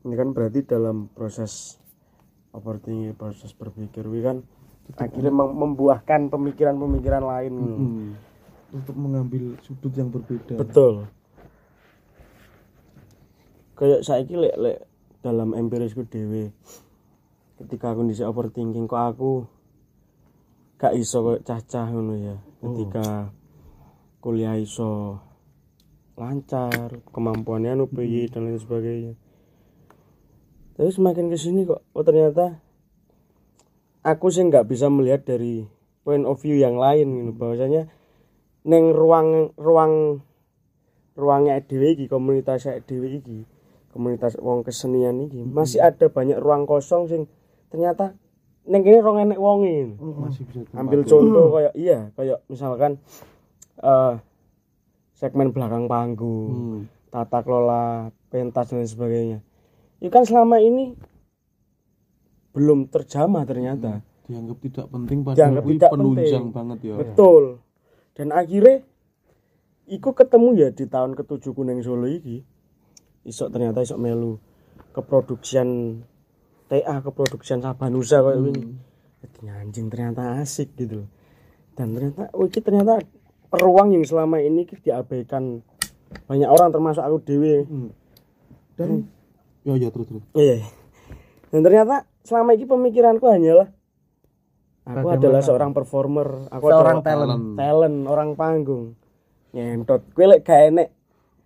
ini 0.01 0.15
kan 0.15 0.31
berarti 0.31 0.63
dalam 0.63 1.07
proses 1.09 1.77
overthinking 2.49 3.13
proses 3.13 3.51
berpikir 3.51 4.03
wi 4.03 4.21
kan 4.21 4.41
akhirnya 4.95 5.29
mem- 5.29 5.53
membuahkan 5.53 6.27
pemikiran-pemikiran 6.27 7.21
lain 7.21 7.53
Hmm. 7.53 8.07
Untuk 8.67 8.95
mengambil 8.99 9.55
sudut 9.63 9.93
yang 9.95 10.11
berbeda. 10.11 10.59
betul. 10.59 11.07
Kayak 13.77 14.03
saiki 14.03 14.35
lek 14.35 14.55
lek 14.57 14.77
dalam 15.21 15.53
empirisku 15.53 16.03
dewe 16.09 16.51
ketika 17.57 17.93
kondisi 17.93 18.21
overthinking 18.21 18.85
kok 18.85 19.15
aku 19.15 19.33
gak 20.77 20.93
iso 20.93 21.25
kayak 21.25 21.45
cacah 21.45 21.87
ngono 21.89 22.15
ya. 22.17 22.35
Ketika 22.61 23.31
kuliah 24.21 24.57
iso 24.59 25.21
lancar 26.17 26.99
kemampuannya 27.13 27.77
anu 27.77 27.85
piye 27.85 28.25
dan 28.27 28.49
lain 28.49 28.57
sebagainya. 28.57 29.13
Tapi 30.77 30.89
semakin 30.89 31.29
ke 31.29 31.37
sini 31.37 31.63
kok 31.65 31.85
oh 31.93 32.03
ternyata 32.05 32.57
aku 34.01 34.33
sih 34.33 34.45
nggak 34.45 34.65
bisa 34.65 34.89
melihat 34.89 35.25
dari 35.25 35.65
point 36.01 36.25
of 36.25 36.41
view 36.41 36.57
yang 36.57 36.79
lain 36.79 37.11
gitu 37.19 37.31
bahwasanya 37.37 37.91
neng 38.67 38.91
ruang 38.91 39.55
ruang 39.55 40.19
ruangnya 41.15 41.57
EDW 41.57 41.95
iki 41.95 42.05
komunitas 42.05 42.67
EDW 42.67 43.03
iki 43.17 43.37
komunitas 43.89 44.35
wong 44.37 44.61
kesenian 44.61 45.23
iki 45.23 45.41
masih 45.41 45.79
ada 45.79 46.05
banyak 46.07 46.37
ruang 46.37 46.67
kosong 46.67 47.07
sing 47.07 47.25
ternyata 47.67 48.13
neng 48.63 48.83
kene 48.83 48.99
rong 48.99 49.17
enek 49.17 49.39
wonge. 49.39 49.95
Masih 49.97 50.43
bisa 50.43 50.67
ambil 50.75 51.01
contoh 51.01 51.55
kayak 51.55 51.73
iya 51.73 52.11
kayak 52.13 52.43
misalkan 52.45 52.99
eh 53.79 54.13
segmen 55.13 55.49
belakang 55.49 55.87
panggung 55.87 56.51
Hmm. 56.51 56.81
tata 57.07 57.39
kelola 57.41 58.11
pentas 58.27 58.67
dan 58.67 58.83
sebagainya. 58.83 59.39
Itu 59.97 60.11
kan 60.11 60.27
selama 60.27 60.59
ini 60.59 60.93
belum 62.51 62.89
terjamah 62.89 63.47
ternyata. 63.47 64.03
Dianggap 64.27 64.57
tidak 64.59 64.85
penting 64.91 65.17
padahal 65.23 65.39
Dianggap 65.39 65.63
kuwi 65.63 65.73
tidak 65.73 65.91
penunjang 65.95 66.27
penting. 66.43 66.45
banget 66.51 66.79
ya. 66.83 66.95
Betul 66.99 67.43
dan 68.17 68.33
akhirnya 68.33 68.81
iku 69.85 70.11
ketemu 70.11 70.49
ya 70.57 70.69
di 70.73 70.89
tahun 70.89 71.13
ketujuh 71.13 71.53
kuning 71.53 71.85
solo 71.85 72.09
iki 72.09 72.41
isok 73.23 73.53
ternyata 73.53 73.85
isok 73.85 74.01
melu 74.01 74.41
keproduksian 74.91 76.01
TA 76.67 76.95
keproduksian 76.99 77.61
Sabanusa 77.61 78.25
kayak 78.25 78.37
Hmm. 78.41 78.81
ini 79.37 79.49
anjing 79.53 79.87
ternyata 79.87 80.41
asik 80.41 80.73
gitu 80.75 81.05
loh. 81.05 81.09
dan 81.77 81.93
ternyata 81.93 82.33
oh 82.33 82.49
ternyata 82.49 83.05
ruang 83.53 83.93
yang 83.93 84.01
selama 84.01 84.41
ini 84.41 84.65
ki 84.65 84.81
diabaikan 84.81 85.61
banyak 86.25 86.49
orang 86.49 86.73
termasuk 86.73 87.05
aku 87.05 87.21
dewe 87.21 87.63
Hmm. 87.69 87.93
dan 88.73 89.05
ya 89.61 89.77
ya 89.77 89.93
terus 89.93 90.09
terus 90.09 90.25
Iya. 90.33 90.65
Dan 91.47 91.63
ternyata 91.63 92.03
selama 92.25 92.57
ini 92.57 92.65
pemikiranku 92.67 93.23
hanyalah 93.23 93.71
aku 94.87 95.03
Bagaimana? 95.03 95.19
adalah 95.19 95.41
seorang 95.43 95.71
performer, 95.75 96.27
aku 96.47 96.63
Seorang 96.71 96.97
adalah 97.03 97.35
talent. 97.35 97.45
talent, 97.59 97.97
orang 98.07 98.29
panggung. 98.33 98.85
Nyentot, 99.51 100.01
kowe 100.15 100.23
lek 100.23 100.47
gak 100.47 100.71
enek 100.71 100.89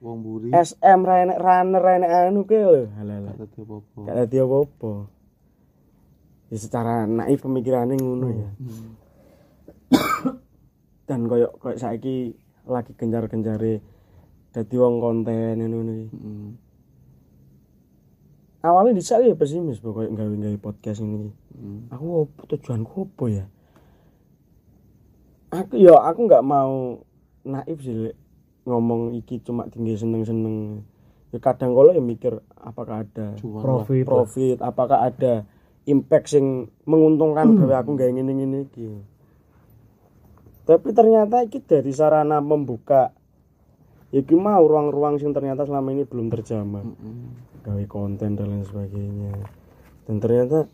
wong 0.02 0.18
buri 0.26 0.50
SM 0.50 1.00
ra 1.06 1.22
enek 1.22 1.38
runner 1.38 1.82
ra 1.82 1.92
enek 1.98 2.12
anu 2.12 2.42
kowe 2.46 2.62
lho. 2.62 2.84
Halah. 2.94 3.18
gak 3.24 3.38
dadi 3.38 3.58
apa-apa 3.62 4.00
Gak 4.06 4.16
dadi 4.18 4.38
apa-apa. 4.38 4.94
Ya 6.52 6.58
secara 6.58 6.94
naif 7.08 7.40
pemikirannya 7.42 7.96
ngono 7.98 8.28
ya. 8.30 8.50
Hmm. 8.62 8.90
Dan 11.08 11.26
koyo 11.26 11.54
koyo 11.58 11.78
saiki 11.78 12.34
lagi 12.68 12.92
genjar-genjare 12.94 13.74
dadi 14.52 14.76
wong 14.76 15.00
konten 15.00 15.58
ngono 15.58 15.92
iki. 15.96 16.08
Hmm. 16.14 16.50
Awalnya 18.62 18.94
dhisik 18.94 19.26
ya 19.26 19.34
pesimis 19.34 19.82
pokoknya 19.82 20.14
gawe-gawe 20.14 20.58
podcast 20.62 21.02
ini. 21.02 21.34
Hmm. 21.52 21.86
aku 21.94 22.26
apa 22.26 22.42
tujuanku 22.50 23.00
apa 23.06 23.26
ya 23.30 23.46
aku 25.52 25.74
ya 25.78 25.94
aku 25.94 26.20
nggak 26.26 26.42
mau 26.42 26.98
naif 27.44 27.78
sih 27.84 28.16
ngomong 28.66 29.14
iki 29.14 29.46
cuma 29.46 29.70
tinggi 29.70 29.94
seneng 29.94 30.26
seneng 30.26 30.82
ya 31.30 31.38
kadang 31.38 31.78
kalau 31.78 31.94
ya 31.94 32.02
mikir 32.02 32.40
apakah 32.58 33.06
ada 33.06 33.38
Cuan 33.38 33.60
lah. 33.60 33.62
profit 33.62 34.04
profit 34.10 34.58
apakah 34.58 35.06
ada 35.06 35.46
impact 35.86 36.34
sing 36.34 36.66
menguntungkan 36.90 37.54
gawe 37.62 37.86
aku 37.86 37.94
nggak 37.94 38.10
ingin 38.10 38.28
ingin 38.32 38.66
iki 38.66 38.90
tapi 40.66 40.90
ternyata 40.90 41.46
iki 41.46 41.62
dari 41.62 41.94
sarana 41.94 42.42
membuka 42.42 43.14
ya 44.10 44.24
iki 44.24 44.34
mau 44.34 44.66
ruang-ruang 44.66 45.22
sing 45.22 45.30
ternyata 45.30 45.68
selama 45.68 45.94
ini 45.94 46.10
belum 46.10 46.32
terjamah 46.32 46.82
Hmm. 46.82 47.51
Gawe 47.62 47.84
konten 47.90 48.38
dan 48.38 48.48
lain 48.50 48.66
sebagainya. 48.66 49.34
Dan 50.10 50.18
ternyata 50.18 50.70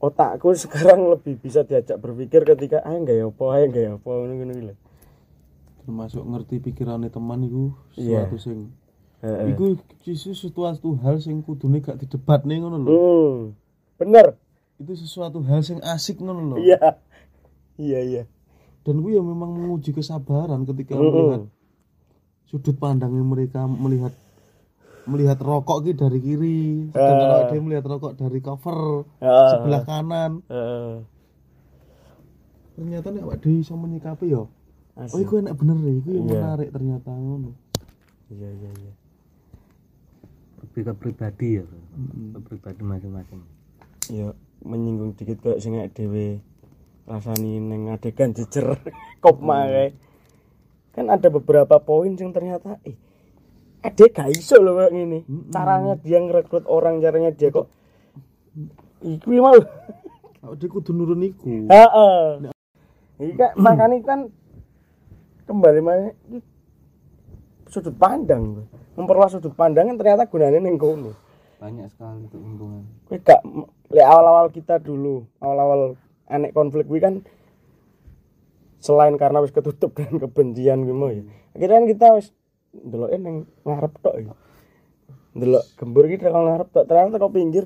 otakku 0.00 0.52
sekarang 0.62 1.08
lebih 1.10 1.40
bisa 1.40 1.64
diajak 1.64 1.96
berpikir 1.98 2.44
ketika 2.44 2.84
ayo 2.84 2.98
nggak 3.02 3.16
ya 3.16 3.26
apa 3.32 3.44
ayo 3.56 3.64
nggak 3.72 3.82
ya 3.82 3.92
apa 3.96 4.08
ngono 4.12 4.32
ngono 4.36 4.74
termasuk 5.86 6.22
ngerti 6.26 6.54
pikirannya 6.60 7.08
teman 7.14 7.46
iku 7.46 7.64
Iya. 7.94 8.26
sesuatu 8.26 8.36
sing 8.42 8.58
iku 9.24 9.64
justru 10.02 10.34
sesuatu 10.36 10.98
hal 11.00 11.22
sing 11.22 11.40
kudune 11.40 11.80
gak 11.80 11.98
didebat 12.02 12.44
nih 12.44 12.60
ngono 12.60 12.76
lho. 12.82 12.90
Hmm 12.90 13.38
bener. 13.96 14.36
Itu 14.76 14.92
sesuatu 14.92 15.40
hal 15.48 15.64
sing 15.64 15.80
asik 15.80 16.20
ngono 16.20 16.54
lho. 16.54 16.56
Iya. 16.60 17.00
Iya 17.80 18.00
iya. 18.04 18.22
Dan 18.84 19.02
gue 19.02 19.18
ya 19.18 19.22
memang 19.24 19.50
menguji 19.50 19.90
kesabaran 19.90 20.62
ketika 20.68 20.94
Mm-mm. 20.94 21.10
melihat 21.10 21.42
sudut 22.46 22.76
pandangnya 22.78 23.24
mereka 23.24 23.66
melihat 23.66 24.14
melihat 25.06 25.38
rokok 25.38 25.82
gitu 25.82 26.04
dari 26.04 26.18
kiri. 26.18 26.60
Sedangkan 26.90 27.26
Ah. 27.26 27.34
awake 27.36 27.48
dhewe 27.50 27.62
melihat 27.62 27.84
rokok 27.86 28.12
dari 28.14 28.38
cover 28.38 28.78
Heeh. 29.18 29.48
sebelah 29.50 29.82
kanan. 29.82 30.32
Heeh. 30.46 30.94
ternyata 32.72 33.08
nek 33.08 33.24
awake 33.24 33.40
dhewe 33.40 33.56
iso 33.58 33.72
menyikapi 33.72 34.26
ya 34.28 34.44
oh 34.96 35.18
iku 35.18 35.40
enak 35.40 35.56
bener 35.56 35.76
ya 35.78 35.92
iku 35.94 36.08
yang 36.10 36.26
Iya. 36.26 36.34
menarik 36.36 36.68
ternyata 36.70 37.10
ngono. 37.10 37.50
Iya 38.28 38.48
iya 38.50 38.70
iya. 38.74 38.92
Lebih 40.60 40.82
ke 40.82 40.92
pribadi 40.94 41.48
ya 41.56 41.64
ke 42.32 42.38
pribadi 42.42 42.80
masing-masing. 42.82 43.40
Ya 44.08 44.28
menyinggung 44.60 45.12
dikit 45.14 45.40
kayak 45.40 45.60
sing 45.60 45.72
nek 45.72 45.92
dhewe 45.92 46.40
rasani 47.04 47.60
neng 47.60 47.88
adegan 47.88 48.32
jejer 48.32 48.76
kop 49.22 49.38
kae 49.38 49.94
kan 50.90 51.06
ada 51.06 51.28
beberapa 51.28 51.76
poin 51.78 52.12
yang 52.12 52.32
ternyata 52.32 52.80
eh 52.82 52.96
adek 53.86 54.10
gak 54.16 54.30
iso 54.34 54.58
loh 54.58 54.82
kayak 54.82 54.92
gini. 54.92 55.18
Caranya 55.54 55.94
dia 56.00 56.18
ngerekrut 56.18 56.66
orang 56.66 56.98
caranya 56.98 57.30
dia 57.30 57.54
kok 57.54 57.70
iku 59.04 59.28
mau. 59.38 59.58
Awake 60.46 60.56
dhewe 60.62 60.70
kudu 60.78 60.90
nurun 60.94 61.22
iku. 61.26 61.70
Heeh. 61.70 62.50
Kan 63.38 63.50
makanya 63.56 63.96
kan 64.04 64.20
kembali 65.46 65.80
mana 65.82 66.10
sudut 67.70 67.94
pandang. 67.96 68.66
Memperluas 68.94 69.36
sudut 69.38 69.54
pandang 69.54 69.90
kan 69.92 69.96
ternyata 69.98 70.28
gunanya 70.30 70.58
neng 70.62 70.78
kono. 70.78 71.14
Banyak 71.56 71.88
sekali 71.94 72.28
keuntungan. 72.28 72.84
Kowe 73.08 73.18
gak 73.22 73.40
le 73.90 74.02
awal-awal 74.04 74.52
kita 74.52 74.76
dulu, 74.76 75.24
awal-awal 75.40 75.96
anek 76.28 76.52
konflik 76.52 76.84
kuwi 76.90 77.00
kan 77.00 77.14
selain 78.82 79.16
karena 79.16 79.40
wis 79.42 79.54
ketutup 79.54 79.94
dengan 79.96 80.28
kebencian 80.28 80.84
kuwi 80.84 80.94
mau 80.94 81.10
ya. 81.10 81.24
Akhirnya 81.56 81.76
kan 81.80 81.86
kita 81.88 82.06
wis 82.20 82.26
ndeloke 82.84 83.16
ning 83.16 83.36
ngarep 83.64 83.92
tok 84.02 84.16
ya. 84.20 84.32
Ndelok 85.36 85.64
gembur 85.76 86.04
iki 86.08 86.20
tekan 86.20 86.44
ngarep 86.44 86.68
tok, 86.72 86.84
ternyata 86.88 87.16
kok 87.22 87.34
pinggir. 87.34 87.64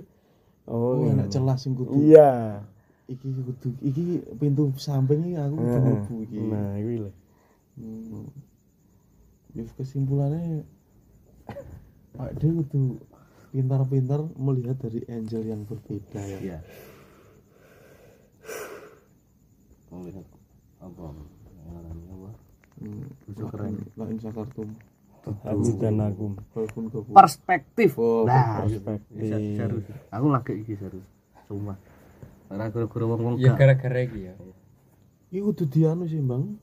Oh, 0.70 1.02
oh 1.02 1.10
enak 1.10 1.32
celah 1.32 1.58
sing 1.58 1.74
kudu 1.74 1.98
iya. 1.98 2.62
iki 3.10 3.26
kudu 3.26 3.74
iki 3.82 4.22
pintu 4.38 4.70
samping 4.78 5.26
iki 5.26 5.34
aku 5.34 5.54
kudu 5.58 5.78
mlebu 5.82 6.14
iki 6.30 6.36
Nah, 6.46 6.78
kuwi 6.78 6.96
lho. 7.02 7.10
Hmm. 7.74 8.30
Ya 9.50 9.66
kesimpulannya 9.74 10.62
Pak 12.14 12.30
D 12.38 12.42
kudu 12.54 13.02
pintar-pintar 13.50 14.22
melihat 14.38 14.78
dari 14.78 15.02
angel 15.10 15.42
yang 15.42 15.66
berbeda 15.66 16.22
ya. 16.22 16.38
iya 16.38 16.58
oh 19.90 20.06
lihat 20.06 20.26
apa 20.78 21.02
apa 21.10 22.30
Hmm. 22.80 23.04
Bisa 23.28 23.44
keren. 23.52 23.76
Lain 23.92 24.16
sakartum. 25.20 25.60
Hati 25.60 25.70
dan 25.76 26.00
aku. 26.00 26.24
Perspektif 27.12 27.90
Oh, 27.96 28.24
nah 28.24 28.64
perspektif. 28.64 29.84
aku 30.08 30.26
lagi 30.28 30.52
iki 30.58 30.74
serius 30.74 31.04
cuma 31.46 31.74
karena 32.46 32.70
gara-gara 32.70 33.04
wong 33.06 33.20
wong 33.20 33.34
ya 33.38 33.54
gara-gara 33.54 34.00
iki 34.00 34.26
ya 34.26 34.34
Iki 35.30 35.46
kudu 35.46 35.64
dianu 35.70 36.10
sih, 36.10 36.18
Bang. 36.18 36.58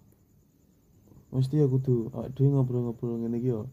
Mesti 1.32 1.56
ya 1.56 1.68
kudu 1.68 2.12
awake 2.12 2.36
dhewe 2.36 2.52
ngobrol-ngobrol 2.52 3.16
ngene 3.18 3.40
iki 3.40 3.56
ya. 3.56 3.64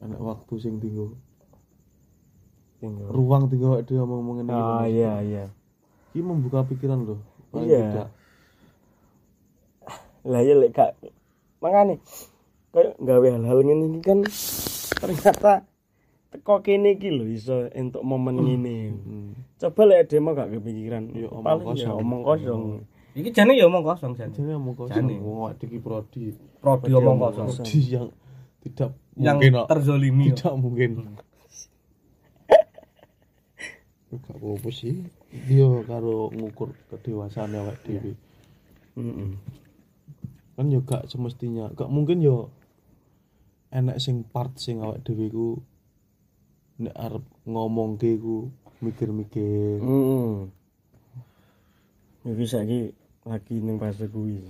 Enak 0.00 0.20
waktu 0.20 0.52
sing 0.60 0.76
tinggal 0.76 1.16
Tinggal. 2.76 3.08
ruang 3.08 3.48
tinggal 3.48 3.80
awake 3.80 3.88
dhewe 3.88 4.04
ngomong 4.04 4.44
ngene 4.44 4.52
iki. 4.52 4.60
Ah 4.60 4.84
iya 4.84 5.12
iya. 5.24 5.44
Iki 6.12 6.20
membuka 6.20 6.68
pikiran 6.68 7.08
loh. 7.08 7.20
Iya. 7.56 8.12
Lah 10.24 10.40
ya 10.40 10.54
lek 10.56 10.72
gak 10.72 10.92
makane 11.60 12.00
kayak 12.74 12.98
gawe 12.98 13.26
hal-hal 13.30 13.58
ngene 13.62 13.84
iki 13.88 14.00
kan 14.02 14.18
ternyata 14.98 15.62
teko 16.28 16.58
kene 16.60 16.98
iki 16.98 17.08
lho 17.08 17.24
iso 17.24 17.70
entuk 17.70 18.02
momen 18.02 18.34
ngene. 18.36 18.76
Hmm. 18.90 19.30
Coba 19.54 19.82
lek 19.86 20.10
demo 20.10 20.34
gak 20.34 20.50
kepikiran. 20.50 21.14
Ya, 21.14 21.30
omong 21.30 21.46
Paling 21.46 21.62
ya 21.62 21.70
kosong. 21.86 21.96
omong 22.02 22.22
kosong. 22.22 22.62
iki 23.14 23.30
jane 23.30 23.54
ya 23.54 23.70
omong 23.70 23.86
kosong 23.86 24.12
jane 24.12 24.34
Jadi 24.34 24.50
ngomong 24.50 24.74
kosong, 24.74 24.96
Jane. 24.98 25.14
wong 25.22 25.38
dhewe 25.46 25.62
iki 25.62 25.78
prodi. 25.78 26.34
prodi 26.58 26.90
omong 26.90 27.16
kosong 27.22 27.46
Prodi 27.46 27.80
yang 27.86 28.06
tidak 28.58 28.90
yang 29.14 29.38
mungkin 29.38 29.54
kok. 29.54 29.66
terzolimi 29.70 30.26
tidak 30.34 30.54
mungkin 30.58 30.90
gak 34.14 34.30
apa-apa 34.30 34.68
sih 34.70 35.06
dia 35.46 35.66
karo 35.84 36.30
ngukur 36.30 36.70
kedewasaan 36.88 37.54
awake 37.54 37.82
dhewe 37.84 38.12
Heeh. 38.94 39.30
kan 40.54 40.66
yo 40.70 40.82
gak 40.82 41.06
semestinya 41.06 41.70
gak 41.70 41.86
mungkin 41.86 42.18
yo 42.18 42.50
enek 43.74 43.98
sing 43.98 44.22
part 44.22 44.54
sing 44.54 44.78
awak 44.78 45.02
dhewe 45.02 45.26
ku 45.34 45.48
nek 46.78 46.94
arep 46.94 47.24
ngomongke 47.42 48.14
ku 48.22 48.54
mikir-mikir 48.78 49.82
Hmm. 49.82 50.50
Iki 52.24 52.44
saiki 52.48 52.80
lagi 53.28 53.60
ning 53.60 53.76
fase 53.76 54.08
kuwi. 54.08 54.40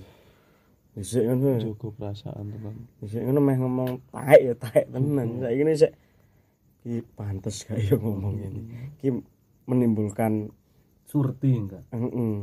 Dhisik 0.94 1.26
ngono. 1.26 1.58
jaga 1.58 1.88
perasaan 1.90 2.54
teman 2.54 2.86
Dhisik 3.02 3.26
ngono 3.26 3.40
meh 3.42 3.56
ngomong 3.58 3.90
taek 4.14 4.40
ya 4.46 4.54
taek 4.54 4.86
tenan. 4.94 5.42
Saiki 5.42 5.62
ini 5.66 5.72
sik 5.74 5.92
iki 6.86 7.00
pantes 7.18 7.66
gak 7.66 7.80
ya 7.82 7.98
ngomong 7.98 8.38
ini. 8.38 8.62
Iki 9.02 9.10
menimbulkan 9.66 10.52
surti 11.08 11.50
enggak 11.50 11.82
heeh. 11.90 12.34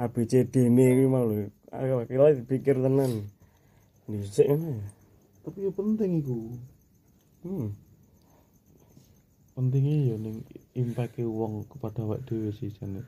ABCD 0.00 0.66
ini 0.66 1.04
mau 1.06 1.28
lho. 1.28 1.46
Ayo 1.70 2.02
kira 2.10 2.34
dipikir 2.34 2.80
tenan. 2.82 3.30
Dhisik 4.10 4.50
ngono. 4.50 4.80
ya. 4.80 4.99
Tapi 5.44 5.58
ya 5.66 5.70
penting 5.72 6.10
iku. 6.20 6.40
Hmm. 7.40 7.72
pentingnya 9.50 10.14
ya 10.14 10.16
ning 10.16 10.40
impact 10.72 11.20
wong 11.20 11.68
kepada 11.68 12.00
awak 12.06 12.24
dhewe 12.24 12.48
sih 12.54 12.72
jane. 12.72 13.04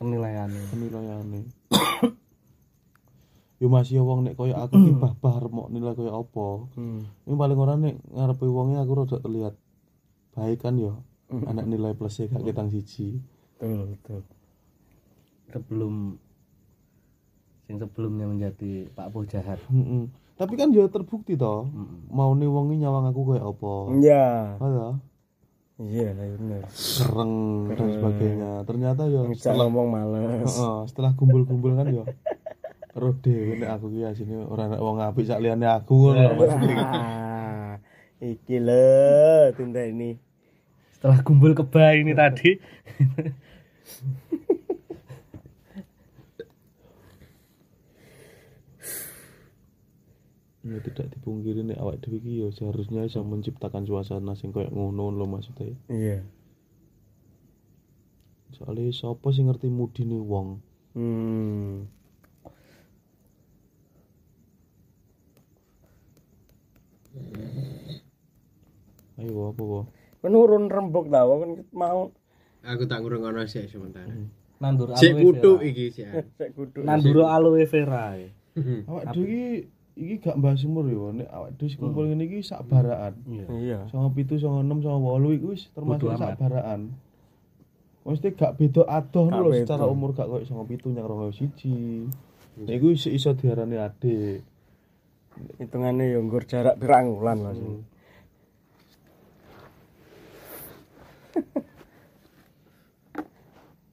Penilaiannya. 0.00 0.74
Penilaiane 0.74 1.40
yo 3.62 3.70
masih 3.70 4.00
ya 4.00 4.02
wong 4.02 4.26
nek 4.26 4.34
koyo 4.34 4.58
aku 4.58 4.74
ki 4.74 4.92
bah-bah 5.02 5.38
arep 5.38 5.52
mok 5.54 5.70
nilai 5.70 5.94
koyo 5.94 6.18
apa. 6.18 6.46
Hmm. 6.74 7.06
ini 7.30 7.34
paling 7.38 7.58
ora 7.58 7.74
nek 7.78 7.94
ngarepe 8.10 8.46
wonge 8.50 8.76
aku 8.82 8.92
rada 8.98 9.16
terlihat 9.22 9.54
baik 10.34 10.66
kan 10.66 10.74
ya. 10.78 10.94
Anak 11.30 11.66
nilai 11.66 11.94
plus 11.94 12.18
e 12.22 12.30
gak 12.30 12.42
ketang 12.42 12.70
siji. 12.70 13.18
Betul, 13.58 13.94
betul. 13.94 14.22
sebelum 15.54 16.18
yang 17.70 17.78
sebelumnya 17.80 18.26
menjadi 18.28 18.90
Pak 18.92 19.08
Bo 19.14 19.22
jahat 19.24 19.62
Mm-mm. 19.70 20.10
Tapi 20.34 20.54
kan 20.54 20.68
ya 20.68 20.86
terbukti 20.86 21.34
toh 21.34 21.66
Mm-mm. 21.66 22.08
mau 22.08 22.32
nih 22.32 22.46
wonge 22.46 22.76
nyawang 22.76 23.06
aku 23.06 23.20
koyo 23.24 23.42
apa 23.44 23.72
Iya. 23.94 24.58
ada 24.58 24.98
Iya, 25.74 26.12
lah 26.12 26.26
bener. 26.32 26.62
kereng 26.70 27.34
dan 27.68 27.88
sebagainya 27.90 28.62
ternyata 28.62 29.06
ya 29.06 29.20
setelah 29.32 29.66
ngomong 29.66 29.88
males. 29.90 30.48
Heeh, 30.48 30.78
setelah 30.86 31.12
kumpul-kumpul 31.12 31.74
kan 31.74 31.88
ya 31.88 32.04
Roh 32.94 33.14
dhewe 33.16 33.56
nek 33.56 33.70
aku 33.74 33.90
ki 33.90 34.04
asine 34.04 34.40
ora 34.40 34.66
nek 34.66 34.78
wong 34.78 34.98
apik 34.98 35.24
sak 35.24 35.38
liyane 35.38 35.66
aku 35.66 36.14
ngono 36.14 36.14
lho, 36.14 36.32
Mas. 36.38 36.52
Ah, 36.78 37.72
iki 38.22 38.56
lho 38.56 39.50
tinta 39.52 39.82
ini. 39.82 40.16
setelah 40.94 41.20
kumpul 41.20 41.52
kebay 41.52 42.00
ini 42.00 42.14
tadi 42.14 42.54
Ya 50.64 50.80
tidak 50.80 51.12
dipungkiri 51.12 51.60
nek 51.60 51.76
awak 51.76 52.00
dhewe 52.00 52.24
ki 52.24 52.40
ya 52.40 52.48
seharusnya 52.48 53.04
bisa 53.04 53.20
menciptakan 53.20 53.84
suasana 53.84 54.32
sing 54.32 54.48
koyo 54.48 54.72
ngono 54.72 55.12
lho 55.12 55.28
maksudnya. 55.28 55.76
Iya. 55.92 56.24
Soalnya 58.56 58.88
sapa 58.96 59.28
sing 59.28 59.44
ngerti 59.52 59.68
mudine 59.68 60.16
wong? 60.24 60.64
Hmm. 60.96 61.84
Ayo 69.20 69.52
apa 69.52 69.62
apa? 69.62 69.80
Kan 70.24 70.32
urun 70.32 70.72
rembug 70.72 71.12
ta 71.12 71.28
wong 71.28 71.38
kan 71.44 71.52
mau 71.76 72.08
Aku 72.64 72.88
tak 72.88 73.04
ngrungokno 73.04 73.44
sik 73.44 73.68
sementara. 73.68 74.08
nandur 74.64 74.96
Sik 74.96 75.12
aloe 75.12 75.22
kutu 75.28 75.50
vera 75.60 75.68
iki 75.68 75.86
sik. 75.92 76.08
sek 76.40 76.50
kudu. 76.56 76.80
nandur 76.88 77.28
aloe 77.28 77.68
vera 77.68 78.16
ya. 78.16 78.32
Awak 78.88 79.04
dhewe 79.12 79.68
iki 79.94 80.18
gak 80.18 80.34
mbahas 80.34 80.66
umur 80.66 80.90
ya 80.90 81.14
nek 81.14 81.28
awak 81.30 81.50
dhewe 81.54 81.70
sing 81.70 81.78
kumpul 81.78 82.10
ngene 82.10 82.26
iki 82.26 82.42
sak 82.42 82.66
baraan. 82.66 83.14
iya 83.30 83.46
Iya. 83.46 83.78
Songo 83.94 84.10
pitu, 84.10 84.34
songo 84.42 84.66
enam, 84.66 84.82
songo 84.82 85.06
wolu 85.06 85.30
iku 85.30 85.54
wis 85.54 85.70
termasuk 85.70 86.18
sak 86.18 86.34
baraan. 86.38 86.90
Mesti 88.04 88.34
gak 88.34 88.58
beda 88.58 88.82
adoh 88.90 89.30
lho 89.30 89.54
secara 89.54 89.86
umur 89.86 90.10
gak 90.12 90.26
koyo 90.26 90.42
songo 90.42 90.66
pitu 90.66 90.90
nyang 90.90 91.06
rong 91.06 91.30
siji. 91.30 92.10
Nek 92.58 92.74
iku 92.74 92.90
iso 92.90 93.30
diarani 93.38 93.78
adik. 93.78 94.42
Hitungane 95.62 96.14
ya 96.14 96.18
nggur 96.18 96.46
jarak 96.46 96.78
pirang 96.78 97.14
wulan 97.14 97.38
Mas. 97.42 97.58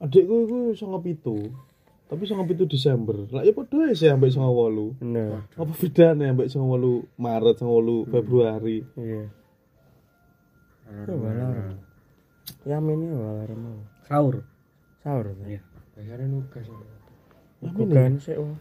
Adikku 0.02 0.34
iku 0.50 0.58
songo 0.74 0.98
pitu. 0.98 1.54
Tapi 2.12 2.28
songo 2.28 2.44
pitu 2.44 2.68
Desember. 2.68 3.24
Lah 3.32 3.40
ya 3.40 3.56
padha 3.56 3.88
ae 3.88 3.96
sih 3.96 4.12
ambek 4.12 4.36
songo 4.36 4.52
wolu. 4.52 4.92
Bener. 5.00 5.48
Apa 5.56 5.72
bedane 5.72 6.28
ambek 6.28 6.52
songo 6.52 6.76
wolu 6.76 7.08
Maret, 7.16 7.56
songo 7.56 7.80
wolu 7.80 8.04
Februari? 8.04 8.84
Iya. 9.00 9.32
Oh, 11.08 11.16
walar. 11.24 11.72
Yamin 12.68 13.08
ya 13.08 13.16
walar 13.16 13.50
mau. 13.56 13.80
sahur 14.04 14.44
Sahur. 15.00 15.32
ta? 15.32 15.44
Iya. 15.48 15.64
Biasane 15.96 16.24
nugas. 16.28 16.68
Aku 17.64 17.88
kan 17.88 18.20
sik 18.20 18.36
wong. 18.36 18.60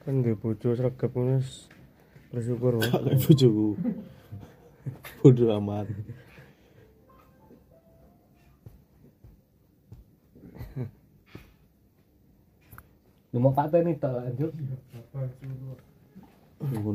Kan 0.00 0.24
duwe 0.24 0.32
bojo 0.40 0.72
sregep 0.72 1.12
ngono 1.12 1.44
wis 1.44 1.68
bersyukur 2.32 2.80
wae. 2.80 2.88
Kayak 2.88 3.20
bojoku. 3.20 3.68
Bodoh 5.20 5.60
amat. 5.60 5.92
Lu 13.32 13.38
mau 13.40 13.56
paten 13.56 13.88
itu 13.88 14.06
lanjut 14.06 14.52
iku 16.72 16.88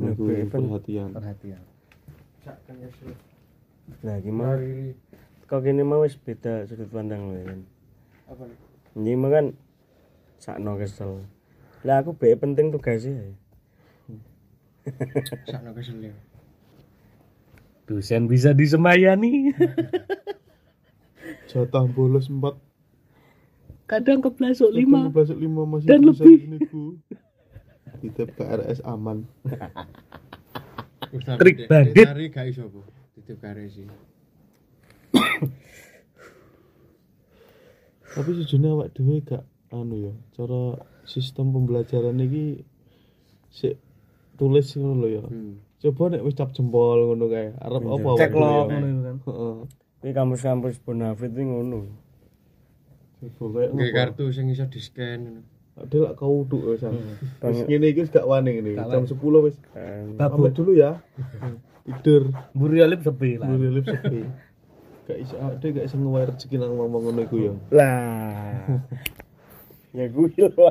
perhatian. 0.53 1.09
perhatian 1.11 1.61
Nah, 4.03 4.19
gimana? 4.19 4.61
Kok 5.47 5.59
gini 5.63 5.83
mau 5.83 6.03
wis 6.03 6.19
beda 6.19 6.67
sudut 6.67 6.91
pandang 6.91 7.31
lho 7.31 7.41
kan. 7.43 7.59
Apa? 8.31 8.43
Ini 8.99 9.15
mah 9.15 9.29
kan 9.31 9.45
sakno 10.39 10.75
kesel. 10.79 11.23
Lah 11.87 12.03
aku 12.03 12.15
be 12.15 12.35
penting 12.35 12.71
tugasnya. 12.71 13.31
Sakno 15.51 15.71
kesel 15.71 16.11
ya. 16.11 16.15
dosen 17.87 18.27
bisa 18.27 18.51
disemayani 18.51 19.55
Jatah 21.49 21.87
bolos 21.87 22.27
4 22.27 22.66
kadang 23.87 24.19
keplasuk 24.19 24.69
lima 24.69 25.07
Masuk 25.09 25.39
5 25.39 25.47
masih 25.47 25.87
Dan 25.87 25.99
bisa 26.03 26.23
lebih. 26.27 26.41
niku. 26.51 26.83
Titip 28.03 28.29
KRS 28.37 28.83
aman. 28.85 29.25
Trik 31.39 31.65
bandit. 31.71 32.05
Tari 32.05 32.29
gak 32.29 32.45
iso 32.51 32.67
apa? 32.67 32.81
Titip 33.15 33.39
sih. 33.71 33.87
Tapi 38.17 38.29
sejujurnya 38.33 38.69
awak 38.73 38.91
dhewe 38.97 39.21
gak 39.23 39.43
anu 39.69 40.09
ya, 40.09 40.13
cara 40.33 40.79
sistem 41.05 41.53
pembelajaran 41.53 42.17
iki 42.23 42.65
sik 43.51 43.77
tulis 44.39 44.73
ngono 44.77 44.93
lho 45.05 45.07
ya. 45.07 45.23
Hmm. 45.25 45.61
Coba 45.77 46.17
nek 46.17 46.25
wis 46.25 46.33
cap 46.33 46.49
jempol 46.53 47.13
ngono 47.13 47.25
kae. 47.29 47.53
Arep 47.61 47.81
apa 47.85 48.09
cek 48.17 48.31
lo 48.33 48.47
ya? 48.47 48.63
ngono 48.67 48.85
itu 48.87 49.01
kan 49.03 49.17
Heeh. 49.21 49.55
Ini 49.97 50.11
kampus-kampus 50.13 50.81
Bonafit 50.81 51.33
ini 51.33 51.43
ngono. 51.45 52.06
Nggih 53.17 53.91
kartu 53.93 54.29
sing 54.29 54.53
iso 54.53 54.69
di-scan. 54.69 55.19
ngono. 55.25 55.41
Ada 55.77 55.97
lak 56.09 56.13
kau 56.17 56.41
duduk 56.45 56.73
wis. 56.73 56.81
Wis 56.81 57.37
Banyak. 57.37 57.65
ngene 57.69 57.85
iki 57.93 58.01
wis 58.01 58.09
gak 58.13 58.25
wani 58.25 58.49
ngene. 58.57 58.77
Jam 58.77 59.05
10 59.05 59.45
wis. 59.45 59.57
Babu 60.17 60.45
Pamit 60.45 60.53
dulu 60.57 60.71
ya. 60.73 61.01
Tidur. 61.87 62.33
buri 62.51 62.83
alip 62.83 62.99
sepi 62.99 63.39
lah 63.39 63.47
Mulai 63.47 63.79
lip 63.79 63.85
sepi. 63.85 64.21
Gak 65.07 65.17
iso 65.23 65.39
awak 65.39 65.63
dhewe 65.63 65.71
gak 65.79 65.85
iso 65.87 65.95
ngewae 65.95 66.27
rezeki 66.27 66.55
nang 66.59 66.75
ngomong 66.75 67.01
ngono 67.09 67.21
iku 67.23 67.37
ya. 67.39 67.53
Lah. 67.71 68.83
ya 69.97 70.05
gue 70.11 70.29
lho. 70.35 70.67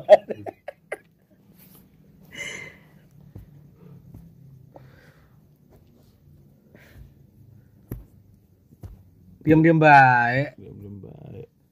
diam 9.47 9.63
diam 9.63 9.79
baik 9.79 10.59
Ya 10.59 10.71
belum 10.75 10.86
baik. 10.86 10.86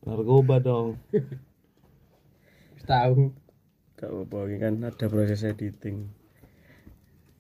Narkoba 0.05 0.61
dong. 0.61 1.01
Tahu. 2.85 3.33
Gak 3.97 4.11
apa-apa 4.11 4.37
ini 4.51 4.57
kan 4.61 4.75
ada 4.85 5.07
proses 5.09 5.41
editing. 5.43 6.13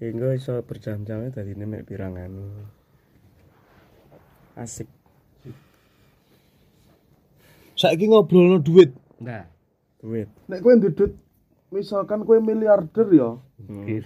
Ya 0.00 0.08
enggak 0.08 0.40
iso 0.40 0.56
berjam-jam 0.64 1.28
tadi 1.28 1.52
ini 1.52 1.68
mek 1.68 1.84
pirangan. 1.84 2.32
Asik. 4.56 4.88
Saiki 7.74 8.06
ngobrolno 8.08 8.62
duit. 8.62 8.94
nah 9.18 9.44
Duit. 9.98 10.28
Nek 10.48 10.60
kowe 10.62 10.72
ndudut 10.76 11.12
misalkan 11.68 12.22
kowe 12.24 12.38
miliarder 12.38 13.08
ya. 13.12 13.30
Kir. 13.84 14.04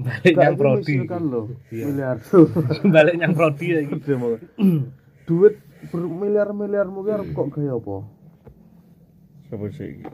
balik 0.00 0.32
yang 0.32 0.56
prodi 0.56 1.04
misalkan 1.04 1.22
lho, 1.28 1.42
Iya. 1.68 1.84
miliarder. 1.92 2.40
balik 2.96 3.16
yang 3.20 3.32
prodi 3.36 3.66
lagi 3.76 3.92
mau. 4.16 4.40
Duit 5.28 5.54
bermiliar-miliar 5.88 6.84
mungkin 6.86 7.12
arep 7.16 7.28
kok 7.32 7.48
gaya 7.56 7.74
apa? 7.74 7.96
Coba 9.48 9.66
sih. 9.72 10.04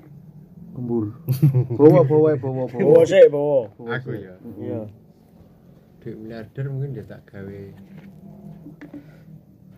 Gembur. 0.72 1.10
Bawa 1.80 2.06
bawa 2.06 2.38
bawa 2.38 2.64
bawa. 2.70 2.78
Bawa 2.78 3.02
sih, 3.02 3.26
bawa. 3.26 3.60
Aku 3.98 4.10
ya. 4.14 4.34
Iya. 4.56 4.82
duit 6.06 6.22
miliarder 6.22 6.70
mungkin 6.70 6.94
dia 6.94 7.02
tak 7.02 7.26
gawe 7.26 7.60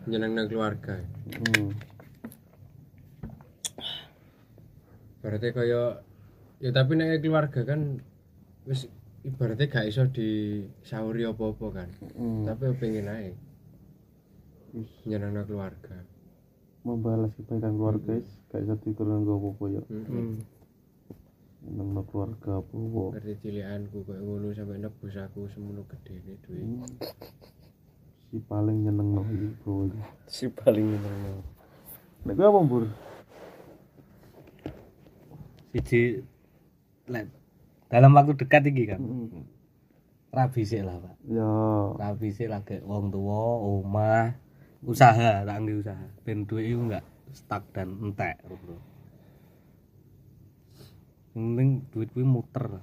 nyeneng 0.05 0.45
keluarga 0.45 1.01
Hmm. 1.49 1.73
berarti 5.19 5.49
kaya 5.51 6.05
ya 6.61 6.69
tapi 6.69 6.95
nek 6.95 7.17
keluarga 7.19 7.65
kan 7.65 7.97
wis 8.63 8.85
ibaratnya 9.25 9.67
gak 9.67 9.89
iso 9.89 10.05
disauri 10.05 11.25
apa-apa 11.25 11.67
kan 11.73 11.89
Hmm. 12.13 12.45
tapi 12.45 12.77
pengen 12.77 13.09
ae 13.09 13.33
Wis 14.73 14.91
nyeneng 15.05 15.45
keluarga. 15.45 15.95
Membalas 16.85 17.33
kebaikan 17.35 17.75
keluarga 17.75 18.17
guys 18.17 18.29
gak 18.49 18.61
bisa 18.63 18.75
dikurang 18.81 19.27
gak 19.27 19.35
apa-apa 19.35 19.65
ya. 19.69 19.81
Nang 21.69 21.91
keluarga 22.07 22.63
apa-apa. 22.63 23.03
Ngerti 23.19 23.33
cilianku 23.43 23.97
kayak 24.07 24.21
ngono 24.23 24.47
sampai 24.55 24.79
nebus 24.79 25.15
aku 25.19 25.49
semono 25.51 25.83
gede 25.85 26.15
nih 26.23 26.37
duit 26.45 26.65
Hmm. 26.69 26.85
si 28.29 28.37
paling 28.45 28.85
nyeneng 28.85 29.09
no 29.17 29.25
bro 29.65 29.89
si 30.29 30.45
paling 30.53 30.85
menang 30.85 31.41
nek 32.29 32.37
gue 32.37 32.45
apa 32.45 32.59
mbur? 32.61 32.83
Siji 35.73 36.21
dalam 37.89 38.13
waktu 38.13 38.37
dekat 38.37 38.69
iki 38.69 38.85
kan 38.85 39.01
Hmm. 39.01 39.49
rabi 40.29 40.61
sih 40.61 40.85
lah 40.85 41.01
pak. 41.01 41.17
Ya. 41.25 41.49
Rabi 41.97 42.29
sih 42.29 42.45
lagi 42.45 42.77
wong 42.85 43.09
tua 43.09 43.41
omah 43.65 44.29
usaha 44.83 45.43
tak 45.43 45.55
ambil 45.59 45.83
usaha. 45.83 46.05
Ben 46.23 46.47
duit 46.47 46.71
itu 46.71 46.79
enggak 46.79 47.05
stuck 47.35 47.63
dan 47.75 47.99
entek 47.99 48.39
bro. 48.45 48.77
Penting 51.35 51.87
duit 51.91 52.09
kuwi 52.15 52.25
muter. 52.25 52.79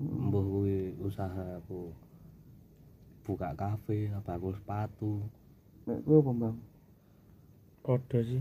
Mbuh 0.00 0.44
kuwi 0.44 0.98
usaha 1.04 1.60
aku. 1.60 1.92
Buka 3.24 3.56
kafe 3.56 4.12
apa 4.12 4.36
aku 4.36 4.52
sepatu. 4.52 5.12
Nek 5.84 6.00
gue 6.04 6.18
apa 6.20 6.32
bang 6.32 6.56
Podo 7.84 8.20
sih. 8.24 8.40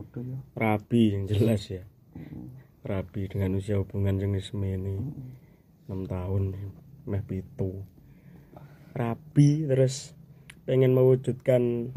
Oke 0.00 0.24
ya. 0.24 0.40
Rabi 0.56 1.02
yang 1.12 1.28
jelas 1.28 1.68
ya. 1.68 1.84
Rabi 2.80 3.28
dengan 3.28 3.60
usia 3.60 3.76
hubungan 3.76 4.16
jenis 4.16 4.48
semeni 4.48 4.96
6 5.92 6.08
tahun 6.08 6.56
meh 7.04 7.22
pitu. 7.24 7.84
Rabi 8.96 9.68
terus 9.68 10.16
pengen 10.64 10.96
mewujudkan 10.96 11.92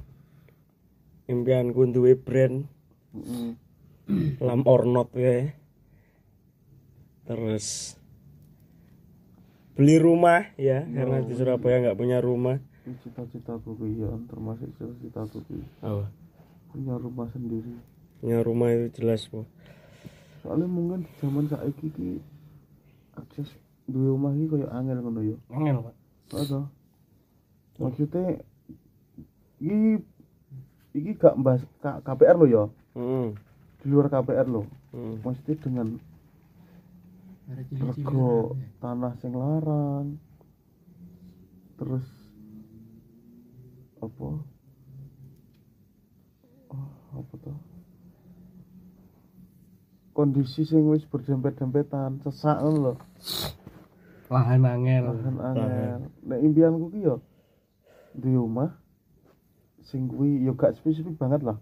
impianku 1.31 1.87
duwe 1.89 2.19
brand. 2.19 2.67
Lam 4.43 4.61
or 4.67 4.83
not 4.83 5.15
ya 5.15 5.55
terus 7.31 7.95
beli 9.71 9.95
rumah 9.95 10.51
ya 10.59 10.83
karena 10.83 11.23
di 11.23 11.31
Surabaya 11.31 11.79
nggak 11.79 11.99
punya 11.99 12.19
rumah. 12.19 12.59
Ini 12.83 12.97
cita-citaku 13.07 13.77
ki 13.77 14.03
ya 14.03 14.11
termasuk 14.27 14.67
cita-citaku 14.75 15.39
oh, 15.85 16.09
punya 16.75 16.99
rumah 16.99 17.31
sendiri. 17.31 17.71
Punya 18.19 18.43
rumah 18.43 18.73
itu 18.73 18.99
jelas 18.99 19.23
bu. 19.31 19.47
Soalnya 20.43 20.67
mungkin 20.67 21.07
di 21.07 21.11
zaman 21.21 21.45
saiki 21.47 21.87
ki 21.93 22.09
akses 23.15 23.53
duwe 23.87 24.11
omah 24.11 24.35
iki 24.35 24.45
koyo 24.51 24.67
angel 24.73 24.99
ngono 24.99 25.21
ya. 25.23 25.37
Angel 25.55 25.77
pak. 25.87 25.95
Ada. 26.35 26.59
Maksudnya 27.79 28.43
iki 29.61 30.03
iki 30.91 31.15
gak 31.15 31.35
mbahas 31.35 31.63
K- 31.79 32.01
KPR 32.01 32.35
lo 32.35 32.45
ya? 32.45 32.63
Hmm. 32.91 33.33
di 33.79 33.85
luar 33.87 34.07
KPR 34.07 34.45
lo 34.45 34.67
Hmm. 34.91 35.23
maksudnya 35.23 35.55
dengan 35.57 35.87
rego 37.47 38.55
tanah 38.77 39.15
sing 39.17 39.31
larang. 39.31 40.19
Terus 41.75 42.03
apa? 43.97 44.27
Oh, 46.69 46.89
apa 47.11 47.33
tuh 47.37 47.57
kondisi 50.11 50.63
sing 50.63 50.87
wis 50.87 51.07
berdempet-dempetan 51.07 52.19
sesak 52.21 52.59
lho. 52.61 52.99
Lahan 54.27 54.63
angel. 54.63 55.03
Lahan 55.07 55.37
angel. 55.39 55.99
Nek 56.23 56.39
impianku 56.41 56.85
ki 56.89 56.99
yo 57.01 57.15
di 58.11 58.35
omah 58.35 58.75
sing 59.91 60.07
kuwi 60.07 60.39
yo 60.39 60.55
gak 60.55 60.79
spesifik 60.79 61.19
banget 61.19 61.43
lah. 61.43 61.59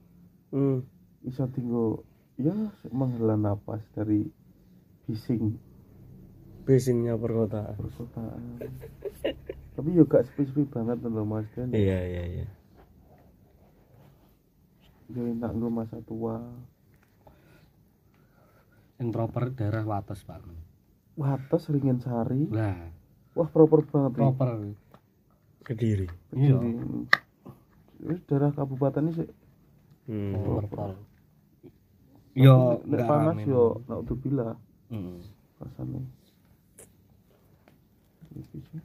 Hmm. 0.53 0.85
iso 1.25 1.49
tinggo 1.51 2.05
ya 2.37 2.53
menghela 2.93 3.35
napas 3.35 3.81
dari 3.97 4.29
bising. 5.09 5.57
Bisingnya 6.63 7.17
perkotaan. 7.17 7.75
Perkotaan. 7.75 8.41
Tapi 9.75 9.89
yo 9.97 10.05
gak 10.05 10.29
spesifik 10.29 10.69
banget 10.69 11.01
lho 11.01 11.25
mas 11.25 11.49
Den 11.57 11.73
iya 11.73 11.99
iya 12.05 12.23
iya. 12.29 12.47
Yo 15.09 15.25
enak 15.25 15.49
nggo 15.57 15.73
masa 15.73 15.97
tua 16.05 16.37
yang 19.01 19.09
proper 19.15 19.55
daerah 19.55 19.87
wates 19.87 20.21
pak. 20.27 20.43
Wates 21.17 21.71
ringin 21.73 22.03
sari. 22.03 22.45
Lah. 22.51 22.93
Wah 23.33 23.49
proper 23.49 23.87
banget 23.87 24.11
nih. 24.13 24.21
Proper. 24.21 24.49
Kediri. 25.63 26.07
Iya. 26.35 26.59
Jadi, 26.59 26.69
wis 27.99 28.19
daerah 28.25 28.51
kabupaten 28.55 29.11
ini 29.11 29.11
sih 29.19 29.29
hmm. 30.07 30.33
proper 30.39 30.95
yo 32.37 32.79
nek 32.87 33.03
panas 33.03 33.37
yo 33.43 33.83
nak 33.87 34.07
udah 34.07 34.17
bila 34.17 34.49
Mm. 34.89 35.21
rasanya 35.61 36.01
Iki 38.33 38.57
sih. 38.57 38.81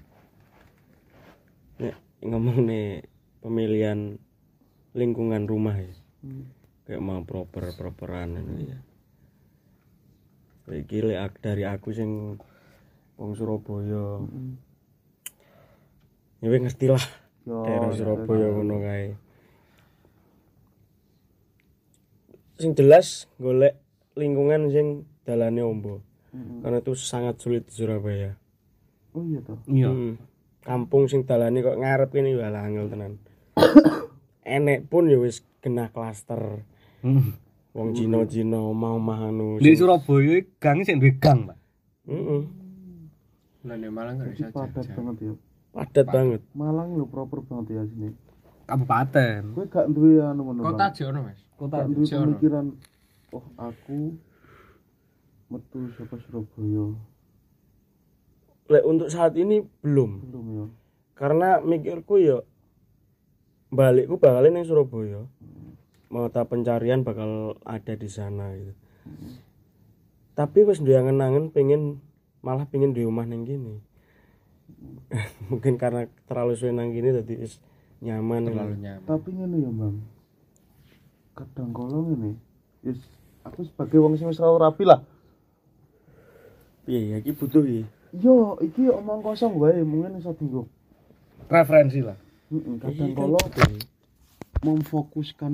Nek 1.80 1.96
ngomong 2.20 2.68
nih 2.68 3.00
pemilihan 3.40 4.20
lingkungan 4.92 5.48
rumah 5.48 5.80
ya 5.80 5.96
Hmm. 6.20 6.48
kayak 6.84 7.04
mau 7.04 7.20
proper 7.24 7.72
properan 7.76 8.36
ini 8.36 8.72
ya 8.72 8.78
kayak 10.64 10.84
gile 10.88 11.16
dari 11.40 11.64
aku 11.64 11.92
sing 11.92 12.36
wong 13.16 13.32
Surabaya 13.32 14.20
Mm. 14.24 14.56
ya 16.44 16.48
ngerti 16.52 16.92
lah 16.92 17.04
daerah 17.45 17.90
ya, 17.92 17.97
Surabaya 17.97 18.40
ya. 18.40 18.53
ngono 18.53 18.76
kae 18.80 19.09
sing 22.55 22.72
jelas 22.72 23.26
golek 23.36 23.74
lingkungan 24.14 24.70
sing 24.70 24.86
dalane 25.26 25.61
ombo 25.61 26.01
Mm-mm. 26.30 26.62
karena 26.62 26.78
itu 26.80 26.92
sangat 26.95 27.38
sulit 27.38 27.66
di 27.66 27.74
Surabaya 27.74 28.38
oh 29.12 29.22
iya 29.22 29.40
toh 29.42 29.59
iya 29.66 29.90
Hmm. 29.90 30.14
kampung 30.62 31.05
sing 31.05 31.22
dalane 31.22 31.61
kok 31.61 31.76
ngarep 31.76 32.11
ini 32.14 32.34
walah 32.34 32.64
angel 32.64 32.86
tenan 32.88 33.18
enek 34.47 34.86
pun 34.86 35.07
ya 35.07 35.18
wis 35.18 35.42
kena 35.61 35.90
klaster 35.90 36.62
Mm. 37.05 37.36
wong 37.76 37.92
Cina-Cina 37.92 38.57
omah-omah 38.64 39.28
anu 39.28 39.61
di 39.61 39.76
Surabaya 39.76 40.40
gang 40.57 40.80
sing 40.80 40.97
duwe 40.97 41.12
gang 41.14 41.45
pak 41.45 41.59
Heeh. 42.05 42.42
Nah, 43.64 43.76
di 43.76 43.88
Malang 43.88 44.20
jadi 44.20 44.28
bisa 44.30 44.49
padat 44.49 44.88
banget 44.88 45.16
ya 45.20 45.32
padat 45.74 46.06
banget. 46.06 46.40
Malang 46.54 46.94
lo 46.94 47.10
proper 47.10 47.42
banget 47.42 47.74
ya 47.74 47.84
sini 47.90 48.14
kabupaten. 48.64 49.40
Gue 49.52 49.66
gak 49.68 49.86
duwe 49.92 50.20
anu 50.24 50.50
ngono 50.50 50.60
Kota. 50.64 50.86
Jono, 50.92 51.20
Mas. 51.28 51.40
kota 51.54 51.86
Jono. 51.86 52.34
pemikiran 52.34 52.66
oh 53.30 53.44
aku 53.60 54.16
metu 55.52 55.78
saka 55.94 56.16
Surabaya. 56.18 56.96
Lek 58.72 58.84
untuk 58.88 59.08
saat 59.12 59.36
ini 59.36 59.62
belum. 59.84 60.10
Belum 60.24 60.46
ya. 60.50 60.66
Karena 61.14 61.60
mikirku 61.60 62.18
ya 62.18 62.42
balikku 63.70 64.16
bakal 64.18 64.48
ning 64.48 64.64
Surabaya. 64.66 65.28
Mata 66.08 66.46
pencarian 66.46 67.02
bakal 67.02 67.58
ada 67.66 67.94
di 67.94 68.08
sana 68.08 68.54
gitu. 68.56 68.74
Tapi 70.34 70.66
wis 70.66 70.82
duwe 70.82 70.98
angen-angen 70.98 71.54
pengen 71.54 72.02
malah 72.42 72.66
pengen 72.66 72.96
di 72.96 73.06
rumah 73.06 73.24
ning 73.24 73.46
gini 73.46 73.78
mungkin 75.50 75.76
karena 75.76 76.06
terlalu 76.24 76.52
suwe 76.54 76.70
nang 76.70 76.90
gini 76.90 77.10
tadi 77.10 77.34
wis 77.38 77.60
nyaman 77.98 78.48
Terlalu 78.48 78.74
nyaman. 78.78 79.04
tapi 79.04 79.28
ngene 79.30 79.56
ya 79.60 79.70
bang. 79.70 79.96
Kadang 81.34 81.70
kolong 81.70 82.06
ini 82.14 82.32
yes 82.82 83.00
aku 83.42 83.64
sebagai 83.64 83.98
wong 83.98 84.14
sing 84.14 84.26
wis 84.26 84.38
tau 84.38 84.56
rapi 84.56 84.84
lah. 84.84 85.00
Piye 86.84 87.00
ya 87.10 87.16
iki 87.18 87.32
butuh 87.32 87.62
iki 87.62 87.82
yo 88.14 88.54
iki 88.60 88.86
omong 88.88 89.20
kosong 89.20 89.56
wae 89.56 89.80
mungkin 89.80 90.18
iso 90.18 90.32
tinggo 90.32 90.68
referensi 91.46 92.00
lah. 92.00 92.16
Heeh, 92.48 92.60
Iya 92.60 92.78
kadang 92.78 93.10
kan 93.10 93.10
kolong 93.16 93.46
butuh. 93.50 93.72
memfokuskan 94.62 95.52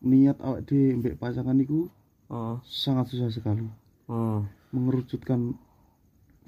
niat 0.00 0.36
awak 0.40 0.64
di 0.64 0.94
mbek 0.94 1.16
pasangan 1.16 1.56
itu 1.56 1.90
oh. 2.26 2.56
sangat 2.64 3.10
susah 3.10 3.28
sekali. 3.28 3.66
Oh. 4.06 4.42
Mengerucutkan 4.70 5.54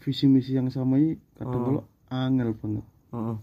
visi 0.02 0.26
misi 0.26 0.58
yang 0.58 0.66
sama 0.68 0.98
ini 0.98 1.14
kadang 1.38 1.62
kalau 1.62 1.82
angel 2.10 2.50
banget. 2.58 2.86
Oh 3.14 3.38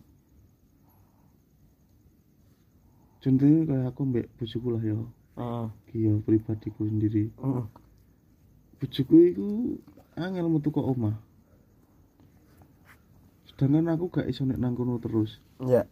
contohnya 3.19 3.67
kayak 3.67 3.85
aku 3.91 4.01
mbek 4.07 4.27
bojoku 4.39 4.67
lah 4.71 4.83
ya. 4.83 4.95
Oh 5.39 5.67
iya 5.95 6.13
pribadiku 6.23 6.87
sendiri. 6.87 7.31
Oh 7.39 7.67
bojoku 8.79 9.15
itu 9.23 9.47
angel 10.19 10.47
metu 10.51 10.71
ke 10.71 10.83
omah. 10.83 11.15
Sedangkan 13.47 13.91
aku 13.91 14.07
gak 14.07 14.27
iso 14.27 14.47
nek 14.47 14.59
nang 14.59 14.75
kono 14.75 14.99
terus. 15.03 15.39
Ya. 15.63 15.83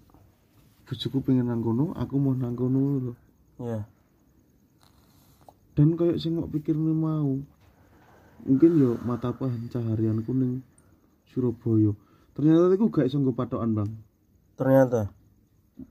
Bojoku 0.87 1.19
pengen 1.23 1.51
nang 1.51 1.63
kono 1.63 1.91
aku 1.95 2.15
mau 2.15 2.35
nang 2.35 2.55
kono 2.55 3.11
lho. 3.11 3.13
Ya. 3.59 3.87
Dan 5.75 5.99
kayak 5.99 6.19
sing 6.23 6.39
kok 6.39 6.51
pikirne 6.51 6.95
mau 6.95 7.43
mungkin 8.45 8.71
yo 8.77 8.91
mata 9.01 9.33
pencaharianku 9.33 10.31
ning 10.35 10.61
Surabaya. 11.27 11.93
Ternyata 12.37 12.69
aku 12.69 12.93
gak 12.93 13.07
iso 13.09 13.17
nggo 13.17 13.33
patokan 13.33 13.73
bang. 13.73 13.89
Ternyata? 14.57 15.09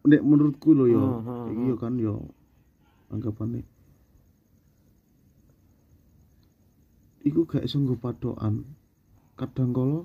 Nek 0.06 0.22
menurutku 0.22 0.74
lho 0.74 0.86
yo 0.90 1.02
Hmm, 1.02 1.22
hmm, 1.22 1.46
iki 1.54 1.64
yo 1.70 1.76
kan 1.78 1.94
yo 1.98 2.14
anggapane. 3.10 3.62
Iku 7.26 7.46
gak 7.46 7.66
iso 7.66 7.82
nggo 7.82 7.98
patokan. 7.98 8.62
Kadang 9.34 9.74
kala 9.74 10.00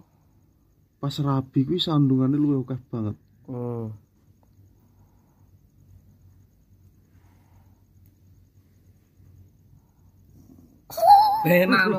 pas 1.01 1.17
rabi 1.17 1.65
kuwi 1.65 1.81
sandungane 1.81 2.37
luwih 2.37 2.61
akeh 2.61 2.77
banget. 2.89 3.17
Hmm. 3.49 3.89
enak 11.41 11.83
no 11.89 11.97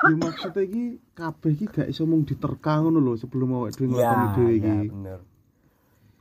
ya 0.00 0.14
maksudnya 0.14 0.62
iki 0.62 0.84
kabeh 1.12 1.50
iki 1.50 1.66
gak 1.66 1.88
iso 1.88 2.04
mung 2.04 2.22
diterka 2.22 2.78
ngono 2.78 2.98
lho 2.98 3.16
sebelum 3.16 3.50
awake 3.54 3.74
dhewe 3.74 3.88
ya, 3.90 3.90
nglakoni 3.90 4.26
dhewe 4.34 4.52
iki 4.54 4.68
ya 4.68 4.76
bener 4.86 5.20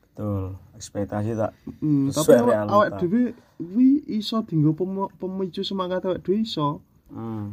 betul 0.01 0.43
ekspektasi 0.74 1.32
tak 1.34 1.51
Hmm, 1.78 2.08
Sesuai 2.08 2.26
tapi 2.26 2.39
awak 2.39 2.49
realita. 2.49 2.74
awak 2.74 2.89
dhewe 2.97 3.22
kuwi 3.58 3.88
iso 4.08 4.41
dienggo 4.41 4.72
pem- 4.74 5.12
pemicu 5.14 5.62
semangat 5.62 6.01
awak 6.03 6.22
dhewe 6.22 6.41
iso. 6.41 6.82
hmm. 7.10 7.45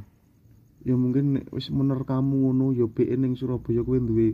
Ya 0.81 0.95
mungkin 0.95 1.45
wis 1.49 1.69
menerkamu 1.69 2.45
ngono 2.45 2.71
ya 2.71 2.85
BE 2.85 3.15
ning 3.15 3.33
Surabaya 3.35 3.81
kuwi 3.81 4.01
duwe 4.01 4.29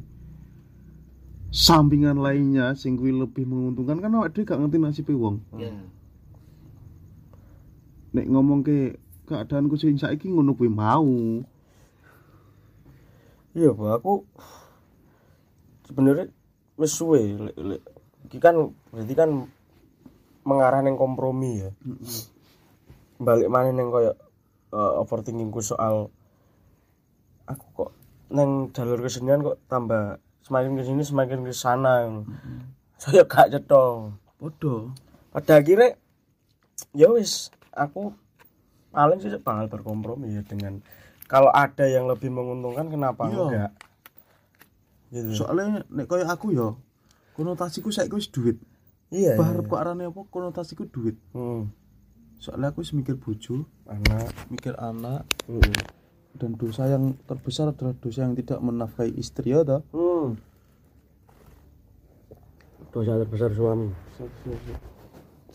sampingan 1.48 2.14
lainnya 2.16 2.74
sing 2.74 2.94
kuwi 2.94 3.10
lebih 3.10 3.42
menguntungkan 3.42 3.98
kan 3.98 4.12
awak 4.12 4.30
dhewe 4.30 4.44
gak 4.44 4.58
ngerti 4.58 4.78
nasibe 4.78 5.14
wong. 5.14 5.42
ya 5.56 5.74
Nek 8.10 8.26
ngomong 8.26 8.60
ke 8.60 8.98
keadaanku 9.30 9.78
sing 9.78 9.94
saiki 9.94 10.26
ngono 10.26 10.58
kuwi 10.58 10.66
mau. 10.66 11.06
iya 13.54 13.70
bu 13.70 13.90
aku 13.90 14.26
sebenarnya 15.86 16.30
wis 16.78 16.94
suwe 16.94 17.50
iki 18.26 18.38
kan 18.38 18.74
berarti 18.90 19.14
kan 19.14 19.30
mengarah 20.42 20.82
neng 20.82 20.98
kompromi 20.98 21.62
ya. 21.62 21.70
Balik 23.22 23.46
mana 23.46 23.70
neng 23.70 23.94
koyo 23.94 24.18
uh, 24.74 25.02
overthinkingku 25.02 25.62
soal 25.62 26.10
aku 27.46 27.66
kok 27.74 27.90
neng 28.30 28.70
jalur 28.74 29.02
kesenian 29.02 29.42
kok 29.42 29.58
tambah 29.66 30.22
semakin 30.46 30.78
ke 30.78 30.82
sini 30.86 31.02
semakin 31.02 31.42
ke 31.46 31.54
sana 31.54 32.06
saya 33.00 33.26
gak 33.26 33.50
cetong 33.50 34.14
Padha. 34.38 34.74
pada 35.34 35.52
akhirnya 35.58 35.98
ya 36.94 37.10
wis 37.10 37.50
aku 37.74 38.14
paling 38.90 39.18
sih 39.22 39.30
bakal 39.38 39.66
berkompromi 39.70 40.34
ya 40.34 40.42
dengan 40.42 40.82
kalau 41.30 41.50
ada 41.54 41.86
yang 41.86 42.10
lebih 42.10 42.30
menguntungkan 42.30 42.90
kenapa 42.90 43.30
Iya. 43.30 43.38
enggak 43.38 43.72
gitu 45.10 45.30
Soalnya 45.42 45.82
nek 45.90 46.06
koyo 46.06 46.26
aku 46.26 46.54
ya 46.54 46.74
konotasiku 47.34 47.90
saiki 47.90 48.14
wis 48.14 48.30
duit. 48.30 48.58
iya 49.10 49.34
Barep 49.34 49.66
kok 49.66 49.80
arane 49.80 50.06
apa 50.06 50.22
konotasiku 50.30 50.86
duit. 50.86 51.18
hmm. 51.34 51.66
Soalnya 52.38 52.70
aku 52.72 52.80
wis 52.80 52.94
mikir 52.94 53.18
bojo, 53.20 53.68
anak 53.90 54.32
mikir 54.48 54.72
anak, 54.78 55.26
hmm. 55.44 55.74
dan 56.40 56.56
dosa 56.56 56.86
yang 56.88 57.18
terbesar 57.26 57.74
adalah 57.74 57.92
dosa 57.98 58.24
yang 58.24 58.38
tidak 58.38 58.62
menafkahi 58.62 59.12
istri 59.18 59.52
ya 59.52 59.66
toh 59.66 59.82
hmm. 59.92 60.28
dosa 62.94 63.18
terbesar 63.20 63.50
suami 63.52 63.92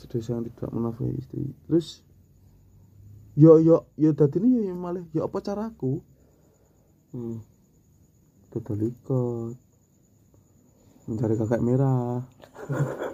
dosa 0.05 0.29
yang 0.37 0.45
tidak 0.45 0.69
menafkahi 0.69 1.13
istri 1.17 1.41
terus 1.65 2.04
yo 3.35 3.59
yo 3.59 3.87
yo 3.99 4.15
tadi 4.15 4.39
ini 4.39 4.71
yo 4.71 4.75
malah 4.75 5.03
yo 5.11 5.27
apa 5.27 5.37
caraku? 5.43 5.99
Hmm. 7.11 7.39
dodol 8.51 8.87
ikut. 8.87 9.55
Mencari 11.11 11.35
kakak 11.35 11.61
merah. 11.63 12.23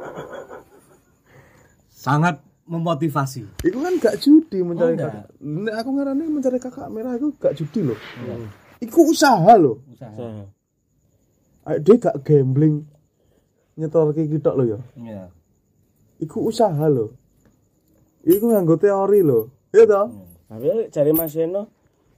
Sangat 2.06 2.42
memotivasi. 2.66 3.46
Itu 3.66 3.78
kan 3.82 3.94
gak 3.98 4.22
judi 4.22 4.62
mencari 4.62 4.96
Oh, 4.96 5.02
kakak 5.02 5.28
Nek 5.42 5.76
aku 5.76 5.90
ngarani 5.98 6.26
mencari 6.30 6.58
kakak 6.62 6.90
merah 6.94 7.18
itu 7.18 7.34
gak 7.36 7.58
judi 7.58 7.82
loh 7.84 8.00
itu 8.82 8.98
usaha 8.98 9.54
loh 9.62 9.78
usaha. 9.94 10.50
Ayo 11.62 11.78
dia 11.86 11.96
gak 12.02 12.26
gambling. 12.26 12.82
Nyetor 13.78 14.10
kayak 14.18 14.42
gitu 14.42 14.50
loh 14.50 14.66
ya 14.66 14.80
ya 14.98 15.24
Iku 16.22 16.50
usaha 16.50 16.86
loh. 16.90 17.18
Iku 18.26 18.54
nganggo 18.54 18.78
teori 18.78 19.22
loh. 19.26 19.50
Iya 19.72 19.84
toh? 19.88 20.08
tapi 20.52 20.92
cari 20.92 21.12
Mas 21.16 21.32
Eno 21.40 21.72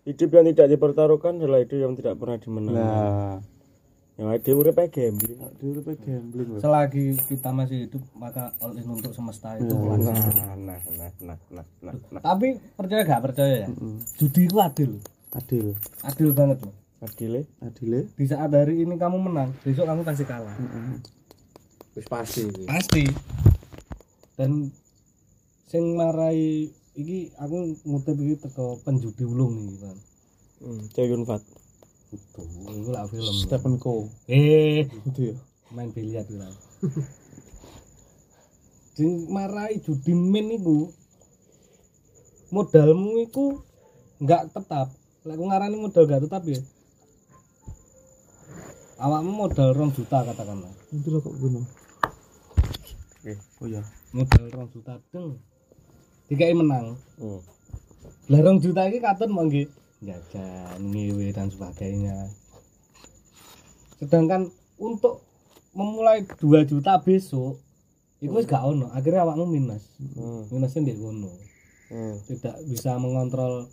hidup 0.10 0.30
yang 0.34 0.45
tidak 0.49 0.68
dipertaruhkan 0.74 1.38
adalah 1.38 1.62
hidup 1.62 1.78
yang 1.78 1.93
tidak 1.93 2.18
pernah 2.18 2.41
dimenangkan. 2.41 2.82
Nah, 2.82 3.38
yang 4.14 4.30
ada 4.30 4.51
urip 4.54 4.78
ae 4.78 4.89
gambling. 4.89 5.38
Dia 5.58 5.68
udah 5.74 5.84
pakai 5.86 6.01
gambling 6.06 6.49
selagi 6.62 7.06
kita 7.30 7.49
masih 7.49 7.78
hidup 7.89 8.04
maka 8.18 8.54
oleh 8.62 8.82
untuk 8.86 9.14
semesta 9.14 9.58
itu 9.58 9.74
nah 9.74 9.97
wajar. 9.97 10.14
nah 10.14 10.54
nah 10.54 10.80
nah 11.22 11.38
nah 11.49 11.66
nah, 11.82 11.93
nah. 12.14 12.22
tapi 12.22 12.62
percaya 12.78 13.01
gak? 13.06 13.22
Percaya 13.26 13.66
ya? 13.66 13.68
Mm, 13.70 13.97
judi 14.18 14.41
itu 14.45 14.58
adil. 14.62 14.91
Adil, 15.34 15.68
adil 16.06 16.30
banget 16.30 16.62
loh 16.62 16.74
adile 17.04 17.43
adile. 17.60 18.08
di 18.16 18.26
saat 18.30 18.47
hari 18.56 18.80
ini 18.80 18.95
kamu 18.95 19.20
menang 19.20 19.51
besok 19.66 19.89
kamu 19.89 20.01
pasti 20.08 20.24
kalah. 20.24 20.56
Wis 21.93 22.08
pasti. 22.08 22.47
Iki. 22.47 22.64
pasti. 22.66 23.04
Dan 24.39 24.72
sing 25.68 25.93
marai 25.93 26.72
iki 26.93 27.33
aku 27.41 27.73
ngutip 27.89 28.17
iki 28.21 28.35
teko 28.45 28.77
penjudi 28.85 29.23
ulung 29.25 29.53
iki 29.57 29.77
kan 29.81 29.97
hmm. 30.61 30.81
Choyun 30.93 31.23
Fat 31.25 31.41
itu 32.13 32.41
lah 32.93 33.09
film 33.09 33.33
Stephen 33.41 33.81
Chow. 33.81 34.05
eh 34.29 34.85
Itu 35.09 35.33
ya. 35.33 35.35
main 35.73 35.89
biliar 35.89 36.21
itu 36.29 36.37
lah 36.37 36.53
sing 38.93 39.25
marai 39.33 39.81
judi 39.81 40.13
min 40.13 40.53
iku 40.53 40.93
modalmu 42.53 43.17
iku 43.25 43.57
nggak 44.21 44.53
tetap 44.53 44.93
lek 45.25 45.33
aku 45.33 45.43
ngarani 45.49 45.77
modal 45.81 46.03
gak 46.05 46.21
tetap 46.21 46.45
ya 46.45 46.61
awakmu 49.01 49.33
modal 49.33 49.74
rong 49.74 49.91
juta 49.97 50.21
katakanlah 50.21 50.70
Itu 50.93 51.09
lah 51.09 51.20
kok 51.25 51.36
guna. 51.41 51.59
Oke. 53.20 53.33
Oh 53.59 53.67
ya. 53.67 53.82
modal 54.13 54.45
rong 54.53 54.70
juta 54.70 55.01
deng 55.09 55.41
dikai 56.34 56.58
menang 56.58 56.97
hmm. 57.22 57.42
lah 58.28 58.39
rong 58.42 58.58
juta 58.58 58.89
ini 58.89 58.97
katun 58.97 59.30
mau 59.30 59.46
nggih 59.46 59.70
jajan 60.01 60.82
ngewe 60.84 61.30
dan 61.30 61.47
sebagainya 61.47 62.28
sedangkan 63.96 64.50
untuk 64.76 65.22
memulai 65.72 66.26
2 66.26 66.42
juta 66.66 66.97
besok 67.00 67.62
itu 68.18 68.32
wis 68.32 68.46
gak 68.46 68.64
ono 68.64 68.89
akhirnya 68.89 69.24
awakmu 69.24 69.46
minus 69.46 69.84
Hmm. 70.14 70.47
minusnya 70.50 70.89
di 70.89 70.96
kono 70.96 71.32
Hmm. 71.88 72.18
tidak 72.26 72.58
bisa 72.66 72.97
mengontrol 72.97 73.70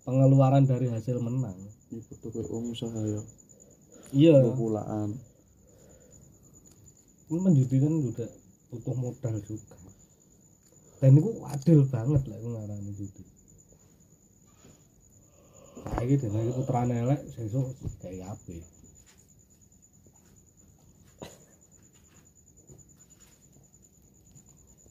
pengeluaran 0.00 0.62
dari 0.62 0.86
hasil 0.86 1.18
menang 1.18 1.56
Ini 1.90 1.98
foto 2.00 2.30
kayak 2.30 2.46
om 2.48 2.70
usaha 2.70 3.00
ya. 3.02 3.20
iya 4.12 4.36
Pulaan. 4.54 5.18
ini 7.26 7.38
menjudi 7.38 7.76
kan 7.76 7.94
juga 8.00 8.26
butuh 8.68 8.94
modal 8.94 9.34
juga 9.42 9.74
dan 11.00 11.10
itu 11.18 11.30
adil 11.54 11.80
banget 11.94 12.22
lah 12.28 12.36
itu 12.40 12.48
ngarani 12.54 12.90
judi 12.98 13.22
kayak 15.92 16.06
gitu 16.12 16.24
nih 16.32 16.52
putrane 16.56 16.94
elek 17.04 17.20
sesuk 17.34 17.66
kayak 18.02 18.26
apa 18.34 18.54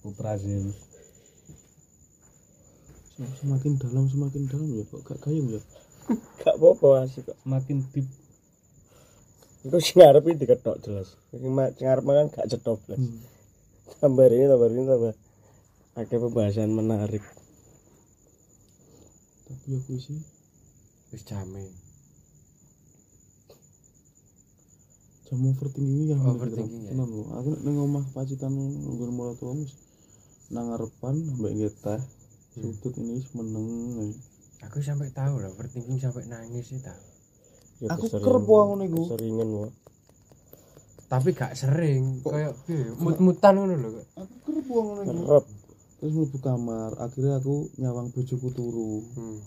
putra 0.02 0.38
Zeus. 0.38 0.76
Sem- 3.16 3.36
Semakin 3.40 3.74
dalam 3.82 4.06
semakin 4.08 4.44
dalam 4.48 4.70
ya 4.78 4.84
kok 4.88 5.02
gak 5.08 5.20
gayung 5.24 5.50
ya. 5.52 5.62
gak 6.42 6.56
apa-apa 6.58 7.06
asik 7.06 7.24
kok 7.28 7.38
semakin 7.44 7.78
deep. 7.94 8.08
Itu 9.66 9.78
sing 9.84 9.96
ngarep 10.00 10.24
iki 10.26 10.40
diketok 10.42 10.78
jelas. 10.84 11.08
Sing 11.30 11.40
sing 11.44 11.84
ngarep 11.84 12.04
kan 12.08 12.28
gak 12.32 12.48
cetok 12.52 12.80
jelas 12.88 13.00
Hmm. 13.00 13.22
tambah 14.02 14.28
ini 14.32 14.46
tambah 14.52 14.70
ini 14.72 14.84
tambah 14.88 15.14
ada 16.00 16.16
pembahasan 16.16 16.72
menarik 16.72 17.20
Tapi 19.52 19.68
aku 19.76 20.00
sih 20.00 20.16
wis 21.12 21.28
jamin 21.28 21.68
jam 25.28 25.44
overthinking 25.46 26.10
yang 26.10 26.24
Overthinking, 26.26 26.90
ya. 26.90 26.96
Tenan 26.96 27.06
lho. 27.06 27.22
Aku 27.38 27.54
nek 27.54 27.62
ning 27.62 27.78
omah 27.78 28.06
pacitan 28.16 28.50
nggon 28.56 29.38
tuwa 29.38 29.54
wis 29.62 29.78
nang 30.50 30.74
ngarepan 30.74 31.22
ambek 31.38 31.54
nggih 31.54 31.74
teh. 31.84 32.02
Sudut 32.58 32.98
ini 32.98 33.22
wis 33.22 33.30
meneng. 33.38 33.68
ae. 34.02 34.10
aku 34.66 34.82
sampai 34.82 35.14
tahu 35.14 35.38
lah 35.38 35.54
overthinking 35.54 36.02
sampai 36.02 36.26
nangis 36.26 36.74
tahu 36.82 37.04
Ya, 37.80 37.96
Aku 37.96 38.12
kerep 38.12 38.44
wae 38.44 38.64
ngono 38.68 38.84
iku. 38.90 39.00
Keseringan 39.06 39.50
wae. 39.54 39.70
Tapi 41.10 41.30
gak 41.32 41.54
sering, 41.58 42.22
kayak 42.22 42.54
piye, 42.68 42.92
mut-mutan 42.98 43.54
ngono 43.56 43.74
lho. 43.78 43.90
Kak. 44.02 44.06
aku 44.20 44.34
kerep 44.50 44.66
ngono 44.68 45.02
iku 45.06 45.14
Kerep. 45.14 45.46
Terus 46.00 46.16
mlebu 46.16 46.40
kamar 46.40 46.96
akhirnya 46.98 47.38
aku 47.44 47.68
nyawang 47.76 48.10
bojoku 48.16 48.50
turu. 48.56 49.04
Hmm. 49.14 49.40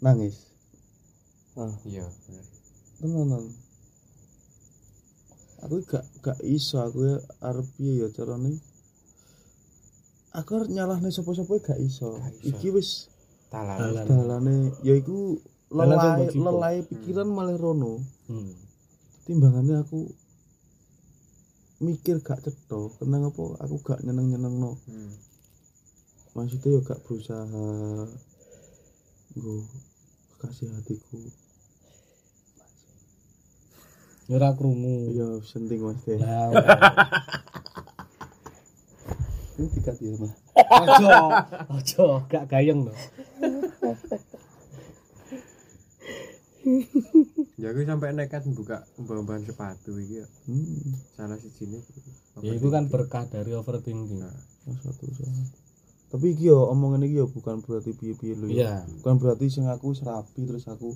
nangis. 0.00 0.52
Iya, 1.88 2.04
bener. 2.28 2.46
tenanan 3.00 3.44
aku 5.64 5.82
gak 5.88 6.04
gak 6.20 6.38
iso 6.44 6.78
aku 6.84 6.98
ya 7.08 7.16
arep 7.42 7.66
piye 7.76 8.04
ya 8.04 8.08
carane? 8.12 8.60
Aku 10.36 10.50
arep 10.60 10.68
nyalahne 10.68 11.08
sapa-sapa 11.08 11.58
gak 11.64 11.80
iso. 11.80 12.20
Gak 12.20 12.34
iso. 12.44 12.48
iki 12.54 12.68
wis 12.70 13.08
dalane. 13.48 14.76
Yaiku 14.84 15.40
Dalan 15.66 16.30
sing 16.30 16.46
lelai 16.46 16.78
lelai 16.78 16.86
pikiran 16.86 17.26
malah 17.26 17.58
rono. 17.58 17.98
Hmm. 18.30 18.54
timbangannya 19.26 19.82
aku 19.82 20.06
mikir 21.82 22.22
gak 22.22 22.46
cetha. 22.46 22.80
Kenang 23.02 23.26
apa 23.32 23.58
aku 23.58 23.76
gak 23.82 24.00
nyeneng-nyeneng 24.06 24.54
no 24.62 24.78
Hmm. 24.86 25.12
Maksudnya 26.36 26.76
ya 26.76 26.80
gak 26.84 27.00
berusaha 27.02 27.64
gue 29.34 29.58
kasih 30.38 30.68
hatiku 30.70 31.16
Ya 34.26 34.42
ora 34.42 34.50
krungu. 34.58 35.14
ya 35.14 35.38
penting 35.40 35.86
mas 35.86 36.02
deh 36.02 36.18
Lah. 36.18 36.50
ini 39.56 39.70
tiga 39.70 39.94
dia 39.94 40.18
mah 40.18 40.34
Ojo, 40.66 41.08
ojo, 41.70 42.04
gak 42.26 42.50
gayeng 42.50 42.90
lho. 42.90 42.94
Ya 47.56 47.70
aku 47.70 47.86
sampai 47.86 48.12
nekat 48.12 48.42
buka 48.50 48.82
umbang-umbangan 48.98 49.46
sepatu 49.46 49.94
iki 49.96 50.20
ya. 50.20 50.26
hmm 50.50 50.92
Salah 51.14 51.38
sijine. 51.38 51.78
Ya 52.42 52.52
itu 52.52 52.68
kan 52.68 52.90
berkah 52.90 53.24
dari 53.30 53.54
overthinking. 53.54 54.20
Nah. 54.20 54.34
satu 54.82 55.06
salah 55.14 55.46
tapi 56.06 56.32
iki 56.34 56.48
yo 56.48 56.70
omongan 56.70 57.02
iki 57.06 57.18
yo 57.18 57.26
bukan 57.26 57.60
berarti 57.60 57.90
piye-piye 57.92 58.34
lho 58.38 58.46
ya. 58.46 58.54
Iya. 58.54 58.74
bukan 59.02 59.14
berarti 59.18 59.46
sing 59.50 59.66
aku 59.66 59.92
serapi 59.92 60.46
terus 60.46 60.66
aku 60.70 60.94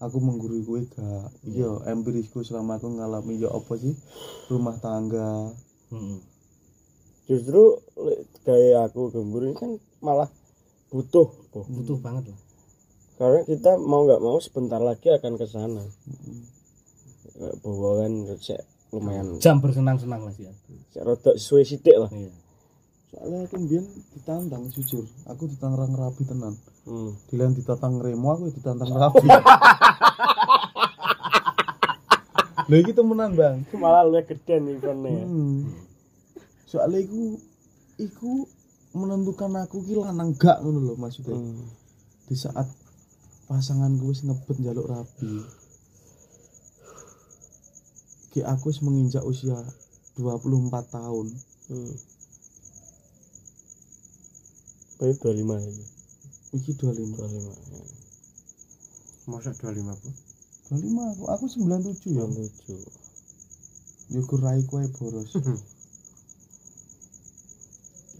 aku 0.00 0.16
menggurui 0.16 0.64
kowe 0.64 0.80
gak 0.80 1.28
iya 1.44 1.70
empirisku 1.92 2.40
selama 2.40 2.80
aku 2.80 2.88
ngalami 2.88 3.36
ya 3.36 3.52
apa 3.52 3.72
sih 3.76 3.92
rumah 4.48 4.76
tangga 4.80 5.52
Heeh. 5.90 6.18
Justru 7.26 7.78
lek 7.94 8.26
gaya 8.42 8.86
aku 8.86 9.10
gembur 9.10 9.46
ini 9.46 9.54
kan 9.54 9.78
malah 10.02 10.26
butuh. 10.90 11.30
Boh. 11.54 11.62
Butuh 11.62 11.98
banget 12.02 12.30
lah. 12.30 12.40
Karena 13.14 13.40
kita 13.46 13.78
mau 13.78 14.02
nggak 14.02 14.18
mau 14.18 14.38
sebentar 14.42 14.82
lagi 14.82 15.14
akan 15.14 15.38
ke 15.38 15.46
sana. 15.46 15.78
Mm. 15.82 16.42
Kayak 17.30 17.54
Bahwa 17.62 17.90
kan 18.02 18.12
cek 18.34 18.60
lumayan 18.90 19.38
Jam 19.38 19.62
bersenang-senang 19.62 20.26
lah 20.26 20.34
sih. 20.34 20.50
cek 20.90 21.02
rodok 21.06 21.38
sesuai 21.38 21.62
sidik 21.62 21.94
lah. 21.94 22.10
Iya. 22.10 22.34
Soalnya 23.10 23.44
aku 23.44 23.56
mbien 23.58 23.84
ditantang 24.14 24.70
jujur 24.70 25.04
aku 25.26 25.50
ditantang 25.50 25.92
rapi 25.98 26.22
tenan 26.24 26.54
Hmm. 26.90 27.12
Dilan 27.28 27.52
ditantang 27.52 28.00
remo 28.00 28.32
aku 28.32 28.48
ya 28.48 28.52
ditantang 28.56 28.90
rapi 29.00 29.28
lho 32.70 32.76
iki 32.86 32.94
temenan 32.94 33.34
bang 33.34 33.66
Malah 33.74 34.06
lu 34.06 34.22
gede 34.22 34.62
nih 34.62 34.78
eventnya. 34.78 35.26
Hmm. 35.26 35.66
Soalnya 36.70 37.02
iku 37.02 37.34
iku 37.98 38.46
menentukan 38.94 39.54
aku 39.58 39.82
ki 39.82 39.98
lanang 39.98 40.38
gak 40.38 40.62
ngono 40.62 40.78
lho 40.78 40.94
maksudnya. 40.94 41.34
Hmm. 41.34 41.66
Di 42.30 42.38
saat 42.38 42.70
pasangan 43.50 43.90
gue 43.98 44.14
ngebet 44.14 44.56
njaluk 44.62 44.86
rapi. 44.86 45.32
Ki 48.30 48.40
aku 48.46 48.70
menginjak 48.86 49.26
usia 49.26 49.58
24 50.14 50.94
tahun. 50.94 51.26
Hmm. 51.70 51.92
Baik 55.00 55.16
25 55.24 55.40
ini. 55.64 55.84
Iki 56.52 56.76
25. 56.76 57.16
25. 57.16 57.72
Ya. 57.72 57.84
Mosok 59.32 59.54
25 59.56 59.96
Bu. 59.96 60.08
25 60.76 61.12
aku 61.16 61.24
aku 61.32 61.44
97 61.48 62.20
ya. 62.20 62.24
27. 62.28 64.12
Yo 64.12 64.20
kurai 64.28 64.60
kowe 64.68 64.84
boros. 65.00 65.32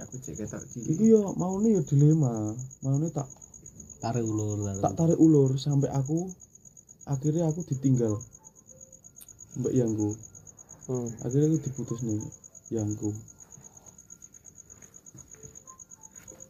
Aku 0.01 0.16
cek 0.16 0.40
ketok 0.40 0.65
Iki 0.73 0.97
cilik. 0.97 1.12
yo 1.12 1.36
maune 1.36 1.77
yo 1.77 1.85
dilema. 1.85 2.57
Maune 2.81 3.12
tak 3.12 3.28
Tarik 4.01 4.24
ulur 4.24 4.65
tak 4.81 4.97
tarik 4.97 5.20
ulur 5.20 5.61
sampai 5.61 5.93
aku 5.93 6.32
akhirnya 7.05 7.52
aku 7.52 7.61
ditinggal. 7.69 8.16
Mbak 9.61 9.77
Yangku. 9.77 10.16
Hmm. 10.89 11.07
akhirnya 11.20 11.52
aku 11.52 11.59
diputus 11.69 12.01
nih 12.02 12.19
yangku 12.74 13.15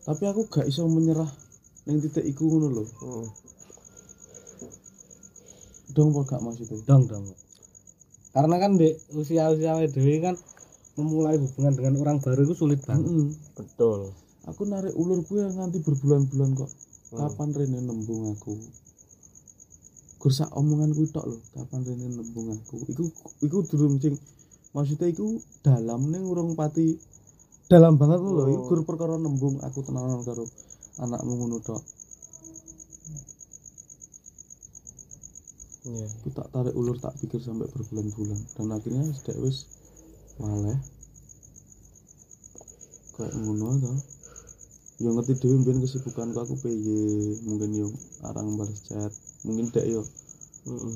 tapi 0.02 0.24
aku 0.26 0.48
gak 0.48 0.66
iso 0.66 0.84
menyerah 0.86 1.28
neng 1.86 2.00
titik 2.00 2.24
iku 2.24 2.44
ngono 2.48 2.68
lho 2.70 2.84
Hmm. 3.00 3.26
dong 5.90 6.14
apa 6.14 6.20
gak 6.36 6.42
maksudnya 6.44 6.78
dong 6.86 7.04
dong. 7.10 7.24
Karena 8.30 8.56
kan 8.62 8.78
di 8.78 8.94
usia-usia 9.10 9.74
dewi 9.90 10.22
kan 10.22 10.38
memulai 10.94 11.34
hubungan 11.34 11.74
dengan 11.74 11.94
orang 11.98 12.18
baru 12.22 12.46
itu 12.46 12.54
sulit 12.54 12.78
banget. 12.86 13.10
Mm-mm. 13.10 13.34
Betul. 13.58 14.14
aku 14.40 14.64
narik 14.64 14.96
ulur 14.96 15.20
gue 15.20 15.42
nganti 15.52 15.84
berbulan-bulan 15.84 16.56
kok 16.56 16.70
Hmm. 17.10 17.18
kapan 17.26 17.50
Rene 17.50 17.80
nembung 17.82 18.32
aku 18.32 18.54
kursa 20.16 20.46
omongan 20.54 20.94
gue 20.94 21.10
tok 21.10 21.26
lho 21.26 21.38
kapan 21.52 21.82
Rene 21.82 22.06
nembung 22.08 22.54
aku 22.54 22.86
iku 22.86 23.04
iku 23.42 23.58
durung 23.66 23.98
sing 23.98 24.14
maksudnya 24.70 25.10
iku 25.10 25.42
dalam 25.60 26.06
ning 26.08 26.22
urung 26.22 26.54
pati 26.54 26.96
dalam 27.70 27.94
banget 27.94 28.18
lho 28.18 28.50
iku 28.50 28.62
gur 28.66 28.80
perkara 28.82 29.14
nembung. 29.14 29.62
Aku 29.62 29.86
tenanan 29.86 30.26
karo 30.26 30.42
anakmu 30.98 31.32
ngono 31.38 31.58
tok. 31.62 31.82
Iya. 35.80 36.06
aku 36.12 36.28
tak 36.36 36.52
tarik 36.52 36.76
ulur 36.76 36.98
tak 37.00 37.14
pikir 37.22 37.40
sampai 37.40 37.70
berbulan-bulan. 37.70 38.40
Dan 38.58 38.74
akhirnya 38.74 39.06
sudah 39.16 39.36
wis 39.40 39.70
maleh. 40.42 40.76
Kayak 43.14 43.38
ngono 43.38 43.78
to. 43.78 43.92
Yo 45.00 45.16
ngerti 45.16 45.40
dhewe 45.40 45.56
mbiyen 45.62 45.80
kesibukanku 45.80 46.36
aku 46.36 46.54
piye 46.60 47.38
mungkin 47.48 47.72
yo 47.72 47.88
arang 48.26 48.58
balas 48.58 48.82
chat. 48.84 49.14
Mungkin 49.46 49.70
dek 49.70 49.86
yo 49.86 50.02
Hmm. 50.60 50.92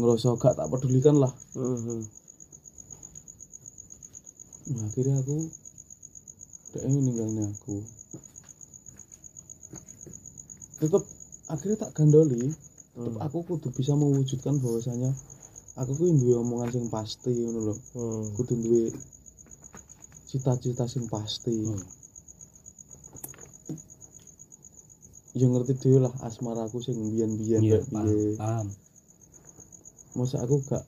ngerasa 0.00 0.32
gak 0.40 0.56
tak 0.56 0.70
pedulikan 0.72 1.20
lah. 1.20 1.28
Hmm. 1.52 2.08
nah, 4.72 4.88
akhirnya 4.88 5.20
aku 5.20 5.52
dek 6.74 6.82
ninggalnya 6.90 7.46
aku 7.54 7.78
tetep 10.82 11.02
akhirnya 11.46 11.76
tak 11.78 11.92
gandoli 11.94 12.50
tetep 12.50 13.14
Hmm. 13.14 13.26
aku 13.26 13.42
kudu 13.42 13.74
bisa 13.74 13.98
mewujudkan 13.98 14.58
bahwasanya 14.62 15.10
aku 15.74 15.98
kuwi 15.98 16.14
duwe 16.14 16.38
omongan 16.38 16.70
sing 16.70 16.86
pasti 16.90 17.30
ngono 17.42 17.70
lho 17.70 17.74
Hmm. 17.94 18.26
kudu 18.38 18.54
duwe 18.54 18.84
cita-cita 20.30 20.86
sing 20.86 21.06
pasti 21.10 21.54
ya 25.34 25.46
ngerti 25.50 25.74
dhewe 25.82 26.06
lah 26.06 26.14
asmaraku 26.22 26.78
sing 26.78 26.94
biyen-biyen 27.10 27.62
paham. 27.90 28.06
piye 28.06 28.38
paham. 28.38 28.66
masa 30.14 30.38
aku 30.46 30.62
gak 30.62 30.86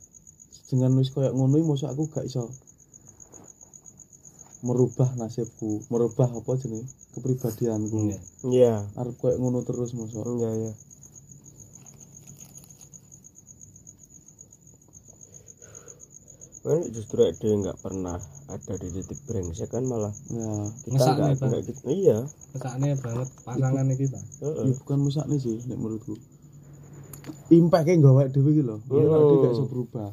dengan 0.70 0.94
wis 1.02 1.10
koyo 1.10 1.34
ngono 1.34 1.58
masa 1.66 1.90
aku 1.90 2.06
gak 2.06 2.22
iso 2.22 2.46
merubah 4.62 5.10
nasibku 5.14 5.84
merubah 5.88 6.28
apa 6.30 6.52
jenenge 6.56 6.86
kepribadianku 7.12 7.96
Iya. 8.06 8.18
Iya. 8.46 8.74
arep 8.94 9.14
koyo 9.16 9.36
ngono 9.36 9.60
terus 9.62 9.92
masa 9.92 10.20
Iya, 10.22 10.50
iya. 10.54 10.72
Kan 16.60 16.82
justru 16.90 17.22
dia 17.30 17.54
nggak 17.54 17.78
pernah 17.78 18.18
ada 18.50 18.74
di 18.74 18.90
titik 18.90 19.22
brengsek 19.22 19.70
kan 19.70 19.86
malah 19.86 20.10
ya 20.26 20.50
kita 20.82 20.98
nggak 21.14 21.38
nggak 21.40 21.62
gitu 21.62 21.82
iya 21.86 22.18
Kesaknya 22.50 22.94
banget 22.98 23.28
pasangannya 23.42 23.94
kita. 23.94 24.18
heeh. 24.42 24.66
ya 24.66 24.74
bukan 24.74 24.98
mesakne 25.02 25.36
sih 25.38 25.62
nek 25.62 25.78
menurutku 25.78 26.14
impactnya 27.50 28.02
gak 28.02 28.10
awake 28.10 28.30
dhewe 28.30 28.50
iki 28.50 28.62
lho 28.62 28.76
biar 28.82 29.02
Hmm. 29.02 29.14
awake 29.14 29.34
gak 29.40 29.52
iso 29.52 29.64
berubah 29.66 30.10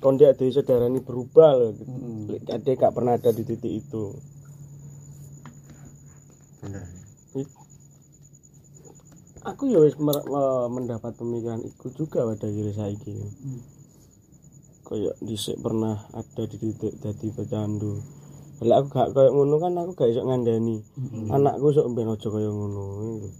kon 0.00 0.16
dia 0.16 0.32
dari 0.32 0.48
saudara 0.48 0.88
ini 0.88 1.04
berubah 1.04 1.50
loh 1.54 1.70
gitu. 1.76 1.92
Dia 2.40 2.74
nggak 2.74 2.94
pernah 2.96 3.20
ada 3.20 3.30
di 3.30 3.44
titik 3.44 3.72
itu 3.84 4.04
Bener. 6.60 6.84
aku 9.44 9.72
ya 9.72 9.80
wis 9.80 9.96
mendapat 10.68 11.16
pemikiran 11.16 11.64
itu 11.64 11.86
juga 11.96 12.28
pada 12.28 12.48
diri 12.48 12.72
saya 12.76 12.92
ini 12.92 13.28
kayak 14.84 15.16
dhisik 15.24 15.56
pernah 15.60 16.08
ada 16.12 16.42
di 16.44 16.56
titik 16.56 16.96
jadi 17.00 17.26
pecandu 17.32 18.00
Lah 18.60 18.84
aku 18.84 18.92
gak 18.92 19.16
kayak 19.16 19.32
ngono 19.32 19.56
kan 19.56 19.72
aku 19.72 19.96
gak 19.96 20.12
iso 20.12 20.20
ngandani. 20.20 20.84
Anakku 21.32 21.72
sok 21.72 21.96
ben 21.96 22.12
aja 22.12 22.28
kaya 22.28 22.52
ngono. 22.52 22.84
Bener. 23.00 23.32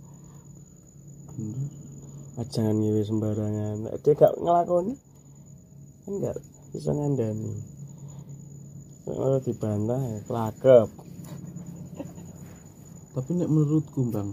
Ah, 2.41 2.47
jangan 2.49 2.81
ngewe 2.81 3.05
sembarangan 3.05 3.85
dia 4.01 4.13
gak 4.17 4.33
ngelakoni 4.41 4.97
kan 6.11 6.35
gak 6.35 6.39
bisa 6.75 6.91
ngandani. 6.91 7.55
Kalau 9.07 9.39
dibantah 9.39 10.03
ya 10.03 10.19
kelakep 10.27 10.89
tapi 13.11 13.31
nek 13.35 13.51
menurutku 13.51 14.07
bang 14.11 14.31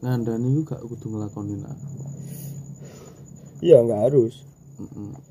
ngandani 0.00 0.56
itu 0.56 0.60
gak 0.64 0.80
kudu 0.84 1.12
ngelakonin 1.12 1.64
aku 1.68 1.88
iya 3.64 3.80
nggak 3.80 4.12
harus. 4.12 4.44